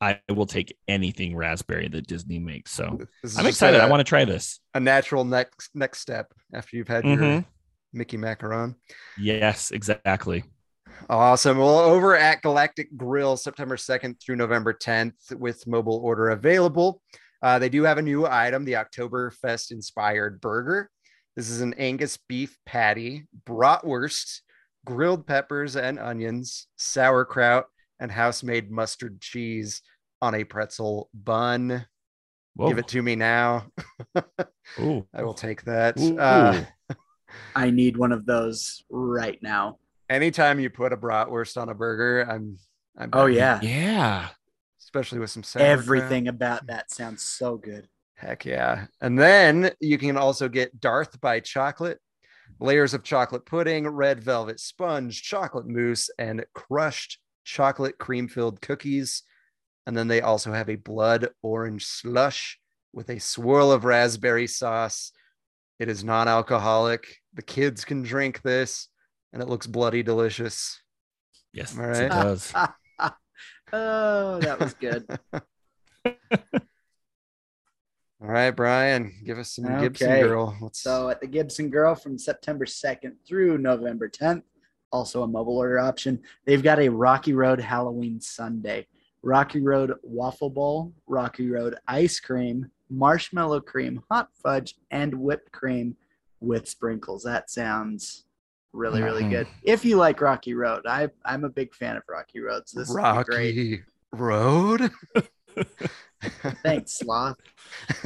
I 0.00 0.20
will 0.32 0.46
take 0.46 0.76
anything 0.86 1.36
raspberry 1.36 1.88
that 1.88 2.06
Disney 2.06 2.38
makes 2.38 2.72
so 2.72 3.02
I'm 3.36 3.46
excited 3.46 3.80
A, 3.80 3.82
I 3.82 3.86
want 3.86 4.00
to 4.00 4.04
try 4.04 4.24
this 4.24 4.60
a 4.74 4.80
natural 4.80 5.24
next 5.24 5.70
next 5.74 6.00
step 6.00 6.32
after 6.52 6.76
you've 6.76 6.88
had 6.88 7.08
your 7.08 7.40
Mhm. 7.40 7.44
Mickey 7.92 8.16
macaron. 8.18 8.76
Yes, 9.16 9.70
exactly. 9.70 10.44
Awesome. 11.10 11.58
Well, 11.58 11.78
over 11.78 12.16
at 12.16 12.42
Galactic 12.42 12.96
Grill, 12.96 13.36
September 13.36 13.76
2nd 13.76 14.20
through 14.20 14.36
November 14.36 14.74
10th, 14.74 15.34
with 15.36 15.66
mobile 15.66 16.00
order 16.04 16.30
available. 16.30 17.00
Uh, 17.42 17.58
they 17.58 17.68
do 17.68 17.84
have 17.84 17.98
a 17.98 18.02
new 18.02 18.26
item, 18.26 18.64
the 18.64 18.72
Oktoberfest 18.72 19.70
inspired 19.70 20.40
burger. 20.40 20.90
This 21.36 21.50
is 21.50 21.60
an 21.60 21.74
Angus 21.74 22.18
beef 22.28 22.56
patty, 22.66 23.26
bratwurst, 23.46 24.40
grilled 24.84 25.26
peppers 25.26 25.76
and 25.76 25.98
onions, 25.98 26.66
sauerkraut, 26.76 27.66
and 28.00 28.10
house 28.10 28.42
made 28.42 28.70
mustard 28.70 29.20
cheese 29.20 29.82
on 30.20 30.34
a 30.34 30.44
pretzel 30.44 31.10
bun. 31.14 31.86
Whoa. 32.54 32.68
Give 32.68 32.78
it 32.78 32.88
to 32.88 33.02
me 33.02 33.14
now. 33.14 33.66
Ooh. 34.80 35.06
I 35.14 35.22
will 35.22 35.34
take 35.34 35.62
that. 35.62 35.98
Ooh. 36.00 36.18
Uh, 36.18 36.64
I 37.54 37.70
need 37.70 37.96
one 37.96 38.10
of 38.10 38.26
those 38.26 38.82
right 38.90 39.38
now. 39.42 39.78
Anytime 40.08 40.60
you 40.60 40.70
put 40.70 40.92
a 40.92 40.96
bratwurst 40.96 41.60
on 41.60 41.68
a 41.68 41.74
burger, 41.74 42.22
I'm, 42.28 42.58
I'm 42.96 43.10
Oh 43.12 43.26
yeah. 43.26 43.60
Yeah. 43.62 44.28
especially 44.80 45.18
with 45.18 45.30
some 45.30 45.42
sauerkraut. 45.42 45.78
Everything 45.78 46.28
about 46.28 46.66
that 46.66 46.90
sounds 46.90 47.22
so 47.22 47.56
good. 47.56 47.88
Heck 48.14 48.44
yeah. 48.44 48.86
And 49.00 49.18
then 49.18 49.70
you 49.80 49.96
can 49.98 50.16
also 50.16 50.48
get 50.48 50.80
Darth 50.80 51.20
by 51.20 51.40
Chocolate, 51.40 52.00
layers 52.58 52.94
of 52.94 53.04
chocolate 53.04 53.46
pudding, 53.46 53.86
red 53.86 54.22
velvet 54.22 54.58
sponge, 54.58 55.22
chocolate 55.22 55.66
mousse, 55.66 56.10
and 56.18 56.44
crushed 56.54 57.18
chocolate 57.44 57.96
cream 57.98 58.26
filled 58.28 58.60
cookies. 58.60 59.22
And 59.86 59.96
then 59.96 60.08
they 60.08 60.20
also 60.20 60.52
have 60.52 60.68
a 60.68 60.76
blood 60.76 61.28
orange 61.42 61.86
slush 61.86 62.58
with 62.92 63.08
a 63.08 63.20
swirl 63.20 63.70
of 63.70 63.84
raspberry 63.84 64.46
sauce. 64.46 65.12
It 65.78 65.88
is 65.88 66.02
non 66.02 66.26
alcoholic. 66.26 67.18
The 67.34 67.42
kids 67.42 67.84
can 67.84 68.02
drink 68.02 68.42
this, 68.42 68.88
and 69.32 69.42
it 69.42 69.48
looks 69.48 69.66
bloody 69.66 70.02
delicious. 70.02 70.80
Yes, 71.52 71.76
All 71.76 71.86
yes, 71.86 71.98
it 71.98 72.08
does. 72.08 72.52
oh, 73.72 74.38
that 74.38 74.60
was 74.60 74.74
good. 74.74 75.06
All 78.20 78.26
right, 78.26 78.50
Brian, 78.50 79.12
give 79.24 79.38
us 79.38 79.52
some 79.54 79.80
Gibson 79.80 80.20
Girl. 80.20 80.56
Let's, 80.60 80.82
So 80.82 81.08
at 81.08 81.20
the 81.20 81.26
Gibson 81.26 81.70
Girl 81.70 81.94
from 81.94 82.18
September 82.18 82.64
2nd 82.64 83.12
through 83.26 83.58
November 83.58 84.08
10th, 84.08 84.42
also 84.90 85.22
a 85.22 85.28
mobile 85.28 85.56
order 85.56 85.78
option, 85.78 86.20
they've 86.44 86.62
got 86.62 86.80
a 86.80 86.88
Rocky 86.88 87.32
Road 87.32 87.60
Halloween 87.60 88.20
Sundae. 88.20 88.84
Rocky 89.22 89.60
Road 89.60 89.94
Waffle 90.02 90.50
Bowl, 90.50 90.92
Rocky 91.06 91.50
Road 91.50 91.74
Ice 91.88 92.20
Cream, 92.20 92.70
Marshmallow 92.88 93.60
Cream, 93.60 94.02
Hot 94.10 94.28
Fudge, 94.42 94.76
and 94.90 95.12
Whipped 95.14 95.52
Cream 95.52 95.96
with 96.40 96.68
sprinkles. 96.68 97.24
That 97.24 97.50
sounds 97.50 98.24
really, 98.72 99.02
really 99.02 99.22
Mhm. 99.24 99.30
good. 99.30 99.46
If 99.62 99.84
you 99.84 99.96
like 99.96 100.20
Rocky 100.20 100.54
Road, 100.54 100.86
I, 100.86 101.08
I'm 101.24 101.44
a 101.44 101.48
big 101.48 101.74
fan 101.74 101.96
of 101.96 102.02
Rocky 102.08 102.40
Road. 102.40 102.62
So 102.68 102.80
this 102.80 102.88
is 102.90 102.94
great. 102.94 103.04
Rocky 103.26 103.82
Road. 104.12 104.90
Thanks, 106.62 106.98
Sloth. 106.98 107.36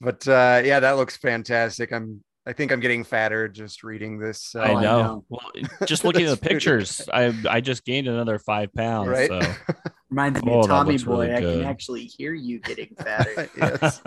but 0.00 0.28
uh, 0.28 0.62
yeah, 0.64 0.80
that 0.80 0.92
looks 0.92 1.16
fantastic. 1.16 1.92
I'm 1.92 2.22
I 2.44 2.52
think 2.52 2.72
I'm 2.72 2.80
getting 2.80 3.04
fatter 3.04 3.46
just 3.48 3.84
reading 3.84 4.18
this. 4.18 4.42
So. 4.42 4.60
I 4.60 4.70
I 4.70 4.82
know. 4.82 5.02
know. 5.02 5.24
Well, 5.28 5.50
just 5.86 6.04
looking 6.04 6.26
at 6.26 6.30
the 6.30 6.48
pictures, 6.48 7.00
I 7.12 7.32
I 7.48 7.60
just 7.60 7.84
gained 7.84 8.08
another 8.08 8.38
five 8.38 8.72
pounds. 8.74 9.08
Right? 9.08 9.28
So 9.28 9.40
Reminds 10.10 10.42
me 10.42 10.52
Oh, 10.52 10.60
of 10.60 10.66
Tommy 10.66 10.98
Boy. 10.98 11.12
really 11.30 11.34
I 11.34 11.40
can 11.40 11.64
actually 11.64 12.04
hear 12.04 12.34
you 12.34 12.58
getting 12.58 12.94
fatter. 12.98 13.48
yes. 13.56 14.02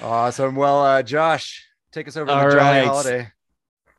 Awesome. 0.00 0.54
Well, 0.54 0.82
uh, 0.84 1.02
Josh, 1.02 1.66
take 1.92 2.06
us 2.08 2.16
over 2.16 2.26
to 2.26 2.32
the 2.32 2.38
All 2.38 2.44
Jolly 2.50 2.56
right. 2.56 2.84
Holiday. 2.86 3.28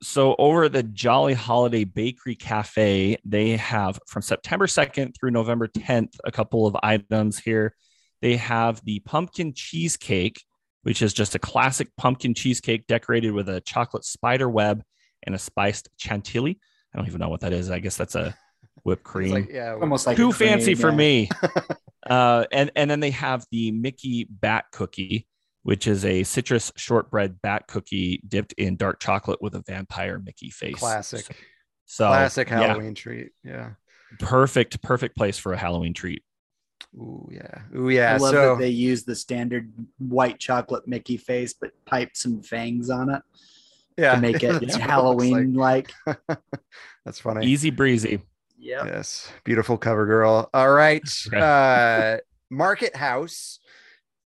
So 0.04 0.36
over 0.39 0.68
the 0.68 0.84
Jolly 0.84 1.34
Holiday 1.34 1.84
Bakery 1.84 2.36
Cafe, 2.36 3.18
they 3.24 3.58
have 3.58 3.99
from 4.08 4.22
September 4.22 4.66
2nd 4.66 5.16
through 5.16 5.32
November 5.32 5.68
10th 5.68 6.16
a 6.24 6.32
couple 6.32 6.66
of 6.66 6.76
items 6.82 7.38
here. 7.38 7.76
They 8.22 8.38
have 8.38 8.84
the 8.84 8.99
pumpkin 8.99 9.54
cheesecake, 9.54 10.43
which 10.84 11.02
is 11.02 11.14
just 11.14 11.36
a 11.36 11.39
classic 11.39 11.89
pumpkin 11.97 12.34
cheesecake 12.34 12.88
decorated 12.88 13.32
with 13.32 13.47
a 13.49 13.62
chocolate 13.62 14.04
spider 14.04 14.49
web 14.49 14.84
and 15.24 15.36
a 15.36 15.39
spiced 15.39 15.89
chantilly. 15.97 16.60
I 16.93 16.97
don't 16.97 17.08
even 17.08 17.20
know 17.20 17.30
what 17.30 17.41
that 17.41 17.54
is. 17.54 17.70
I 17.70 17.80
guess 17.80 17.95
that's 17.95 18.16
a 18.16 18.36
whipped 18.84 19.04
cream. 19.04 19.32
like, 19.32 19.49
yeah, 19.52 19.76
Almost 19.80 20.08
like 20.08 20.18
too 20.18 20.32
cream, 20.32 20.49
fancy 20.49 20.76
for 20.76 20.91
me. 20.91 21.30
uh, 22.10 22.45
and 22.52 22.72
and 22.76 22.89
then 22.89 22.99
they 22.99 23.12
have 23.12 23.45
the 23.52 23.72
Mickey 23.72 24.26
Bat 24.30 24.66
Cookie, 24.72 25.28
which 25.64 25.88
is 25.88 26.05
a 26.05 26.24
citrus 26.24 26.72
shortbread 26.76 27.41
bat 27.41 27.68
cookie 27.68 28.22
dipped 28.28 28.53
in 28.53 28.76
dark 28.78 28.99
chocolate 28.99 29.41
with 29.41 29.55
a 29.55 29.64
vampire 29.68 30.20
Mickey 30.20 30.49
face. 30.49 30.80
classic, 30.80 31.26
So 31.86 32.07
classic 32.07 32.49
yeah, 32.49 32.68
Halloween 32.68 32.95
treat. 32.95 33.32
Yeah. 33.43 33.72
perfect, 34.20 34.82
perfect 34.82 35.16
place 35.16 35.38
for 35.38 35.53
a 35.53 35.57
Halloween 35.57 35.93
treat. 35.93 36.24
Ooh, 36.95 37.30
yeah. 37.32 37.62
Ooh, 37.76 37.89
yeah. 37.89 38.14
I 38.14 38.18
love 38.18 38.32
so 38.32 38.55
that 38.55 38.59
they 38.62 38.70
use 38.70 39.03
the 39.03 39.16
standard 39.16 39.72
white 39.99 40.39
chocolate 40.39 40.88
Mickey 40.88 41.18
face, 41.18 41.53
but 41.53 41.72
piped 41.86 42.18
some 42.18 42.41
fangs 42.41 42.89
on 42.89 43.09
it 43.09 43.22
yeah, 43.97 44.16
to 44.16 44.22
make 44.22 44.43
it 44.43 44.47
that's 44.51 44.62
what 44.62 44.62
looks 44.62 44.76
Halloween 44.78 45.53
like. 45.53 45.91
like. 46.05 46.18
That's 47.05 47.20
funny. 47.20 47.47
Easy 47.47 47.72
breezy. 47.72 48.22
Yep. 48.59 48.86
Yes, 48.86 49.32
beautiful 49.43 49.78
cover 49.78 50.05
girl. 50.05 50.49
All 50.53 50.72
right. 50.72 51.01
Uh, 51.34 52.18
Market 52.49 52.95
House, 52.95 53.59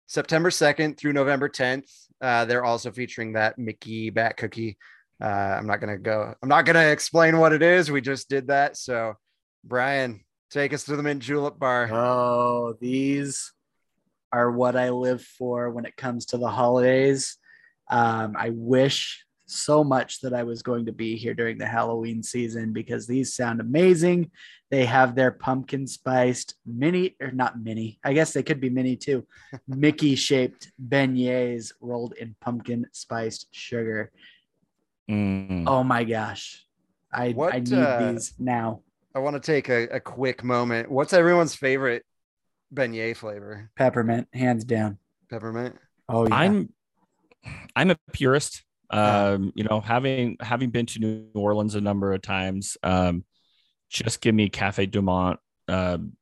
September 0.06 0.50
2nd 0.50 0.96
through 0.96 1.12
November 1.12 1.48
10th. 1.48 1.90
Uh, 2.20 2.44
they're 2.44 2.64
also 2.64 2.90
featuring 2.90 3.32
that 3.34 3.58
Mickey 3.58 4.10
Bat 4.10 4.36
Cookie. 4.36 4.78
Uh, 5.22 5.26
I'm 5.26 5.66
not 5.66 5.80
gonna 5.80 5.98
go, 5.98 6.34
I'm 6.42 6.48
not 6.48 6.66
gonna 6.66 6.86
explain 6.86 7.38
what 7.38 7.52
it 7.52 7.62
is. 7.62 7.90
We 7.90 8.00
just 8.00 8.28
did 8.28 8.48
that. 8.48 8.76
So, 8.76 9.14
Brian, 9.62 10.24
take 10.50 10.72
us 10.72 10.84
to 10.84 10.96
the 10.96 11.02
Mint 11.02 11.22
Julep 11.22 11.58
Bar. 11.58 11.90
Oh, 11.92 12.76
these 12.80 13.52
are 14.32 14.50
what 14.50 14.76
I 14.76 14.90
live 14.90 15.22
for 15.22 15.70
when 15.70 15.84
it 15.86 15.96
comes 15.96 16.26
to 16.26 16.38
the 16.38 16.48
holidays. 16.48 17.38
Um, 17.90 18.34
I 18.36 18.50
wish 18.50 19.23
so 19.46 19.84
much 19.84 20.20
that 20.20 20.32
I 20.32 20.42
was 20.42 20.62
going 20.62 20.86
to 20.86 20.92
be 20.92 21.16
here 21.16 21.34
during 21.34 21.58
the 21.58 21.66
Halloween 21.66 22.22
season 22.22 22.72
because 22.72 23.06
these 23.06 23.34
sound 23.34 23.60
amazing. 23.60 24.30
They 24.70 24.86
have 24.86 25.14
their 25.14 25.30
pumpkin 25.30 25.86
spiced 25.86 26.54
mini, 26.66 27.16
or 27.20 27.30
not 27.30 27.60
mini, 27.60 27.98
I 28.02 28.12
guess 28.12 28.32
they 28.32 28.42
could 28.42 28.60
be 28.60 28.70
mini 28.70 28.96
too, 28.96 29.26
Mickey 29.68 30.14
shaped 30.14 30.72
beignets 30.82 31.72
rolled 31.80 32.14
in 32.14 32.34
pumpkin 32.40 32.86
spiced 32.92 33.48
sugar. 33.52 34.10
Mm. 35.10 35.64
Oh 35.66 35.84
my 35.84 36.04
gosh. 36.04 36.64
I, 37.12 37.30
What, 37.30 37.54
I 37.54 37.60
need 37.60 37.74
uh, 37.74 38.12
these 38.12 38.34
now. 38.38 38.80
I 39.14 39.20
want 39.20 39.34
to 39.34 39.40
take 39.40 39.68
a, 39.68 39.84
a 39.88 40.00
quick 40.00 40.42
moment. 40.42 40.90
What's 40.90 41.12
everyone's 41.12 41.54
favorite 41.54 42.04
beignet 42.74 43.16
flavor? 43.16 43.70
Peppermint, 43.76 44.26
hands 44.32 44.64
down. 44.64 44.98
Peppermint. 45.30 45.76
Oh, 46.08 46.26
yeah. 46.26 46.34
I'm 46.34 46.70
I'm 47.76 47.90
a 47.90 47.96
purist. 48.12 48.64
Um, 48.90 49.52
you 49.54 49.64
know, 49.64 49.80
having 49.80 50.36
having 50.40 50.70
been 50.70 50.86
to 50.86 50.98
New 51.00 51.26
Orleans 51.34 51.74
a 51.74 51.80
number 51.80 52.12
of 52.12 52.22
times, 52.22 52.76
um, 52.82 53.24
just 53.90 54.20
give 54.20 54.34
me 54.34 54.48
Cafe 54.48 54.86
Du 54.86 55.02
Monde 55.02 55.38
um, 55.68 56.12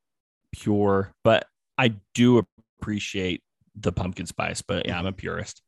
pure. 0.51 1.13
But 1.23 1.45
I 1.77 1.95
do 2.13 2.45
appreciate 2.79 3.43
the 3.75 3.91
pumpkin 3.91 4.25
spice. 4.25 4.61
But 4.61 4.87
yeah, 4.87 4.97
I'm 4.97 5.05
a 5.05 5.11
purist. 5.11 5.61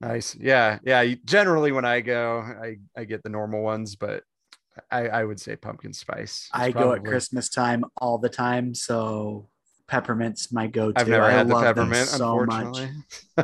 Nice. 0.00 0.34
Yeah. 0.36 0.78
Yeah. 0.84 1.14
Generally, 1.24 1.72
when 1.72 1.84
I 1.84 2.00
go, 2.00 2.40
I, 2.40 2.76
I 2.96 3.04
get 3.04 3.22
the 3.22 3.28
normal 3.30 3.62
ones, 3.62 3.96
but 3.96 4.22
I, 4.90 5.08
I 5.08 5.24
would 5.24 5.40
say 5.40 5.56
pumpkin 5.56 5.92
spice. 5.92 6.30
is 6.30 6.50
I 6.52 6.72
go 6.72 6.92
at 6.92 7.04
Christmas 7.04 7.48
time 7.48 7.84
all 7.96 8.18
the 8.18 8.28
time, 8.28 8.74
so 8.74 9.48
peppermint's 9.86 10.52
my 10.52 10.66
go-to. 10.66 10.98
I've 10.98 11.08
never 11.08 11.24
I 11.24 11.32
had 11.32 11.48
the 11.48 11.54
love 11.54 11.62
them 11.76 11.90
peppermint, 11.90 12.08
so 12.08 12.44
much. 12.44 12.78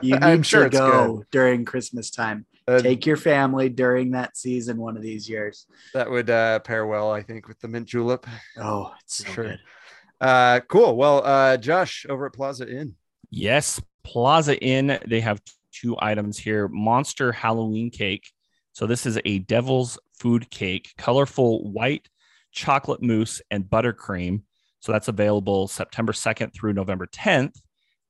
You 0.03 0.15
need 0.15 0.23
I'm 0.23 0.43
sure 0.43 0.61
to 0.61 0.67
it's 0.67 0.77
go 0.77 1.25
during 1.31 1.65
Christmas 1.65 2.11
time. 2.11 2.47
Uh, 2.71 2.81
Take 2.81 3.07
your 3.07 3.17
family 3.17 3.69
during 3.69 4.13
that 4.13 4.37
season 4.37 4.77
one 4.77 4.97
of 4.97 5.03
these 5.03 5.29
years. 5.29 5.67
that 5.95 6.11
would 6.11 6.31
uh, 6.31 6.61
pair 6.61 6.87
well, 6.87 7.11
I 7.11 7.23
think, 7.23 7.49
with 7.49 7.59
the 7.61 7.69
mint 7.69 7.89
julep. 7.89 8.27
Oh, 8.59 8.93
it's 9.05 9.23
For 9.25 9.29
so 9.29 9.35
sure. 9.35 9.45
good. 9.45 9.61
Uh, 10.21 10.61
cool. 10.69 10.97
Well, 10.97 11.23
uh, 11.25 11.57
Josh 11.57 12.07
over 12.09 12.27
at 12.27 12.33
Plaza 12.33 12.69
Inn. 12.71 12.95
Yes, 13.31 13.81
Plaza 14.05 14.59
Inn. 14.63 14.99
They 15.09 15.21
have 15.21 15.41
two 15.73 15.97
items 15.99 16.39
here: 16.39 16.69
Monster 16.69 17.33
Halloween 17.33 17.91
cake. 17.91 18.31
So 18.73 18.87
this 18.87 19.07
is 19.07 19.19
a 19.25 19.39
Devil's 19.41 19.99
Food 20.19 20.51
cake, 20.51 20.93
colorful 20.99 21.71
white 21.73 22.09
chocolate 22.53 23.03
mousse 23.03 23.41
and 23.51 23.65
buttercream. 23.65 24.43
So 24.81 24.93
that's 24.93 25.09
available 25.09 25.67
September 25.67 26.13
2nd 26.13 26.53
through 26.53 26.75
November 26.75 27.07
10th. 27.07 27.55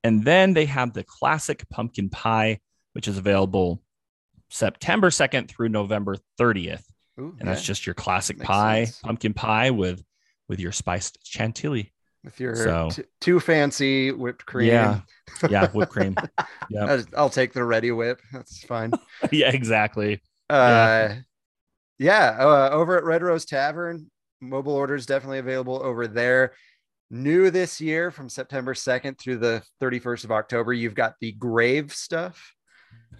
And 0.03 0.25
then 0.25 0.53
they 0.53 0.65
have 0.65 0.93
the 0.93 1.05
classic 1.05 1.67
pumpkin 1.69 2.09
pie, 2.09 2.59
which 2.93 3.07
is 3.07 3.17
available 3.17 3.81
September 4.51 5.09
2nd 5.09 5.47
through 5.49 5.69
November 5.69 6.17
30th. 6.39 6.83
Ooh, 7.19 7.35
And 7.39 7.47
that's 7.47 7.63
just 7.63 7.85
your 7.85 7.95
classic 7.95 8.37
Makes 8.37 8.47
pie, 8.47 8.83
sense. 8.85 8.99
pumpkin 8.99 9.33
pie 9.33 9.71
with 9.71 10.03
with 10.49 10.59
your 10.59 10.71
spiced 10.71 11.17
chantilly. 11.25 11.93
with 12.23 12.39
your 12.39 12.55
so- 12.55 12.89
t- 12.91 13.03
too 13.21 13.39
fancy 13.39 14.11
whipped 14.11 14.45
cream. 14.45 14.67
Yeah. 14.67 15.01
Yeah, 15.49 15.67
whipped 15.71 15.93
cream. 15.93 16.15
Yeah. 16.69 17.01
I'll- 17.15 17.29
take 17.29 17.53
the 17.53 17.61
Reddi-wip. 17.61 18.19
That's 18.33 18.63
fine. 18.65 18.91
yeah, 19.31 19.49
exactly. 19.49 20.21
Uh, 20.49 21.15
yeah. 21.99 22.35
Uh, 22.39 22.69
over 22.73 22.97
at 22.97 23.03
Red 23.05 23.23
Rose 23.23 23.45
Tavern, 23.45 24.11
mobile 24.41 24.73
orders 24.73 25.05
definitely 25.05 25.39
available 25.39 25.81
over 25.81 26.05
there. 26.07 26.53
New 27.09 27.49
this 27.49 27.79
year 27.81 28.11
from 28.11 28.27
September 28.29 28.73
2nd 28.73 29.17
through 29.19 29.37
the 29.37 29.63
31st 29.81 30.23
of 30.25 30.31
October, 30.31 30.73
you've 30.73 30.95
got 30.95 31.15
the 31.21 31.31
grave 31.33 31.93
stuff. 31.93 32.53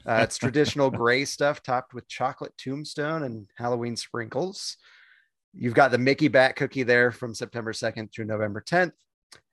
Uh, 0.05 0.21
it's 0.23 0.37
traditional 0.37 0.89
gray 0.89 1.25
stuff 1.25 1.61
topped 1.61 1.93
with 1.93 2.07
chocolate 2.07 2.53
tombstone 2.57 3.23
and 3.23 3.47
Halloween 3.57 3.95
sprinkles. 3.95 4.77
You've 5.53 5.73
got 5.73 5.91
the 5.91 5.97
Mickey 5.97 6.27
Bat 6.27 6.55
cookie 6.55 6.83
there 6.83 7.11
from 7.11 7.35
September 7.35 7.73
2nd 7.73 8.11
through 8.11 8.25
November 8.25 8.61
10th. 8.61 8.93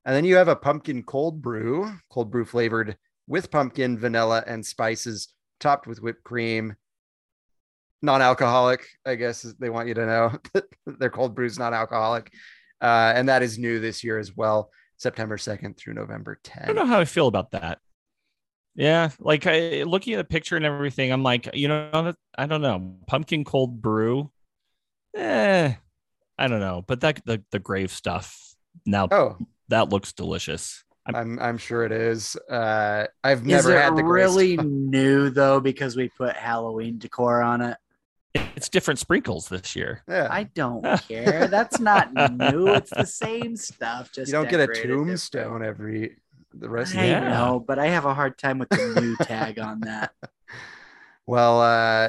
And 0.05 0.17
then 0.17 0.25
you 0.25 0.37
have 0.37 0.49
a 0.49 0.57
pumpkin 0.57 1.03
cold 1.03 1.43
brew, 1.43 1.93
cold 2.11 2.31
brew 2.31 2.45
flavored 2.45 2.97
with 3.27 3.51
pumpkin, 3.51 3.99
vanilla, 3.99 4.43
and 4.47 4.65
spices, 4.65 5.35
topped 5.61 5.87
with 5.87 6.01
whipped 6.01 6.25
cream. 6.25 6.77
non-alcoholic. 8.01 8.87
I 9.05 9.17
guess 9.17 9.43
they 9.59 9.71
want 9.71 9.89
you 9.89 9.95
to 9.95 10.07
know 10.07 10.39
they're 10.87 11.11
cold 11.11 11.35
brews 11.35 11.59
non-alcoholic, 11.59 12.33
uh, 12.81 13.13
and 13.15 13.29
that 13.29 13.43
is 13.43 13.59
new 13.59 13.81
this 13.81 14.03
year 14.05 14.19
as 14.19 14.35
well. 14.35 14.71
September 14.97 15.37
second 15.39 15.77
through 15.77 15.95
November 15.95 16.41
10th. 16.43 16.63
I 16.63 16.67
don't 16.67 16.77
know 16.77 16.87
how 16.87 17.01
I 17.01 17.05
feel 17.05 17.27
about 17.29 17.51
that. 17.53 17.79
Yeah, 18.79 19.11
like 19.19 19.45
I, 19.49 19.83
looking 19.83 20.15
at 20.15 20.19
the 20.19 20.25
picture 20.25 20.55
and 20.57 20.65
everything, 20.65 21.11
I'm 21.11 21.25
like, 21.25 21.51
you 21.53 21.67
know, 21.67 22.15
I 22.39 22.47
don't 22.47 22.63
know, 22.63 22.95
pumpkin 23.09 23.43
cold 23.43 23.83
brew. 23.83 24.31
Eh, 25.17 25.75
I 26.39 26.47
don't 26.49 26.61
know, 26.61 26.85
but 26.87 27.01
that 27.01 27.21
the 27.27 27.43
the 27.51 27.59
grave 27.59 27.91
stuff 27.91 28.55
now 28.87 29.09
Oh, 29.11 29.37
that 29.67 29.89
looks 29.89 30.13
delicious. 30.13 30.85
I'm 31.05 31.41
I'm 31.41 31.59
sure 31.59 31.85
it 31.85 31.91
is. 31.91 32.37
Uh, 32.49 33.07
I've 33.25 33.41
Is 33.41 33.47
never 33.47 33.73
it 33.73 33.81
had 33.81 33.97
the 33.97 34.05
really 34.05 34.55
stuff. 34.55 34.67
new 34.69 35.31
though 35.31 35.59
because 35.59 35.97
we 35.97 36.09
put 36.11 36.37
Halloween 36.37 36.99
decor 36.99 37.43
on 37.43 37.61
it? 37.63 37.79
It's 38.55 38.69
different 38.69 39.01
sprinkles 39.01 39.49
this 39.49 39.75
year. 39.75 40.03
Yeah, 40.09 40.29
I 40.31 40.45
don't 40.45 40.85
care. 41.09 41.49
That's 41.49 41.81
not 41.81 42.13
new. 42.15 42.69
It's 42.69 42.91
the 42.91 43.07
same 43.07 43.57
stuff. 43.57 44.13
Just 44.13 44.29
you 44.29 44.33
don't 44.35 44.49
get 44.49 44.61
a 44.61 44.67
decorated 44.67 44.83
different. 44.89 45.07
tombstone 45.09 45.65
every 45.65 46.17
the 46.59 46.69
rest 46.69 46.95
of 46.95 47.01
the 47.01 47.07
Yeah. 47.09 47.29
know, 47.29 47.65
but 47.67 47.79
I 47.79 47.87
have 47.89 48.05
a 48.05 48.15
hard 48.15 48.39
time 48.39 48.59
with 48.59 48.69
the 48.71 49.01
new 49.01 49.17
tag 49.27 49.59
on 49.59 49.81
that. 49.81 50.13
Well, 51.27 51.61
uh, 51.61 52.09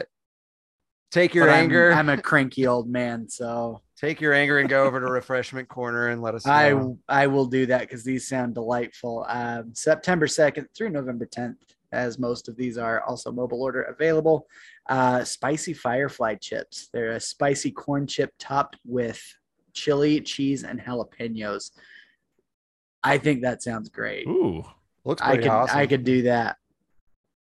take 1.12 1.34
your 1.34 1.46
But 1.48 1.54
I'm- 1.54 1.64
anger, 1.66 1.92
I'm, 1.92 2.10
a 2.10 2.22
cranky 2.22 2.66
old 2.68 2.90
man, 2.90 3.28
so 3.30 3.82
take 3.98 4.22
your 4.22 4.34
anger, 4.34 4.60
and 4.60 4.70
go 4.70 4.86
over 4.86 5.00
to 5.00 5.06
refreshment 5.08 5.68
corner 5.68 6.08
and 6.10 6.22
let 6.22 6.36
us 6.36 6.46
know. 6.46 6.98
I 7.10 7.24
I 7.24 7.28
will 7.28 7.46
do 7.46 7.66
that 7.68 7.82
because 7.82 8.04
these 8.04 8.28
sound 8.28 8.56
delightful. 8.56 9.26
Um, 9.28 9.74
September 9.76 10.28
second 10.28 10.68
through 10.76 10.90
November 10.92 11.26
tenth, 11.26 11.58
as 11.92 12.18
most 12.20 12.48
of 12.48 12.56
these 12.56 12.78
are 12.78 13.02
also 13.04 13.32
mobile 13.32 13.62
order 13.62 13.84
available. 13.84 14.48
Uh, 14.88 15.24
spicy 15.24 15.74
firefly 15.74 16.36
chips. 16.36 16.90
They're 16.94 17.12
a 17.12 17.20
spicy 17.20 17.72
corn 17.72 18.08
chip 18.08 18.32
topped 18.40 18.78
with 18.86 19.22
chili, 19.74 20.22
cheese, 20.22 20.64
and 20.64 20.80
jalapenos. 20.80 21.72
I 23.04 23.18
think 23.18 23.42
that 23.44 23.62
sounds 23.64 23.90
great. 23.90 24.28
Ooh, 24.28 24.64
Looks 25.06 25.22
I 25.22 25.28
pretty 25.30 25.44
could 25.44 25.52
awesome. 25.52 25.78
I 25.78 25.88
could 25.88 26.04
do 26.04 26.24
that. 26.24 26.58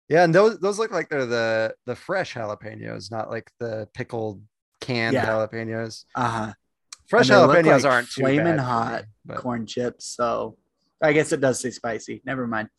Yeah, 0.10 0.24
and 0.24 0.34
those 0.34 0.60
those 0.60 0.78
look 0.80 0.92
like 0.92 1.10
they're 1.10 1.26
the 1.26 1.76
the 1.86 1.96
fresh 1.96 2.34
jalapenos, 2.34 3.12
not 3.12 3.30
like 3.30 3.52
the 3.60 3.88
pickled 3.94 4.42
canned 4.82 5.14
Yeah. 5.14 5.26
jalapenos. 5.26 6.06
Uh 6.16 6.28
huh. 6.30 6.54
Fresh 7.08 7.30
jalapenos 7.30 7.84
like 7.84 7.86
aren't 7.92 8.10
too 8.12 8.22
flaming 8.22 8.58
bad 8.58 8.60
hot 8.60 9.02
me, 9.02 9.08
but- 9.26 9.38
corn 9.38 9.66
chips. 9.66 10.06
So 10.06 10.58
I 11.02 11.14
guess 11.14 11.32
it 11.32 11.42
does 11.42 11.60
say 11.60 11.70
spicy. 11.72 12.22
Never 12.26 12.48
mind. 12.48 12.70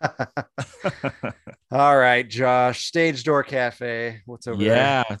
All 1.70 1.96
right, 1.96 2.28
Josh, 2.28 2.84
Stage 2.86 3.22
Door 3.22 3.44
Cafe. 3.44 4.22
What's 4.26 4.46
over 4.46 4.58
there? 4.62 4.74
yeah. 4.76 5.16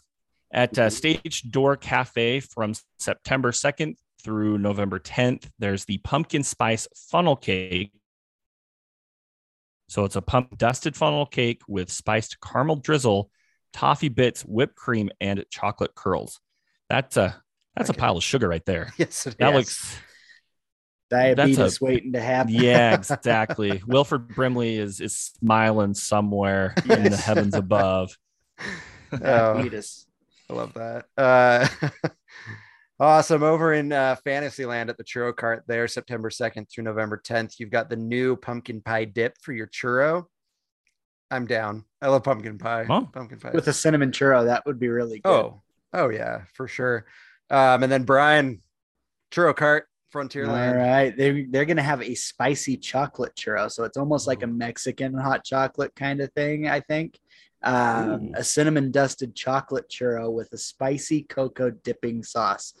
At 0.52 0.76
uh, 0.78 0.90
Stage 0.90 1.42
Door 1.50 1.76
Cafe 1.76 2.40
from 2.40 2.72
September 2.98 3.52
2nd 3.52 3.94
through 4.20 4.58
November 4.58 4.98
10th, 4.98 5.48
there's 5.58 5.84
the 5.84 5.98
pumpkin 5.98 6.42
spice 6.42 6.86
funnel 7.10 7.36
cake. 7.36 7.92
So 9.88 10.04
it's 10.04 10.16
a 10.16 10.22
pump 10.22 10.56
dusted 10.56 10.96
funnel 10.96 11.26
cake 11.26 11.62
with 11.66 11.90
spiced 11.90 12.40
caramel 12.40 12.76
drizzle, 12.76 13.30
toffee 13.72 14.08
bits, 14.08 14.42
whipped 14.42 14.76
cream, 14.76 15.10
and 15.20 15.44
chocolate 15.50 15.94
curls. 15.94 16.40
That's 16.88 17.16
a 17.16 17.42
that's 17.76 17.90
Okay. 17.90 17.96
a 17.96 18.00
pile 18.00 18.16
of 18.16 18.22
sugar 18.22 18.48
right 18.48 18.64
there. 18.64 18.92
Yes, 18.98 19.26
it 19.26 19.36
That 19.38 19.50
is. 19.50 19.54
looks 19.56 19.96
Diabetes 21.10 21.80
waiting 21.80 22.12
to 22.12 22.20
happen. 22.20 22.52
yeah, 22.54 22.94
exactly. 23.12 23.82
Wilford 23.86 24.28
Brimley 24.28 24.76
is 24.76 25.00
is 25.00 25.16
smiling 25.16 25.94
somewhere 25.94 26.72
in 26.88 27.02
the 27.10 27.16
heavens 27.16 27.54
above. 27.54 28.16
Oh, 29.12 29.18
Diabetes. 29.18 30.06
I 30.48 30.52
love 30.52 30.74
that. 30.74 31.06
Uh, 31.16 31.66
awesome. 33.00 33.42
Over 33.42 33.72
in 33.72 33.92
uh, 33.92 34.16
Fantasyland 34.24 34.90
at 34.90 34.96
the 34.96 35.04
churro 35.04 35.34
cart 35.34 35.64
there, 35.66 35.88
September 35.88 36.30
2nd 36.30 36.70
through 36.70 36.84
November 36.84 37.20
10th, 37.24 37.54
you've 37.58 37.70
got 37.70 37.90
the 37.90 37.96
new 37.96 38.36
pumpkin 38.36 38.80
pie 38.80 39.04
dip 39.04 39.36
for 39.40 39.52
your 39.52 39.66
churro. 39.66 40.26
I'm 41.30 41.46
down. 41.46 41.84
I 42.02 42.08
love 42.08 42.24
pumpkin 42.24 42.58
pie. 42.58 42.86
Oh. 42.88 43.08
Pumpkin 43.12 43.38
pie. 43.38 43.52
With 43.54 43.68
a 43.68 43.72
cinnamon 43.72 44.10
churro, 44.10 44.44
that 44.46 44.66
would 44.66 44.78
be 44.78 44.88
really 44.88 45.20
good. 45.20 45.30
oh, 45.30 45.62
oh 45.92 46.08
yeah, 46.08 46.42
for 46.54 46.68
sure. 46.68 47.06
Um, 47.50 47.82
and 47.82 47.90
then 47.90 48.04
Brian, 48.04 48.62
churro 49.30 49.54
cart, 49.54 49.86
All 50.14 50.22
Frontierland. 50.22 50.72
All 50.72 50.76
right, 50.76 51.16
They 51.16 51.44
they're 51.44 51.64
gonna 51.64 51.82
have 51.82 52.02
a 52.02 52.14
spicy 52.14 52.76
chocolate 52.76 53.34
churro. 53.36 53.70
So 53.70 53.84
it's 53.84 53.96
almost 53.96 54.26
like 54.26 54.42
a 54.42 54.46
Mexican 54.46 55.14
hot 55.14 55.44
chocolate 55.44 55.94
kind 55.94 56.20
of 56.20 56.32
thing, 56.32 56.68
I 56.68 56.80
think. 56.80 57.18
Um, 57.62 58.32
a 58.34 58.42
cinnamon 58.42 58.90
dusted 58.90 59.34
chocolate 59.34 59.90
churro 59.90 60.32
with 60.32 60.52
a 60.52 60.58
spicy 60.58 61.22
cocoa 61.24 61.70
dipping 61.70 62.22
sauce. 62.22 62.72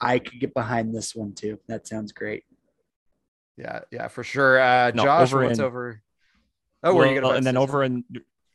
I 0.00 0.18
could 0.18 0.40
get 0.40 0.54
behind 0.54 0.94
this 0.94 1.14
one 1.14 1.32
too. 1.34 1.58
That 1.68 1.86
sounds 1.86 2.12
great. 2.12 2.44
Yeah, 3.56 3.80
yeah, 3.90 4.08
for 4.08 4.24
sure. 4.24 4.60
Uh, 4.60 4.90
No, 4.94 5.04
Josh, 5.04 5.32
over 5.32 5.44
what's 5.44 5.58
in- 5.58 5.64
over? 5.64 6.02
Oh, 6.82 6.94
were 6.94 7.06
you 7.06 7.20
gonna 7.20 7.34
and 7.34 7.46
then 7.46 7.56
over 7.56 7.82
in 7.82 8.04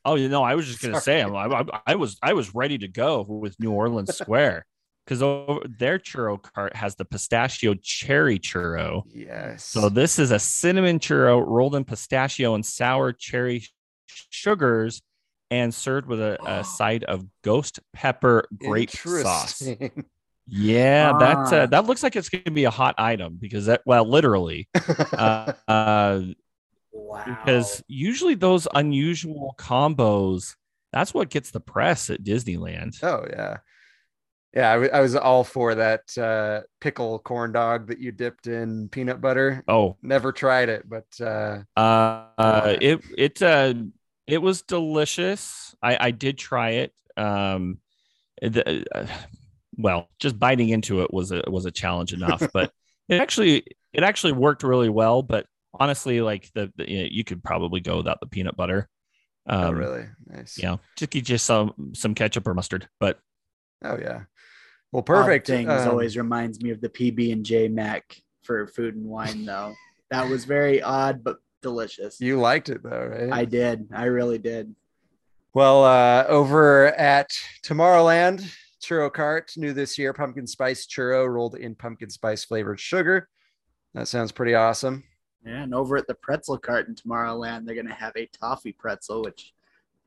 oh 0.05 0.15
you 0.15 0.29
know 0.29 0.43
I 0.43 0.55
was 0.55 0.65
just 0.67 0.82
gonna 0.82 1.01
say 1.01 1.21
I'm, 1.21 1.36
I, 1.36 1.65
I 1.86 1.95
was 1.95 2.17
I 2.21 2.34
was 2.34 2.53
ready 2.55 2.77
to 2.77 2.88
go 2.88 3.23
with 3.23 3.59
New 3.59 3.71
Orleans 3.71 4.15
Square 4.15 4.65
because 5.05 5.19
their 5.19 5.97
churro 5.97 6.41
cart 6.41 6.75
has 6.75 6.95
the 6.95 7.03
pistachio 7.03 7.73
cherry 7.73 8.38
churro. 8.39 9.03
Yes. 9.13 9.65
So 9.65 9.89
this 9.89 10.19
is 10.19 10.32
a 10.32 10.39
cinnamon 10.39 10.99
churro 10.99 11.43
rolled 11.45 11.75
in 11.75 11.84
pistachio 11.84 12.53
and 12.53 12.65
sour 12.65 13.11
cherry 13.11 13.59
sh- 13.59 14.23
sugars 14.29 15.01
and 15.52 15.72
served 15.74 16.08
with 16.08 16.20
a, 16.22 16.39
a 16.49 16.64
side 16.80 17.04
of 17.04 17.26
ghost 17.43 17.80
pepper 17.93 18.45
grape 18.58 18.89
sauce. 18.89 19.62
Yeah, 20.47 21.14
that 21.20 21.38
Ah. 21.38 21.56
uh, 21.56 21.66
that 21.68 21.86
looks 21.86 22.02
like 22.02 22.16
it's 22.16 22.30
going 22.30 22.43
to 22.45 22.52
be 22.52 22.64
a 22.64 22.72
hot 22.72 22.95
item 22.97 23.38
because 23.39 23.68
that 23.68 23.82
well 23.86 24.06
literally 24.10 24.68
uh, 25.14 25.54
uh, 25.68 26.22
Wow. 26.93 27.24
because 27.26 27.84
usually 27.88 28.36
those 28.36 28.68
unusual 28.74 29.56
combos 29.58 30.56
that's 30.91 31.14
what 31.14 31.30
gets 31.30 31.52
the 31.52 31.62
press 31.62 32.10
at 32.10 32.22
Disneyland. 32.24 33.02
Oh 33.02 33.26
yeah, 33.30 33.58
yeah. 34.54 34.72
I 34.72 34.78
wa- 34.78 34.89
I 34.91 34.99
was 34.99 35.16
all 35.16 35.45
for 35.45 35.76
that 35.76 36.18
uh, 36.18 36.62
pickle 36.82 37.20
corn 37.20 37.54
dog 37.54 37.88
that 37.88 37.99
you 37.99 38.12
dipped 38.12 38.47
in 38.47 38.89
peanut 38.89 39.22
butter. 39.22 39.64
Oh, 39.70 39.95
Never 40.02 40.34
tried 40.34 40.68
it, 40.68 40.84
but 40.89 41.06
uh, 41.22 41.60
uh, 41.78 42.26
uh, 42.38 42.76
it 42.82 42.99
it 43.18 43.41
uh, 43.41 43.74
it 44.28 44.41
was 44.41 44.61
delicious. 44.61 45.76
I 45.82 45.97
I 46.07 46.11
did 46.11 46.38
try 46.38 46.72
it. 46.72 46.93
Um, 47.17 47.80
the, 48.41 48.86
uh, 48.93 49.07
well, 49.78 50.09
just 50.19 50.39
biting 50.39 50.69
into 50.69 51.01
it 51.01 51.13
was 51.13 51.32
a 51.32 51.43
was 51.47 51.65
a 51.65 51.72
challenge 51.72 52.13
enough, 52.13 52.47
but 52.53 52.72
it 53.09 53.22
actually 53.22 53.63
it 53.93 54.03
actually 54.03 54.34
worked 54.34 54.63
really 54.63 54.89
well. 54.89 55.22
But 55.22 55.45
honestly, 55.74 56.22
like 56.22 56.49
the, 56.53 56.72
the 56.76 56.89
you, 56.89 56.99
know, 57.01 57.07
you 57.11 57.24
could 57.24 57.43
probably 57.43 57.82
go 57.82 57.97
without 57.97 58.19
the 58.19 58.28
peanut 58.28 58.55
butter. 58.55 58.88
Um, 59.47 59.63
oh 59.63 59.72
really 59.72 60.05
nice. 60.28 60.57
You 60.57 60.63
know, 60.63 60.80
just 60.97 61.11
get 61.11 61.30
you 61.30 61.38
some 61.38 61.91
some 61.93 62.15
ketchup 62.15 62.47
or 62.47 62.53
mustard. 62.53 62.88
But 62.99 63.19
Oh 63.84 63.97
yeah. 63.99 64.24
Well, 64.91 65.03
perfect. 65.03 65.49
Odd 65.49 65.53
things 65.53 65.69
Um, 65.69 65.89
always 65.89 66.17
reminds 66.17 66.61
me 66.61 66.72
of 66.72 66.82
the 66.82 66.89
PB 66.89 67.32
and 67.32 67.45
J 67.45 67.67
Mac 67.67 68.15
for 68.43 68.67
food 68.67 68.95
and 68.95 69.05
wine, 69.05 69.45
though. 69.45 69.74
that 70.09 70.30
was 70.30 70.45
very 70.45 70.82
odd 70.82 71.24
but 71.24 71.38
delicious. 71.62 72.20
You 72.20 72.39
liked 72.39 72.70
it 72.70 72.84
though, 72.84 73.07
right? 73.07 73.32
I 73.32 73.45
did. 73.45 73.88
I 73.93 74.05
really 74.05 74.38
did. 74.38 74.76
Well, 75.53 75.84
uh, 75.84 76.26
over 76.28 76.88
at 76.95 77.30
Tomorrowland, 77.64 78.49
churro 78.82 79.12
cart, 79.12 79.51
new 79.57 79.74
this 79.74 79.97
year, 79.97 80.14
pumpkin 80.14 80.47
spice 80.47 80.88
churro 80.88 81.28
rolled 81.28 81.55
in 81.55 81.76
pumpkin 81.76 82.09
spice 82.09 82.45
flavored 82.45 82.80
sugar. 82.80 83.28
That 83.93 84.07
sounds 84.07 84.32
pretty 84.32 84.55
awesome. 84.55 85.03
Yeah, 85.45 85.64
and 85.64 85.74
over 85.74 85.97
at 85.97 86.07
the 86.07 86.14
pretzel 86.14 86.57
cart 86.57 86.88
in 86.88 86.95
Tomorrowland, 86.95 87.66
they're 87.66 87.76
gonna 87.76 87.93
have 87.93 88.16
a 88.16 88.28
toffee 88.28 88.72
pretzel, 88.72 89.24
which 89.24 89.53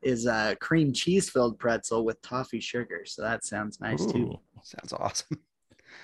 is 0.01 0.25
a 0.25 0.55
cream 0.59 0.93
cheese 0.93 1.29
filled 1.29 1.59
pretzel 1.59 2.05
with 2.05 2.21
toffee 2.21 2.59
sugar. 2.59 3.03
So 3.05 3.21
that 3.21 3.43
sounds 3.43 3.79
nice 3.79 4.05
too. 4.05 4.39
Sounds 4.63 4.93
awesome. 4.93 5.39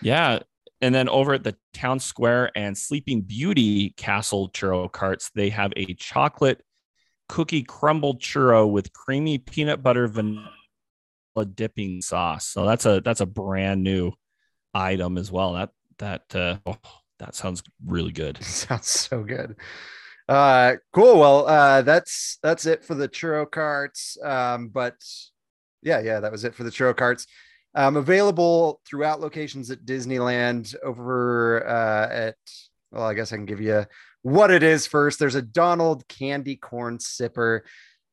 Yeah. 0.02 0.40
And 0.82 0.94
then 0.96 1.10
over 1.10 1.34
at 1.34 1.44
the 1.44 1.56
Town 1.74 2.00
Square 2.00 2.52
and 2.56 2.78
Sleeping 2.78 3.22
Beauty 3.22 3.92
Castle 3.92 4.50
churro 4.50 4.92
carts, 4.92 5.30
they 5.36 5.50
have 5.50 5.72
a 5.76 5.94
chocolate 5.94 6.64
cookie 7.30 7.64
crumbled 7.64 8.20
churro 8.20 8.70
with 8.70 8.92
creamy 8.92 9.38
peanut 9.38 9.84
butter 9.84 10.08
vanilla 10.08 10.50
dipping 11.54 12.02
sauce. 12.02 12.48
So 12.48 12.66
that's 12.66 12.86
a 12.86 13.02
that's 13.02 13.22
a 13.22 13.26
brand 13.26 13.84
new 13.84 14.12
item 14.74 15.18
as 15.18 15.32
well. 15.32 15.54
That 15.54 15.70
that 16.00 16.36
uh, 16.36 16.58
oh, 16.66 16.78
that 17.20 17.36
sounds 17.36 17.64
really 17.86 18.12
good. 18.12 18.38
Sounds 18.44 18.88
so 18.88 19.24
good. 19.24 19.56
Uh, 20.28 20.76
cool. 20.94 21.20
Well, 21.20 21.48
uh, 21.48 21.82
that's 21.84 22.40
that's 22.42 22.66
it 22.66 22.84
for 22.84 22.96
the 22.96 23.08
churro 23.08 23.50
carts. 23.50 24.18
Um, 24.24 24.70
but 24.70 24.96
yeah, 25.84 26.00
yeah, 26.00 26.20
that 26.20 26.32
was 26.32 26.44
it 26.44 26.56
for 26.56 26.64
the 26.64 26.70
churro 26.70 26.96
carts. 26.96 27.28
Um, 27.74 27.96
available 27.96 28.82
throughout 28.86 29.22
locations 29.22 29.72
at 29.72 29.86
Disneyland. 29.86 30.76
Over 30.84 31.66
uh, 31.68 32.10
at 32.12 32.36
well, 32.92 33.04
I 33.04 33.14
guess 33.14 33.32
I 33.32 33.38
can 33.38 33.46
give 33.46 33.62
you 33.62 33.86
what 34.24 34.52
it 34.52 34.62
is 34.64 34.86
first. 34.88 35.20
There's 35.20 35.36
a 35.36 35.42
Donald 35.42 36.08
candy 36.08 36.56
corn 36.58 36.98
sipper. 36.98 37.62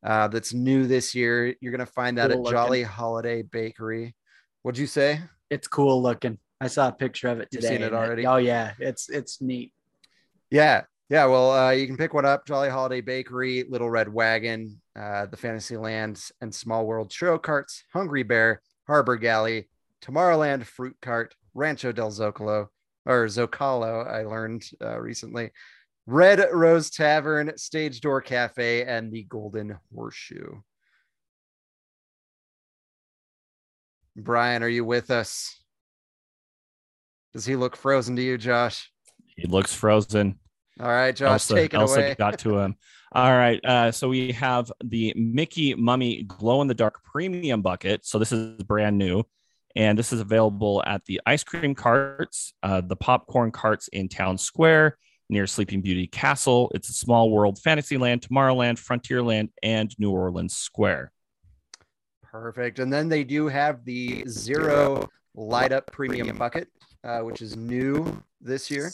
uh, 0.05 0.29
that's 0.29 0.55
new 0.55 0.87
this 0.87 1.15
year. 1.15 1.55
You're 1.61 1.73
gonna 1.73 1.87
find 1.87 2.19
that 2.19 2.31
Cool 2.31 2.47
at 2.47 2.53
Jolly 2.53 2.83
Holiday 2.85 3.43
Bakery. 3.43 4.15
What'd 4.63 4.79
you 4.79 4.87
say? 4.87 5.21
It's 5.51 5.67
cool 5.67 6.01
looking. 6.03 6.39
I 6.61 6.69
saw 6.69 6.89
a 6.89 6.93
picture 6.93 7.29
of 7.29 7.41
it 7.41 7.49
You've 7.51 7.63
today. 7.63 7.75
seen 7.77 7.83
it 7.85 7.93
already? 7.95 8.27
oh 8.27 8.37
yeah, 8.37 8.73
it's 8.79 9.09
it's 9.09 9.41
neat. 9.41 9.73
Yeah, 10.51 10.83
yeah. 11.09 11.25
Well, 11.27 11.51
uh, 11.53 11.71
you 11.73 11.87
can 11.87 11.97
pick 11.97 12.15
one 12.15 12.25
up. 12.25 12.47
Jolly 12.47 12.69
Holiday 12.69 13.01
Bakery, 13.01 13.65
Little 13.69 13.91
Red 13.91 14.09
Wagon, 14.13 14.81
uh, 14.97 15.27
the 15.27 15.37
Fantasyland 15.37 16.23
and 16.41 16.55
Small 16.55 16.87
World 16.87 17.13
Show 17.13 17.39
Carts, 17.39 17.85
Hungry 17.93 18.23
Bear, 18.23 18.61
Harbor 18.89 19.17
Galley, 19.17 19.69
Tomorrowland 20.03 20.65
Fruit 20.65 20.97
Cart, 21.01 21.35
Rancho 21.55 21.93
del 21.93 22.11
Zocalo 22.11 22.69
or 23.05 23.27
Zocalo. 23.27 24.07
I 24.11 24.23
learned 24.23 24.65
uh, 24.83 24.99
recently. 24.99 25.51
Red 26.07 26.43
Rose 26.53 26.91
Tavern, 26.91 27.53
Stage 27.57 28.01
Door 28.01 28.23
Cafe, 28.23 28.85
and 28.85 29.13
the 29.13 29.25
Golden 29.25 29.79
Horseshoe. 29.95 30.61
Brian, 34.17 34.63
are 34.63 34.69
you 34.69 34.85
with 34.87 35.11
us? 35.11 35.63
Does 37.35 37.45
he 37.45 37.57
look 37.57 37.77
frozen 37.77 38.17
to 38.17 38.23
you, 38.23 38.39
Josh? 38.39 38.91
He 39.37 39.47
looks 39.47 39.75
frozen. 39.75 40.39
All 40.81 40.89
right, 40.89 41.15
Josh, 41.15 41.31
Elsa, 41.31 41.55
take 41.55 41.75
it 41.75 41.77
Elsa 41.77 41.95
away. 42.01 42.15
got 42.19 42.39
to 42.41 42.59
him. 42.59 42.77
All 43.13 43.33
right. 43.33 43.65
Uh, 43.65 43.91
so 43.91 44.09
we 44.09 44.33
have 44.33 44.71
the 44.85 45.15
Mickey 45.17 45.75
Mummy 45.75 46.25
Glow 46.25 46.61
in 46.61 46.69
the 46.69 46.75
Dark 46.75 47.03
Premium 47.05 47.63
Bucket. 47.63 48.05
So 48.05 48.19
this 48.19 48.33
is 48.33 48.63
brand 48.63 48.99
new. 48.99 49.25
And 49.77 49.99
this 49.99 50.13
is 50.13 50.21
available 50.21 50.83
at 50.87 51.05
the 51.05 51.21
ice 51.25 51.45
cream 51.45 51.75
carts, 51.75 52.53
uh, 52.63 52.81
the 52.81 52.97
popcorn 52.97 53.53
carts 53.53 53.89
in 53.89 54.09
Town 54.09 54.37
Square 54.37 54.99
near 55.31 55.47
Sleeping 55.47 55.81
Beauty 55.81 56.07
Castle. 56.07 56.71
It's 56.75 56.89
a 56.89 56.95
small 56.95 57.31
world 57.31 57.59
Fantasyland, 57.59 58.23
Tomorrowland, 58.23 58.79
Frontierland, 58.79 59.51
and 59.63 59.95
New 59.99 60.11
Orleans 60.11 60.57
Square. 60.57 61.13
Perfect. 62.23 62.79
And 62.79 62.93
then 62.93 63.09
they 63.09 63.25
do 63.25 63.47
have 63.49 63.85
the 63.85 64.25
zero 64.29 65.09
light 65.35 65.73
up 65.73 65.87
premium 65.93 66.37
bucket, 66.37 66.69
uh, 67.05 67.21
which 67.21 67.41
is 67.41 67.57
new 67.57 68.23
this 68.41 68.71
year. 68.71 68.91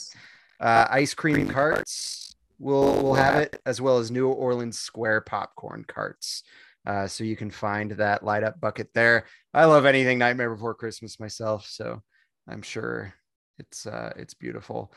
Uh, 0.59 0.85
ice 0.89 1.13
cream 1.13 1.47
carts 1.47 2.24
will 2.59 3.01
will 3.03 3.15
have 3.15 3.35
it, 3.35 3.59
as 3.65 3.81
well 3.81 3.97
as 3.97 4.11
New 4.11 4.29
Orleans 4.29 4.79
Square 4.79 5.21
popcorn 5.21 5.85
carts. 5.87 6.43
Uh, 6.85 7.07
so 7.07 7.23
you 7.23 7.35
can 7.35 7.49
find 7.49 7.91
that 7.91 8.23
light 8.23 8.43
up 8.43 8.61
bucket 8.61 8.89
there. 8.93 9.25
I 9.53 9.65
love 9.65 9.85
anything 9.85 10.19
Nightmare 10.19 10.51
Before 10.53 10.75
Christmas 10.75 11.19
myself, 11.19 11.65
so 11.65 12.01
I'm 12.47 12.61
sure 12.61 13.13
it's 13.57 13.87
uh, 13.87 14.13
it's 14.17 14.33
beautiful. 14.33 14.93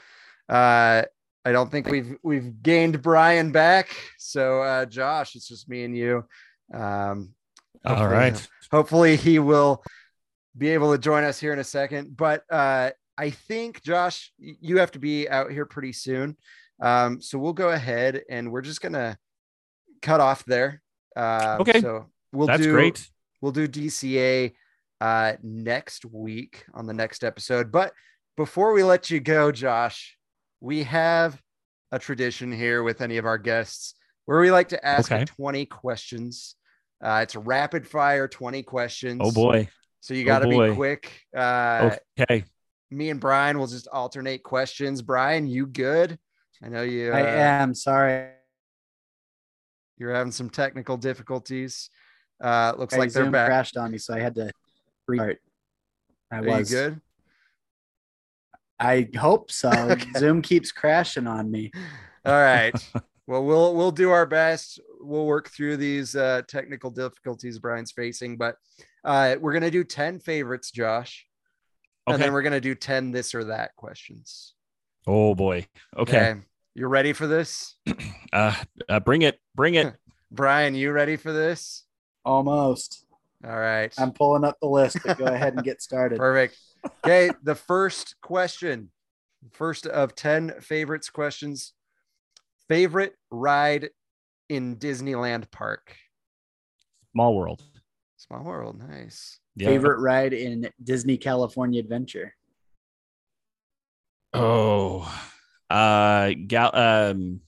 Uh, 0.49 1.03
I 1.45 1.53
don't 1.53 1.71
think 1.71 1.89
we've 1.89 2.17
we've 2.23 2.63
gained 2.63 3.01
Brian 3.03 3.53
back, 3.53 3.89
so 4.19 4.63
uh, 4.63 4.85
Josh, 4.85 5.35
it's 5.35 5.49
just 5.49 5.69
me 5.69 5.85
and 5.85 5.97
you. 5.97 6.25
Um, 6.75 7.35
All 7.85 8.09
Hopefully- 8.71 9.17
he 9.17 9.39
will 9.39 9.83
be 10.57 10.69
able 10.71 10.93
to 10.93 10.99
join 10.99 11.25
us 11.25 11.39
here 11.39 11.53
in 11.53 11.61
a 11.61 11.65
second 11.65 12.17
but 12.17 12.43
uh 12.51 12.91
i 13.17 13.31
think 13.31 13.81
josh 13.83 14.33
you 14.39 14.79
have 14.79 14.91
to 14.91 14.99
be 14.99 15.29
out 15.29 15.53
here 15.53 15.65
pretty 15.65 15.93
soon 15.93 16.37
um 16.81 17.21
so 17.21 17.39
we'll 17.39 17.53
go 17.53 17.71
ahead 17.71 18.23
and 18.31 18.51
we're 18.53 18.61
just 18.63 18.81
gonna 18.81 19.19
cut 20.03 20.21
off 20.21 20.45
there 20.45 20.83
um, 21.17 21.61
Okay. 21.63 21.81
so 21.81 22.07
we'll 22.33 22.47
That's 22.47 22.63
do 22.63 22.73
great. 22.73 23.09
we'll 23.41 23.53
do 23.53 23.67
dca 23.69 24.53
uh 25.01 25.33
next 25.43 26.05
week 26.05 26.65
on 26.75 26.87
the 26.87 26.95
next 26.95 27.25
episode 27.25 27.73
but 27.73 27.93
before 28.37 28.73
we 28.73 28.83
let 28.85 29.11
you 29.11 29.21
go 29.21 29.51
josh 29.53 30.17
we 30.61 30.83
have 30.85 31.41
a 31.93 31.99
tradition 31.99 32.53
here 32.53 32.83
with 32.83 33.01
any 33.01 33.17
of 33.17 33.25
our 33.27 33.39
guests 33.39 33.95
where 34.27 34.41
we 34.41 34.51
like 34.51 34.69
to 34.69 34.85
ask 34.87 35.11
Okay. 35.11 35.25
20 35.25 35.67
questions 35.67 36.55
uh, 37.01 37.21
it's 37.23 37.37
a 37.37 37.39
rapid 37.39 37.87
fire 37.87 38.27
20 38.27 38.65
questions. 38.65 39.21
Oh 39.25 39.31
boy. 39.31 39.69
So 40.01 40.15
you 40.15 40.25
Oh, 40.25 40.27
got 40.27 40.39
to 40.41 40.49
be 40.49 40.75
quick. 40.75 41.13
Uh, 41.33 41.95
Okay. 42.21 42.43
Me 42.91 43.09
and 43.11 43.21
Brian 43.21 43.57
will 43.57 43.69
just 43.69 43.87
alternate 43.87 44.43
questions. 44.43 45.01
Brian, 45.01 45.47
you 45.47 45.65
good? 45.67 46.19
I 46.63 46.69
know 46.69 46.83
you. 46.83 47.13
Uh, 47.13 47.17
I 47.17 47.21
am 47.21 47.75
sorry. 47.75 48.31
You're 49.97 50.15
having 50.15 50.33
some 50.33 50.51
technical 50.51 50.97
difficulties. 50.97 51.91
Uh, 52.43 52.73
looks 52.79 52.95
My 52.95 53.01
like 53.01 53.13
they're 53.13 53.25
Zoom 53.25 53.33
back. 53.33 53.49
crashed 53.49 53.77
on 53.77 53.91
me, 53.91 53.99
so 53.99 54.15
I 54.15 54.21
had 54.21 54.35
to 54.37 54.51
restart. 55.07 55.39
I 56.31 56.39
Are 56.39 56.43
was 56.43 56.71
you 56.71 56.77
good? 56.77 57.01
I 58.79 59.09
hope 59.17 59.51
so. 59.51 59.71
Okay. 59.91 60.11
Zoom 60.17 60.43
keeps 60.43 60.71
crashing 60.71 61.27
on 61.27 61.51
me. 61.51 61.71
All 62.25 62.33
right. 62.33 62.73
well, 63.27 63.45
we'll 63.45 63.75
we'll 63.75 63.91
do 63.91 64.11
our 64.11 64.27
best. 64.27 64.81
We'll 65.01 65.27
work 65.27 65.49
through 65.51 65.79
these 65.79 66.15
uh, 66.15 66.43
technical 66.49 66.91
difficulties 66.91 67.59
Brian's 67.59 67.93
facing, 67.93 68.37
but 68.37 68.57
uh, 69.05 69.37
we're 69.41 69.53
gonna 69.53 69.71
do 69.71 69.83
ten 69.85 70.21
favorites, 70.21 70.71
Josh, 70.71 71.27
and 72.07 72.23
then 72.23 72.33
we're 72.33 72.43
gonna 72.43 72.61
do 72.61 72.75
ten 72.75 73.11
this 73.11 73.35
or 73.35 73.45
that 73.45 73.75
questions. 73.77 74.55
Oh 75.07 75.35
boy. 75.35 75.67
Okay. 75.97 76.37
You 76.79 76.87
ready 76.87 77.13
for 77.13 77.27
this, 77.27 77.75
Uh, 78.33 78.55
uh, 78.89 79.01
bring 79.01 79.23
it. 79.23 79.41
Bring 79.57 79.75
it. 79.75 79.97
Brian? 80.31 80.77
You 80.77 80.93
ready 80.93 81.17
for 81.17 81.33
this? 81.33 81.83
Almost. 82.25 83.05
All 83.45 83.59
right. 83.59 83.93
I'm 83.99 84.13
pulling 84.13 84.45
up 84.45 84.59
the 84.63 84.69
list, 84.69 84.99
but 85.05 85.19
go 85.19 85.25
ahead 85.25 85.55
and 85.55 85.65
get 85.65 85.83
started. 85.83 86.21
Perfect. 86.21 86.57
Okay, 87.05 87.31
the 87.43 87.57
first 87.57 88.15
question, 88.23 88.93
first 89.51 89.87
of 89.87 90.15
10 90.15 90.61
favorites 90.61 91.11
questions. 91.11 91.73
Favorite 92.69 93.15
ride 93.29 93.91
in 94.49 94.77
Disneyland 94.77 95.51
Park? 95.51 95.97
Small 97.11 97.35
world. 97.35 97.61
Small 98.19 98.45
World, 98.45 98.79
nice. 98.79 99.41
Yeah. 99.57 99.67
Favorite 99.67 99.99
ride 99.99 100.33
in 100.33 100.71
Disney 100.85 101.17
California 101.17 101.81
Adventure. 101.81 102.37
Oh, 104.33 105.13
uh, 105.71 106.33
gal- 106.47 106.75
um, 106.77 107.41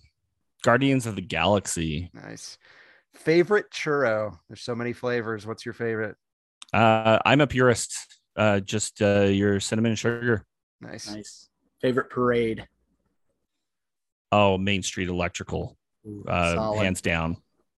Guardians 0.63 1.07
of 1.07 1.17
the 1.17 1.23
Galaxy. 1.23 2.11
Nice. 2.13 2.59
Favorite 3.15 3.71
churro? 3.71 4.39
There's 4.49 4.61
so 4.63 4.75
many 4.75 4.93
flavors. 4.93 5.47
What's 5.47 5.65
your 5.65 5.73
favorite? 5.75 6.17
Uh, 6.73 7.19
I'm 7.25 7.41
a 7.41 7.47
purist. 7.47 7.95
Uh, 8.37 8.61
just 8.61 9.03
uh, 9.03 9.23
your 9.23 9.61
cinnamon 9.61 9.91
and 9.91 9.99
sugar. 9.99 10.45
Nice. 10.81 11.11
Nice. 11.13 11.49
Favorite 11.81 12.11
parade. 12.11 12.67
Oh, 14.33 14.57
Main 14.59 14.83
Street 14.83 15.09
Electrical. 15.09 15.77
Ooh, 16.07 16.25
Uh, 16.29 16.55
solid. 16.55 16.79
hands 16.83 17.01
down. 17.03 17.37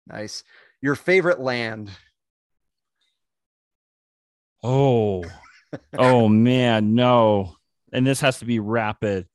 Nice. 0.08 0.44
Your 0.82 0.96
favorite 0.96 1.40
land? 1.40 1.90
Oh, 4.64 5.24
oh 5.98 6.28
man, 6.28 6.94
no. 6.96 7.56
And 7.94 8.06
this 8.06 8.22
has 8.22 8.40
to 8.40 8.46
be 8.46 8.60
rapid. 8.60 9.28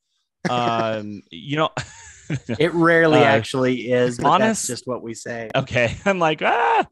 Um, 0.49 1.21
you 1.31 1.57
know, 1.57 1.69
It 2.59 2.73
rarely 2.73 3.19
Uh, 3.19 3.23
actually 3.23 3.89
is, 3.91 4.17
but 4.17 4.25
honest- 4.27 4.63
that's 4.63 4.79
just 4.79 4.87
what 4.87 5.01
we 5.01 5.13
say. 5.13 5.49
okay. 5.55 5.95
I'm 6.05 6.19
like, 6.19 6.41
ah. 6.41 6.85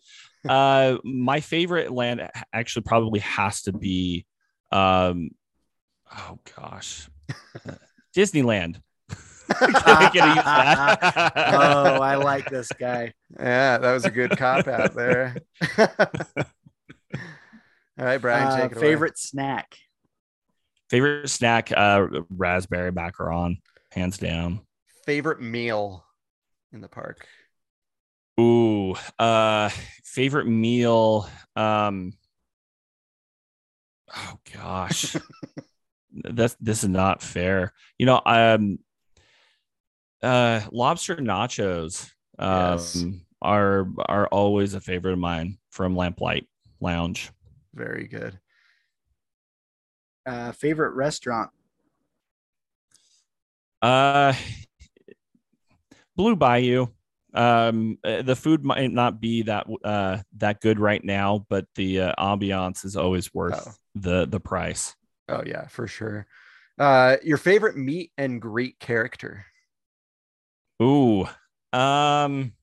Uh, 0.48 0.98
my 1.04 1.40
favorite 1.40 1.92
land 1.92 2.30
actually 2.54 2.84
probably 2.84 3.20
has 3.22 3.64
to 3.64 3.74
be, 3.74 4.26
um, 4.72 5.32
oh 6.16 6.38
gosh, 6.56 7.10
Disneyland. 8.16 8.80
Can 9.60 9.72
I 9.76 10.10
get 10.14 10.22
to 10.22 10.28
use 10.28 10.44
that? 10.44 11.34
oh, 11.36 12.02
I 12.02 12.16
like 12.16 12.50
this 12.50 12.68
guy. 12.80 13.14
Yeah, 13.40 13.78
that 13.80 13.92
was 13.94 14.06
a 14.06 14.12
good 14.12 14.38
cop 14.38 14.68
out 14.68 14.94
there. 14.96 15.36
All 17.98 18.06
right, 18.06 18.18
Brian, 18.18 18.48
Uh, 18.48 18.58
take 18.58 18.72
it 18.72 18.78
away. 18.78 18.88
favorite 18.88 19.18
snack. 19.18 19.78
Favorite 20.90 21.30
snack, 21.30 21.72
uh, 21.76 22.08
raspberry 22.30 22.92
macaron, 22.92 23.58
hands 23.92 24.18
down. 24.18 24.62
favorite 25.06 25.42
meal 25.42 26.06
in 26.72 26.82
the 26.82 26.88
park? 26.90 27.28
Ooh, 28.40 28.96
uh, 29.18 29.70
favorite 30.04 30.48
meal. 30.48 31.30
Um, 31.56 32.14
oh 34.16 34.40
gosh, 34.54 35.16
that's 36.14 36.56
this 36.60 36.84
is 36.84 36.90
not 36.90 37.22
fair. 37.22 37.74
You 37.98 38.08
know, 38.08 38.22
um, 38.26 38.80
uh, 40.22 40.62
lobster 40.72 41.16
nachos, 41.16 42.12
um, 42.40 42.72
Yes. 42.78 43.06
are 43.42 43.88
are 44.00 44.28
always 44.28 44.74
a 44.74 44.82
favorite 44.82 45.14
of 45.14 45.20
mine 45.20 45.58
from 45.70 45.96
Lamplight 45.96 46.46
Lounge. 46.82 47.32
Very 47.74 48.08
good. 48.08 48.40
Uh, 50.26 50.52
favorite 50.52 50.96
restaurant. 50.96 51.52
Uh, 53.82 54.34
Blue 56.16 56.36
Bayou. 56.36 56.88
Um, 57.34 57.98
uh, 58.04 58.22
the 58.22 58.36
food 58.36 58.64
might 58.64 58.92
not 58.94 59.20
be 59.20 59.42
that 59.44 59.68
uh 59.84 60.20
that 60.38 60.62
good 60.62 60.80
right 60.80 61.04
now, 61.04 61.46
but 61.50 61.66
the 61.76 62.00
uh, 62.00 62.14
ambiance 62.18 62.86
is 62.86 62.96
always 62.96 63.34
worth 63.34 63.68
Oh. 63.68 63.72
the 63.94 64.26
the 64.26 64.40
price. 64.40 64.96
Oh 65.28 65.44
yeah, 65.46 65.68
for 65.68 65.86
sure. 65.86 66.28
Uh, 66.80 67.18
your 67.24 67.38
favorite 67.38 67.76
meet 67.76 68.12
and 68.18 68.42
greet 68.42 68.80
character? 68.80 69.46
Ooh, 70.82 71.28
um, 71.74 72.54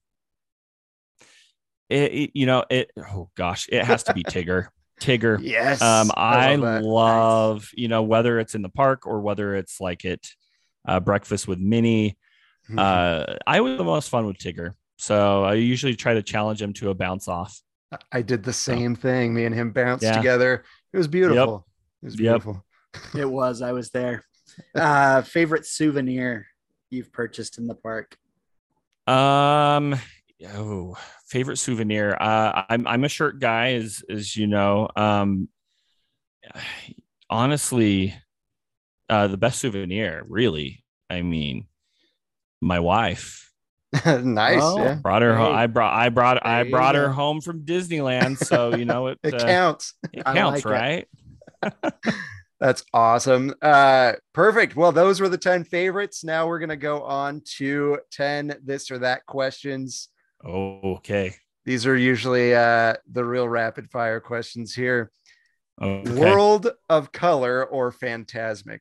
it, 1.90 2.12
it- 2.12 2.30
you 2.34 2.46
know 2.46 2.64
it. 2.70 2.90
Oh 2.96 3.28
gosh, 3.36 3.68
it 3.70 3.84
has 3.84 4.04
to 4.04 4.14
be 4.14 4.22
Tigger. 4.24 4.68
Tigger. 5.02 5.38
Yes. 5.42 5.82
Um, 5.82 6.10
I, 6.16 6.54
love 6.56 6.82
that. 6.82 6.88
love, 6.88 7.68
you 7.74 7.88
know, 7.88 8.02
whether 8.02 8.38
it's 8.38 8.54
in 8.54 8.62
the 8.62 8.68
park 8.68 9.06
or 9.06 9.20
whether 9.20 9.54
it's 9.56 9.80
like 9.80 10.04
at 10.04 10.20
uh, 10.86 11.00
breakfast 11.00 11.46
with 11.48 11.58
Minnie. 11.58 12.16
Mhm. 12.70 12.78
Uh, 12.78 13.36
I 13.46 13.60
was 13.60 13.76
the 13.76 13.84
most 13.84 14.08
fun 14.08 14.26
with 14.26 14.38
Tigger. 14.38 14.72
So 14.96 15.42
I 15.44 15.54
usually 15.54 15.96
try 15.96 16.14
to 16.14 16.22
challenge 16.22 16.62
him 16.62 16.72
to 16.74 16.90
a 16.90 16.94
bounce 16.94 17.26
off. 17.28 17.60
I 18.12 18.22
did 18.22 18.42
the 18.44 18.52
same 18.52 18.94
thing. 18.94 19.34
Me 19.34 19.44
and 19.44 19.54
him 19.54 19.72
bounced 19.72 20.04
Yeah. 20.04 20.16
together. 20.16 20.64
It 20.92 20.96
was 20.96 21.08
beautiful. 21.08 21.66
It 22.02 22.06
was 22.06 22.14
Yep. 22.14 22.20
beautiful. 22.20 22.64
It 23.18 23.24
was. 23.30 23.62
I 23.62 23.72
was 23.72 23.90
there. 23.90 24.24
Uh, 24.74 25.22
favorite 25.22 25.66
souvenir 25.66 26.46
you've 26.90 27.12
purchased 27.12 27.58
in 27.58 27.66
the 27.66 27.74
park? 27.74 28.16
Um, 29.06 29.96
oh, 30.54 30.96
favorite 31.26 31.56
souvenir. 31.56 32.16
Uh, 32.18 32.64
I'm 32.68 32.86
I'm 32.86 33.04
a 33.04 33.08
shirt 33.08 33.38
guy, 33.38 33.72
as 33.74 34.02
as 34.08 34.36
you 34.36 34.46
know. 34.46 34.88
Um, 34.96 35.48
honestly, 37.30 38.14
uh, 39.08 39.28
the 39.28 39.36
best 39.36 39.60
souvenir, 39.60 40.24
really. 40.28 40.84
I 41.10 41.22
mean, 41.22 41.66
my 42.60 42.80
wife 42.80 43.42
nice. 44.06 44.60
Oh. 44.62 44.82
Yeah. 44.82 44.94
brought 44.94 45.22
her. 45.22 45.36
home. 45.36 45.54
I 45.54 45.66
brought 45.66 45.94
I 45.94 46.08
brought 46.08 46.46
I 46.46 46.58
There 46.58 46.64
you 46.66 46.70
brought 46.70 46.94
her 46.94 47.08
go. 47.08 47.12
home 47.12 47.40
from 47.40 47.64
Disneyland, 47.64 48.38
so 48.38 48.74
you 48.74 48.84
know 48.84 49.08
it. 49.08 49.18
It 49.24 49.34
uh, 49.34 49.44
counts. 49.44 49.94
it 50.12 50.24
counts, 50.24 50.64
like 50.64 51.06
it. 51.62 51.68
right? 51.84 51.92
That's 52.60 52.84
awesome. 52.94 53.54
Uh, 53.60 54.14
perfect. 54.32 54.76
Well, 54.76 54.92
those 54.92 55.20
were 55.20 55.28
the 55.28 55.36
10 55.36 55.64
favorites. 55.64 56.22
Now 56.22 56.46
we're 56.46 56.60
going 56.60 56.68
to 56.68 56.76
go 56.76 57.02
on 57.02 57.42
to 57.56 57.98
10 58.12 58.60
this 58.64 58.90
or 58.90 58.98
that 58.98 59.26
questions. 59.26 60.08
Oh, 60.44 60.94
okay. 60.96 61.34
These 61.64 61.86
are 61.86 61.96
usually 61.96 62.54
uh, 62.54 62.94
the 63.10 63.24
real 63.24 63.48
rapid 63.48 63.90
fire 63.90 64.20
questions 64.20 64.74
here. 64.74 65.10
Okay. 65.80 66.12
World 66.14 66.68
of 66.88 67.12
color 67.12 67.64
or 67.64 67.92
Fantasmic? 67.92 68.80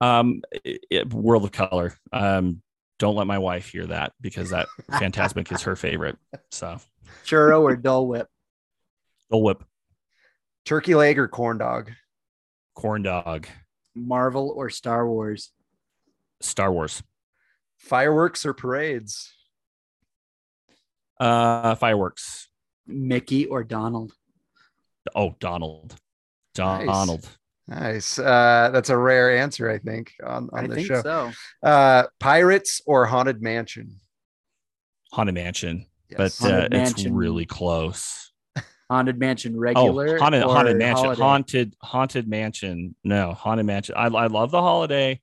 Um, 0.00 0.42
it- 0.64 0.84
it- 0.90 1.14
World 1.14 1.44
of 1.44 1.52
Color. 1.52 1.94
Um, 2.12 2.62
don't 2.98 3.16
let 3.16 3.26
my 3.26 3.38
wife 3.38 3.68
hear 3.70 3.86
that 3.86 4.12
because 4.20 4.50
that 4.50 4.68
Fantasmic 4.92 5.52
is 5.52 5.62
her 5.62 5.76
favorite. 5.76 6.16
So, 6.50 6.78
Churro 7.24 7.62
or 7.62 7.76
Dole 7.76 8.06
Whip? 8.08 8.28
the 9.30 9.36
whip 9.36 9.62
Turkey 10.64 10.94
leg 10.94 11.18
or 11.18 11.28
corn 11.28 11.58
dog? 11.58 11.90
corn 12.74 13.02
dog, 13.02 13.46
Marvel 13.94 14.52
or 14.56 14.70
Star 14.70 15.06
Wars? 15.08 15.52
Star 16.40 16.72
Wars, 16.72 17.02
Fireworks 17.76 18.46
or 18.46 18.54
parades? 18.54 19.32
Uh, 21.20 21.74
fireworks. 21.76 22.48
Mickey 22.86 23.46
or 23.46 23.64
Donald? 23.64 24.12
Oh, 25.14 25.34
Donald, 25.40 25.94
Nice. 26.56 26.86
Donald. 26.86 27.28
Nice. 27.66 28.18
Uh, 28.18 28.70
that's 28.72 28.88
a 28.90 28.96
rare 28.96 29.36
answer, 29.36 29.70
I 29.70 29.78
think, 29.78 30.12
on, 30.24 30.48
on 30.52 30.64
I 30.70 30.74
the 30.74 30.82
show. 30.84 31.02
so. 31.02 31.30
Uh, 31.62 32.04
Pirates 32.18 32.80
or 32.86 33.06
Haunted 33.06 33.42
Mansion? 33.42 34.00
Haunted 35.12 35.34
Mansion, 35.34 35.86
Yes. 36.10 36.38
but 36.40 36.46
uh, 36.46 36.50
Haunted 36.50 36.74
it's 36.74 36.90
Mansion. 36.96 37.14
really 37.14 37.46
close. 37.46 38.32
Haunted 38.90 39.18
Mansion 39.18 39.58
regular. 39.58 40.16
oh, 40.16 40.18
haunted, 40.18 40.42
or 40.44 40.54
haunted 40.54 40.76
mansion, 40.78 41.04
holiday? 41.04 41.20
haunted, 41.22 41.74
haunted 41.82 42.28
mansion. 42.28 42.94
No, 43.04 43.32
haunted 43.34 43.66
mansion. 43.66 43.94
I, 43.98 44.06
I 44.06 44.26
love 44.28 44.50
the 44.50 44.62
holiday, 44.62 45.20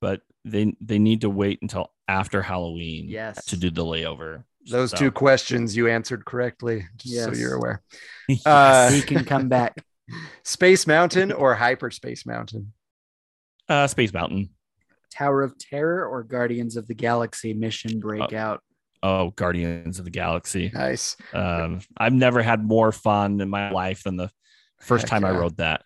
but 0.00 0.22
they 0.44 0.74
they 0.80 0.98
need 0.98 1.20
to 1.20 1.30
wait 1.30 1.60
until 1.62 1.92
after 2.08 2.42
Halloween. 2.42 3.08
Yes. 3.08 3.44
to 3.46 3.56
do 3.56 3.70
the 3.70 3.84
layover. 3.84 4.42
Those 4.68 4.90
So- 4.90 4.96
two 4.96 5.10
questions 5.10 5.76
you 5.76 5.88
answered 5.88 6.24
correctly, 6.24 6.86
just 6.96 7.24
so 7.24 7.32
you're 7.32 7.54
aware. 7.54 7.82
Uh, 8.44 8.90
he 8.90 9.02
can 9.02 9.24
come 9.24 9.48
back. 9.48 9.76
Space 10.44 10.86
Mountain 10.86 11.30
or 11.32 11.54
Hyperspace 11.54 12.26
Mountain? 12.26 12.72
uh, 13.68 13.86
Space 13.86 14.12
Mountain. 14.12 14.50
Tower 15.12 15.42
of 15.42 15.56
Terror 15.58 16.06
or 16.06 16.22
Guardians 16.24 16.76
of 16.76 16.86
the 16.88 16.94
Galaxy 16.94 17.54
Mission 17.54 18.00
Breakout? 18.00 18.62
Oh, 19.02 19.30
Guardians 19.30 19.98
of 19.98 20.04
the 20.04 20.10
Galaxy. 20.10 20.70
Nice. 20.74 21.16
Um, 21.32 21.80
I've 21.96 22.12
never 22.12 22.42
had 22.42 22.64
more 22.64 22.90
fun 22.92 23.40
in 23.40 23.48
my 23.48 23.70
life 23.70 24.02
than 24.02 24.16
the 24.16 24.30
first 24.80 25.02
Heck 25.02 25.10
time 25.10 25.24
I 25.24 25.30
yeah. 25.32 25.38
rode 25.38 25.56
that. 25.58 25.82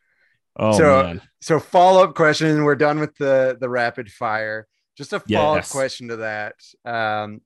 Oh 0.56 0.76
So- 0.76 1.02
man. 1.02 1.22
So 1.42 1.60
follow 1.60 2.04
up 2.04 2.14
question. 2.14 2.64
We're 2.64 2.74
done 2.74 2.98
with 3.00 3.16
the 3.16 3.56
the 3.60 3.68
rapid 3.68 4.10
fire. 4.10 4.66
Just 4.96 5.12
a 5.12 5.20
follow 5.20 5.52
up 5.52 5.56
Yes. 5.58 5.72
question 5.72 6.08
to 6.08 6.16
that. 6.16 6.54
Um, 6.84 7.40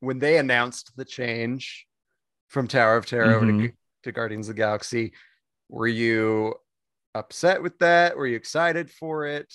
when 0.00 0.18
they 0.18 0.38
announced 0.38 0.92
the 0.96 1.04
change 1.04 1.86
from 2.48 2.68
Tower 2.68 2.96
of 2.96 3.06
Terror 3.06 3.34
over 3.34 3.46
to, 3.46 3.72
to 4.04 4.12
Guardians 4.12 4.48
of 4.48 4.54
the 4.56 4.60
Galaxy, 4.60 5.12
were 5.68 5.86
you 5.88 6.54
upset 7.14 7.62
with 7.62 7.78
that? 7.80 8.16
Were 8.16 8.26
you 8.26 8.36
excited 8.36 8.90
for 8.90 9.26
it? 9.26 9.52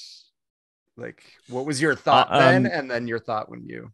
Like, 0.97 1.23
what 1.47 1.65
was 1.65 1.81
your 1.81 1.95
thought 1.95 2.29
Uh, 2.31 2.39
then, 2.39 2.65
um, 2.65 2.71
and 2.71 2.91
then 2.91 3.07
your 3.07 3.19
thought 3.19 3.49
when 3.49 3.65
you 3.65 3.91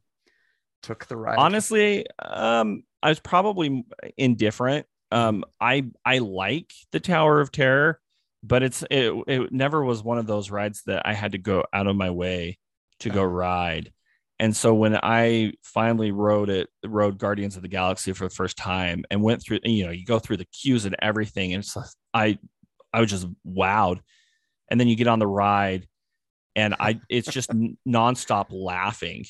took 0.81 1.05
the 1.07 1.17
ride? 1.17 1.37
honestly 1.37 2.05
um 2.19 2.83
i 3.01 3.09
was 3.09 3.19
probably 3.19 3.83
indifferent 4.15 4.85
um 5.11 5.43
i 5.59 5.83
i 6.05 6.19
like 6.19 6.71
the 6.91 6.99
tower 6.99 7.41
of 7.41 7.51
terror 7.51 7.99
but 8.43 8.61
it's 8.63 8.83
it, 8.91 9.11
it 9.27 9.51
never 9.51 9.83
was 9.83 10.03
one 10.03 10.17
of 10.17 10.27
those 10.27 10.51
rides 10.51 10.83
that 10.85 11.05
i 11.05 11.13
had 11.13 11.31
to 11.31 11.37
go 11.39 11.63
out 11.73 11.87
of 11.87 11.95
my 11.95 12.11
way 12.11 12.57
to 12.99 13.09
go 13.09 13.23
ride 13.23 13.91
and 14.39 14.55
so 14.55 14.73
when 14.73 14.95
i 15.03 15.51
finally 15.63 16.11
rode 16.11 16.49
it 16.49 16.69
rode 16.85 17.17
guardians 17.17 17.55
of 17.55 17.61
the 17.61 17.67
galaxy 17.67 18.13
for 18.13 18.25
the 18.25 18.33
first 18.35 18.57
time 18.57 19.03
and 19.09 19.21
went 19.21 19.41
through 19.41 19.59
you 19.63 19.85
know 19.85 19.91
you 19.91 20.05
go 20.05 20.19
through 20.19 20.37
the 20.37 20.45
queues 20.45 20.85
and 20.85 20.95
everything 21.01 21.53
and 21.53 21.63
it's 21.63 21.75
like- 21.75 21.85
i 22.13 22.37
i 22.93 22.99
was 23.01 23.09
just 23.09 23.27
wowed. 23.45 23.99
And 24.69 24.79
then 24.79 24.87
you 24.87 24.95
get 24.95 25.07
on 25.07 25.19
the 25.19 25.27
ride 25.27 25.87
and 26.55 26.75
i 26.79 26.99
it's 27.09 27.31
just 27.31 27.49
nonstop 27.87 28.47
laughing 28.51 29.25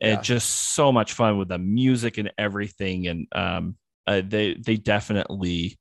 Yeah. 0.00 0.08
and 0.14 0.22
just 0.22 0.48
so 0.74 0.92
much 0.92 1.12
fun 1.14 1.38
with 1.38 1.48
the 1.48 1.58
music 1.58 2.18
and 2.18 2.30
everything. 2.38 3.06
And 3.06 3.26
um 3.32 3.76
uh, 4.06 4.22
they 4.26 4.54
they 4.54 4.76
definitely 4.76 5.78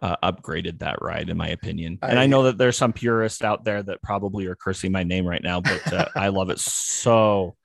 uh, 0.00 0.16
upgraded 0.22 0.78
that 0.78 1.02
ride 1.02 1.28
in 1.28 1.36
my 1.36 1.48
opinion. 1.48 1.98
And 2.02 2.18
I, 2.18 2.22
I- 2.22 2.26
know 2.26 2.44
that 2.44 2.56
there's 2.56 2.76
some 2.78 2.92
purists 2.92 3.42
out 3.42 3.64
there 3.64 3.82
that 3.82 4.00
probably 4.02 4.46
are 4.46 4.54
cursing 4.54 4.92
my 4.92 5.02
name 5.02 5.26
right 5.26 5.42
now 5.42 5.60
but 5.60 5.92
uh, 5.92 6.06
i 6.14 6.28
love 6.28 6.48
it 6.50 6.60
so 6.60 7.56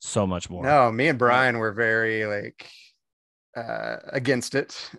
so 0.00 0.26
much 0.26 0.48
more 0.50 0.64
No, 0.64 0.90
me 0.92 1.08
and 1.08 1.18
Brian 1.18 1.58
were 1.58 1.72
very 1.72 2.26
like 2.26 2.70
uh 3.56 3.96
against 4.12 4.54
it. 4.54 4.90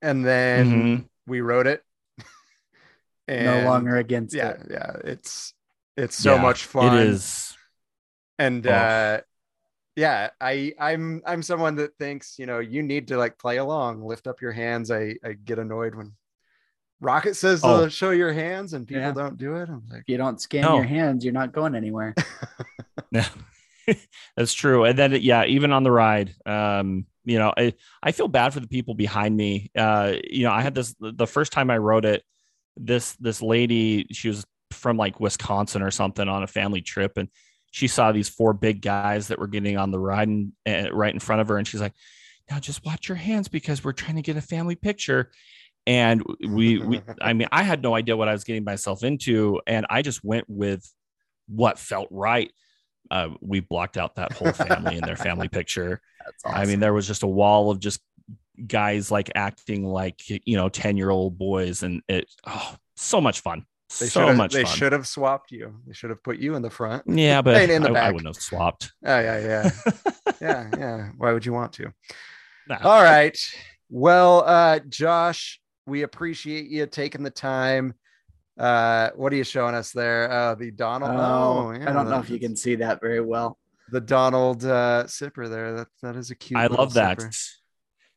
And 0.00 0.24
then 0.24 0.66
Mhm. 0.66 1.08
we 1.26 1.40
rode 1.40 1.66
it. 1.66 1.84
no 3.28 3.60
longer 3.60 3.96
against 3.96 4.34
yeah, 4.34 4.50
it. 4.50 4.66
yeah. 4.70 4.96
It's 5.04 5.54
it's 5.96 6.16
so 6.16 6.36
Yeah, 6.36 6.42
much 6.42 6.64
fun. 6.64 6.96
it 6.96 7.00
is 7.08 7.56
And 8.38 8.66
Oh. 8.66 8.72
uh 8.72 9.20
yeah, 9.94 10.30
I 10.40 10.74
I'm 10.80 11.22
I'm 11.26 11.42
someone 11.42 11.76
that 11.76 11.96
thinks, 11.98 12.38
you 12.38 12.46
know, 12.46 12.58
you 12.60 12.82
need 12.82 13.08
to 13.08 13.18
like 13.18 13.38
play 13.38 13.58
along, 13.58 14.02
lift 14.02 14.26
up 14.26 14.40
your 14.40 14.52
hands. 14.52 14.90
I 14.90 15.16
I 15.24 15.34
get 15.34 15.58
annoyed 15.58 15.94
when 15.94 16.12
Rocket 17.00 17.36
says 17.36 17.60
to 17.62 17.68
Oh. 17.68 17.88
show 17.88 18.10
your 18.10 18.32
hands 18.32 18.72
and 18.72 18.86
people 18.88 19.00
Yeah. 19.02 19.12
don't 19.12 19.36
do 19.36 19.56
it. 19.56 19.68
I'm 19.68 19.82
like, 19.90 20.00
If 20.02 20.08
you 20.08 20.16
don't 20.16 20.40
scan 20.40 20.64
No. 20.64 20.76
your 20.76 20.86
hands, 20.86 21.24
you're 21.24 21.34
not 21.34 21.52
going 21.52 21.74
anywhere. 21.74 22.14
Yeah, 23.10 23.28
that's 24.36 24.54
true. 24.54 24.84
And 24.84 24.98
then, 24.98 25.12
yeah, 25.20 25.44
even 25.44 25.72
on 25.72 25.82
the 25.82 25.90
ride, 25.90 26.34
um, 26.46 27.06
you 27.24 27.38
know, 27.38 27.52
I, 27.56 27.74
I 28.02 28.12
feel 28.12 28.28
bad 28.28 28.52
for 28.52 28.60
the 28.60 28.68
people 28.68 28.94
behind 28.94 29.36
me. 29.36 29.70
Uh, 29.76 30.14
you 30.28 30.44
know, 30.44 30.52
I 30.52 30.62
had 30.62 30.74
this 30.74 30.94
the 31.00 31.26
first 31.26 31.52
time 31.52 31.70
I 31.70 31.78
rode 31.78 32.04
it. 32.04 32.22
This 32.76 33.12
this 33.16 33.42
lady, 33.42 34.06
she 34.10 34.28
was 34.28 34.44
from 34.70 34.96
like 34.96 35.20
Wisconsin 35.20 35.82
or 35.82 35.90
something 35.90 36.28
on 36.28 36.42
a 36.42 36.48
family 36.48 36.80
trip, 36.80 37.16
and 37.16 37.28
she 37.70 37.86
saw 37.86 38.12
these 38.12 38.28
four 38.28 38.52
big 38.52 38.82
guys 38.82 39.28
that 39.28 39.38
were 39.38 39.46
getting 39.46 39.76
on 39.76 39.90
the 39.90 39.98
ride 39.98 40.28
and, 40.28 40.52
and 40.66 40.92
right 40.92 41.12
in 41.12 41.20
front 41.20 41.42
of 41.42 41.48
her, 41.48 41.58
and 41.58 41.68
she's 41.68 41.80
like, 41.80 41.94
"Now 42.50 42.58
just 42.58 42.84
watch 42.84 43.08
your 43.08 43.16
hands 43.16 43.48
because 43.48 43.84
we're 43.84 43.92
trying 43.92 44.16
to 44.16 44.22
get 44.22 44.36
a 44.36 44.42
family 44.42 44.74
picture." 44.74 45.30
And 45.84 46.22
we, 46.48 46.78
we, 46.78 47.02
I 47.20 47.32
mean, 47.32 47.48
I 47.50 47.64
had 47.64 47.82
no 47.82 47.96
idea 47.96 48.16
what 48.16 48.28
I 48.28 48.32
was 48.32 48.44
getting 48.44 48.62
myself 48.64 49.02
into, 49.02 49.60
and 49.66 49.86
I 49.90 50.02
just 50.02 50.24
went 50.24 50.48
with 50.48 50.88
what 51.48 51.78
felt 51.78 52.08
right 52.10 52.52
uh, 53.12 53.28
we 53.42 53.60
blocked 53.60 53.98
out 53.98 54.14
that 54.16 54.32
whole 54.32 54.52
family 54.52 54.96
in 54.96 55.04
their 55.04 55.16
family 55.16 55.46
picture. 55.58 56.00
That's 56.24 56.42
I 56.46 56.64
mean, 56.64 56.80
there 56.80 56.94
was 56.94 57.06
just 57.06 57.22
a 57.22 57.26
wall 57.26 57.70
of 57.70 57.78
just 57.78 58.00
guys 58.66 59.10
like 59.10 59.30
acting 59.34 59.84
like 59.84 60.22
you 60.28 60.56
know 60.56 60.70
ten 60.70 60.96
year 60.96 61.10
old 61.10 61.36
boys, 61.36 61.82
and 61.82 62.02
it 62.08 62.28
oh 62.46 62.74
so 62.96 63.20
much 63.20 63.40
fun, 63.40 63.66
they 64.00 64.06
so 64.06 64.28
have 64.28 64.36
much 64.36 64.54
they 64.54 64.64
fun. 64.64 64.74
should 64.74 64.92
have 64.92 65.06
swapped 65.06 65.52
you. 65.52 65.74
They 65.86 65.92
should 65.92 66.08
have 66.08 66.22
put 66.22 66.38
you 66.38 66.54
in 66.54 66.62
the 66.62 66.70
front. 66.70 67.04
Yeah, 67.06 67.42
but 67.42 67.56
And 67.56 67.70
in 67.70 67.82
the 67.82 67.90
I, 67.90 68.08
I 68.08 68.10
wouldn't 68.10 68.34
have 68.34 68.42
swapped. 68.42 68.92
Oh 69.04 69.20
yeah, 69.20 69.38
yeah. 69.38 69.70
yeah, 70.40 70.70
yeah. 70.78 71.08
Why 71.18 71.32
would 71.32 71.44
you 71.44 71.52
want 71.52 71.74
to? 71.74 71.92
No. 72.66 72.78
All 72.82 73.02
right. 73.02 73.38
Well, 73.90 74.42
uh, 74.46 74.78
Josh, 74.88 75.60
we 75.86 76.02
appreciate 76.02 76.70
you 76.70 76.86
taking 76.86 77.22
the 77.22 77.30
time. 77.30 77.92
Uh, 78.58 79.10
what 79.16 79.32
are 79.32 79.36
you 79.36 79.44
showing 79.44 79.74
us 79.74 79.92
there? 79.92 80.30
Uh, 80.30 80.54
the 80.54 80.70
Donald. 80.70 81.12
Oh, 81.14 81.72
yeah, 81.72 81.88
I 81.88 81.92
don't 81.92 82.08
know 82.10 82.18
if 82.18 82.28
you 82.30 82.38
can 82.38 82.54
see 82.56 82.74
that 82.76 83.00
very 83.00 83.20
well. 83.20 83.58
The 83.90 84.00
Donald 84.00 84.64
uh, 84.64 85.04
sipper 85.06 85.48
there. 85.48 85.74
That 85.74 85.88
that 86.02 86.16
is 86.16 86.30
a 86.30 86.34
cute. 86.34 86.58
I 86.58 86.66
love 86.66 86.94
that. 86.94 87.18
sipper. 87.18 87.50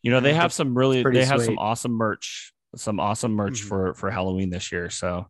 You 0.02 0.12
know, 0.12 0.20
they 0.20 0.34
have 0.34 0.54
some 0.54 0.78
really 0.78 1.02
pretty 1.02 1.20
they 1.20 1.26
have 1.26 1.42
some 1.42 1.58
awesome 1.58 1.94
merch, 1.94 2.54
some 2.76 3.00
awesome 3.00 3.32
merch 3.34 3.62
Mhm. 3.64 3.68
for 3.68 3.94
for 3.96 4.12
Halloween 4.12 4.50
this 4.50 4.72
year. 4.72 4.90
So 4.90 5.28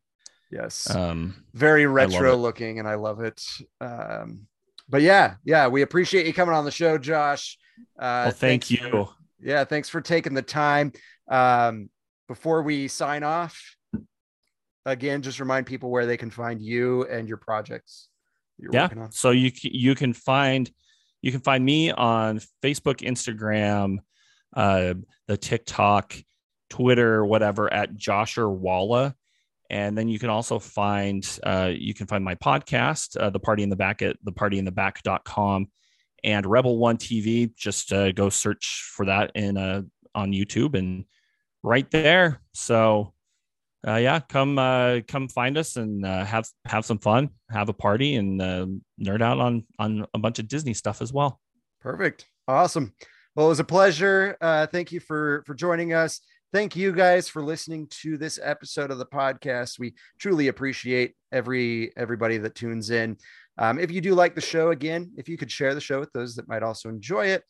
Yes. 0.51 0.89
um 0.93 1.43
very 1.53 1.86
retro 1.86 2.36
looking 2.36 2.80
and 2.80 2.88
i 2.88 2.95
love 2.95 3.20
it 3.20 3.41
um 3.82 4.47
but 4.88 5.01
yeah 5.01 5.36
yeah 5.43 5.68
we 5.68 5.82
appreciate 5.82 6.26
you 6.28 6.34
coming 6.34 6.53
on 6.56 6.64
the 6.64 6.72
show 6.72 6.97
josh 6.97 7.58
uh 7.99 8.26
well, 8.26 8.32
thank 8.32 8.70
you. 8.70 8.78
for- 8.91 9.10
yeah 9.41 9.66
thanks 9.66 9.89
for 9.89 9.99
taking 10.01 10.34
the 10.34 10.41
time 10.43 10.93
um 11.30 11.89
before 12.30 12.62
we 12.62 12.88
sign 12.88 13.24
off 13.24 13.74
again 14.86 15.21
just 15.21 15.39
remind 15.39 15.65
people 15.65 15.89
where 15.89 16.05
they 16.05 16.17
can 16.17 16.29
find 16.29 16.61
you 16.61 17.03
and 17.05 17.27
your 17.27 17.38
projects 17.38 18.09
you're 18.57 18.71
yeah. 18.73 18.83
working 18.83 18.99
on. 18.99 19.11
So 19.11 19.31
you 19.31 19.51
you 19.61 19.95
can 19.95 20.13
find 20.13 20.69
you 21.21 21.31
can 21.31 21.41
find 21.41 21.63
me 21.63 21.91
on 21.91 22.39
facebook 22.63 23.01
instagram 23.01 23.97
uh 24.55 24.93
the 25.27 25.38
tiktok 25.38 26.15
twitter 26.69 27.25
whatever 27.25 27.71
at 27.71 27.95
josher 27.95 28.49
walla. 28.49 29.15
And 29.71 29.97
then 29.97 30.07
you 30.07 30.19
can 30.19 30.29
also 30.29 30.59
find 30.59 31.27
uh 31.43 31.71
you 31.73 31.93
can 31.93 32.07
find 32.07 32.23
my 32.23 32.36
podcast 32.36 33.19
uh, 33.19 33.29
the 33.29 33.39
party 33.39 33.63
in 33.63 33.69
the 33.69 33.75
back 33.75 34.01
at 34.01 34.17
the 34.23 34.31
party 34.31 34.59
in 34.59 34.65
the 34.65 34.71
back.com 34.71 35.67
and 36.23 36.45
rebel 36.45 36.77
one 36.77 36.97
tv 36.97 37.53
just 37.55 37.91
uh, 37.91 38.11
go 38.11 38.29
search 38.29 38.89
for 38.95 39.05
that 39.07 39.31
in 39.36 39.57
uh 39.57 39.81
on 40.13 40.31
youtube 40.31 40.75
and 40.75 41.05
right 41.65 41.89
there. 41.89 42.41
So 42.53 43.13
uh, 43.88 43.95
yeah, 43.95 44.19
come 44.19 44.57
uh, 44.57 44.99
come 45.07 45.27
find 45.27 45.57
us 45.57 45.75
and 45.75 46.05
uh, 46.05 46.25
have 46.25 46.47
have 46.65 46.86
some 46.86 46.97
fun, 46.97 47.29
have 47.49 47.69
a 47.69 47.73
party, 47.73 48.15
and 48.15 48.41
uh, 48.41 48.65
nerd 49.01 49.21
out 49.21 49.39
on 49.39 49.65
on 49.77 50.05
a 50.13 50.19
bunch 50.19 50.39
of 50.39 50.47
Disney 50.47 50.73
stuff 50.73 51.01
as 51.01 51.13
well. 51.13 51.39
Perfect. 51.81 52.25
Awesome. 52.47 52.93
Well, 53.36 53.47
it 53.47 53.49
was 53.49 53.59
a 53.59 53.65
pleasure. 53.65 54.38
Uh, 54.41 54.65
thank 54.67 54.91
you 54.91 54.99
for 54.99 55.43
for 55.45 55.53
joining 55.53 55.93
us. 55.93 56.21
Thank 56.51 56.75
you 56.75 56.93
guys 56.93 57.27
for 57.27 57.43
listening 57.43 57.88
to 58.01 58.17
this 58.17 58.39
episode 58.41 58.89
of 58.89 58.97
the 58.97 59.05
podcast. 59.05 59.77
We 59.77 59.93
truly 60.19 60.47
appreciate 60.47 61.13
every 61.31 61.91
everybody 61.97 62.38
that 62.39 62.55
tunes 62.55 62.89
in. 62.89 63.17
Um, 63.57 63.79
if 63.79 63.91
you 63.91 64.01
do 64.01 64.15
like 64.15 64.36
the 64.36 64.41
show, 64.41 64.71
again, 64.71 65.11
if 65.17 65.29
you 65.29 65.38
could 65.38 65.51
share 65.51 65.75
the 65.75 65.81
show 65.81 65.99
with 65.99 66.11
those 66.11 66.36
that 66.36 66.47
might 66.47 66.63
also 66.63 66.89
enjoy 66.89 67.27
it, 67.27 67.43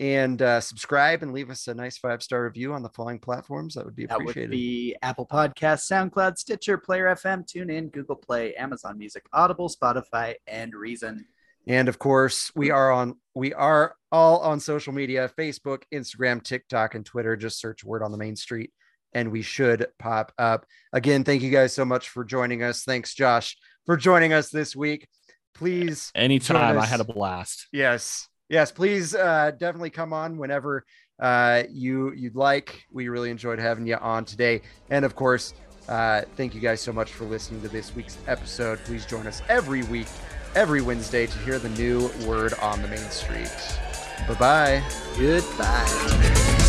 and 0.00 0.40
uh, 0.42 0.60
subscribe 0.60 1.22
and 1.22 1.32
leave 1.32 1.50
us 1.50 1.68
a 1.68 1.74
nice 1.74 1.98
five 1.98 2.22
star 2.22 2.44
review 2.44 2.72
on 2.72 2.82
the 2.82 2.88
following 2.90 3.18
platforms, 3.18 3.74
that 3.74 3.84
would 3.84 3.94
be 3.94 4.06
That 4.06 4.24
would 4.24 4.50
be 4.50 4.96
Apple 5.02 5.26
Podcasts, 5.26 5.90
SoundCloud, 5.90 6.38
Stitcher, 6.38 6.78
Player 6.78 7.06
FM, 7.06 7.44
TuneIn, 7.46 7.92
Google 7.92 8.16
Play, 8.16 8.54
Amazon 8.54 8.98
Music, 8.98 9.24
Audible, 9.32 9.68
Spotify, 9.68 10.34
and 10.46 10.74
Reason. 10.74 11.24
And 11.66 11.88
of 11.88 11.98
course, 11.98 12.50
we 12.56 12.70
are 12.70 12.90
on 12.90 13.14
we 13.34 13.54
are 13.54 13.94
all 14.10 14.40
on 14.40 14.58
social 14.58 14.92
media, 14.92 15.30
Facebook, 15.38 15.84
Instagram, 15.94 16.42
TikTok, 16.42 16.94
and 16.94 17.06
Twitter. 17.06 17.36
Just 17.36 17.60
search 17.60 17.84
word 17.84 18.02
on 18.02 18.10
the 18.10 18.18
main 18.18 18.34
street 18.34 18.72
and 19.14 19.30
we 19.30 19.42
should 19.42 19.86
pop 19.98 20.32
up. 20.38 20.66
Again, 20.92 21.24
thank 21.24 21.42
you 21.42 21.50
guys 21.50 21.72
so 21.72 21.84
much 21.84 22.08
for 22.08 22.24
joining 22.24 22.62
us. 22.62 22.84
Thanks, 22.84 23.14
Josh, 23.14 23.56
for 23.86 23.96
joining 23.96 24.32
us 24.32 24.50
this 24.50 24.74
week. 24.74 25.06
Please 25.54 26.10
Anytime, 26.14 26.78
I 26.78 26.86
had 26.86 27.00
a 27.00 27.04
blast. 27.04 27.68
Yes. 27.72 28.28
Yes, 28.52 28.70
please 28.70 29.14
uh, 29.14 29.52
definitely 29.52 29.88
come 29.88 30.12
on 30.12 30.36
whenever 30.36 30.84
uh, 31.18 31.62
you 31.70 32.12
you'd 32.12 32.36
like. 32.36 32.84
We 32.92 33.08
really 33.08 33.30
enjoyed 33.30 33.58
having 33.58 33.86
you 33.86 33.96
on 33.96 34.26
today. 34.26 34.60
And 34.90 35.06
of 35.06 35.16
course, 35.16 35.54
uh, 35.88 36.20
thank 36.36 36.54
you 36.54 36.60
guys 36.60 36.82
so 36.82 36.92
much 36.92 37.14
for 37.14 37.24
listening 37.24 37.62
to 37.62 37.68
this 37.68 37.96
week's 37.96 38.18
episode. 38.26 38.78
Please 38.80 39.06
join 39.06 39.26
us 39.26 39.40
every 39.48 39.84
week, 39.84 40.08
every 40.54 40.82
Wednesday 40.82 41.26
to 41.26 41.38
hear 41.38 41.58
the 41.58 41.70
new 41.70 42.10
word 42.26 42.52
on 42.60 42.82
the 42.82 42.88
main 42.88 42.98
street. 43.08 43.50
Bye 44.28 44.34
bye. 44.34 44.82
Goodbye. 45.16 46.61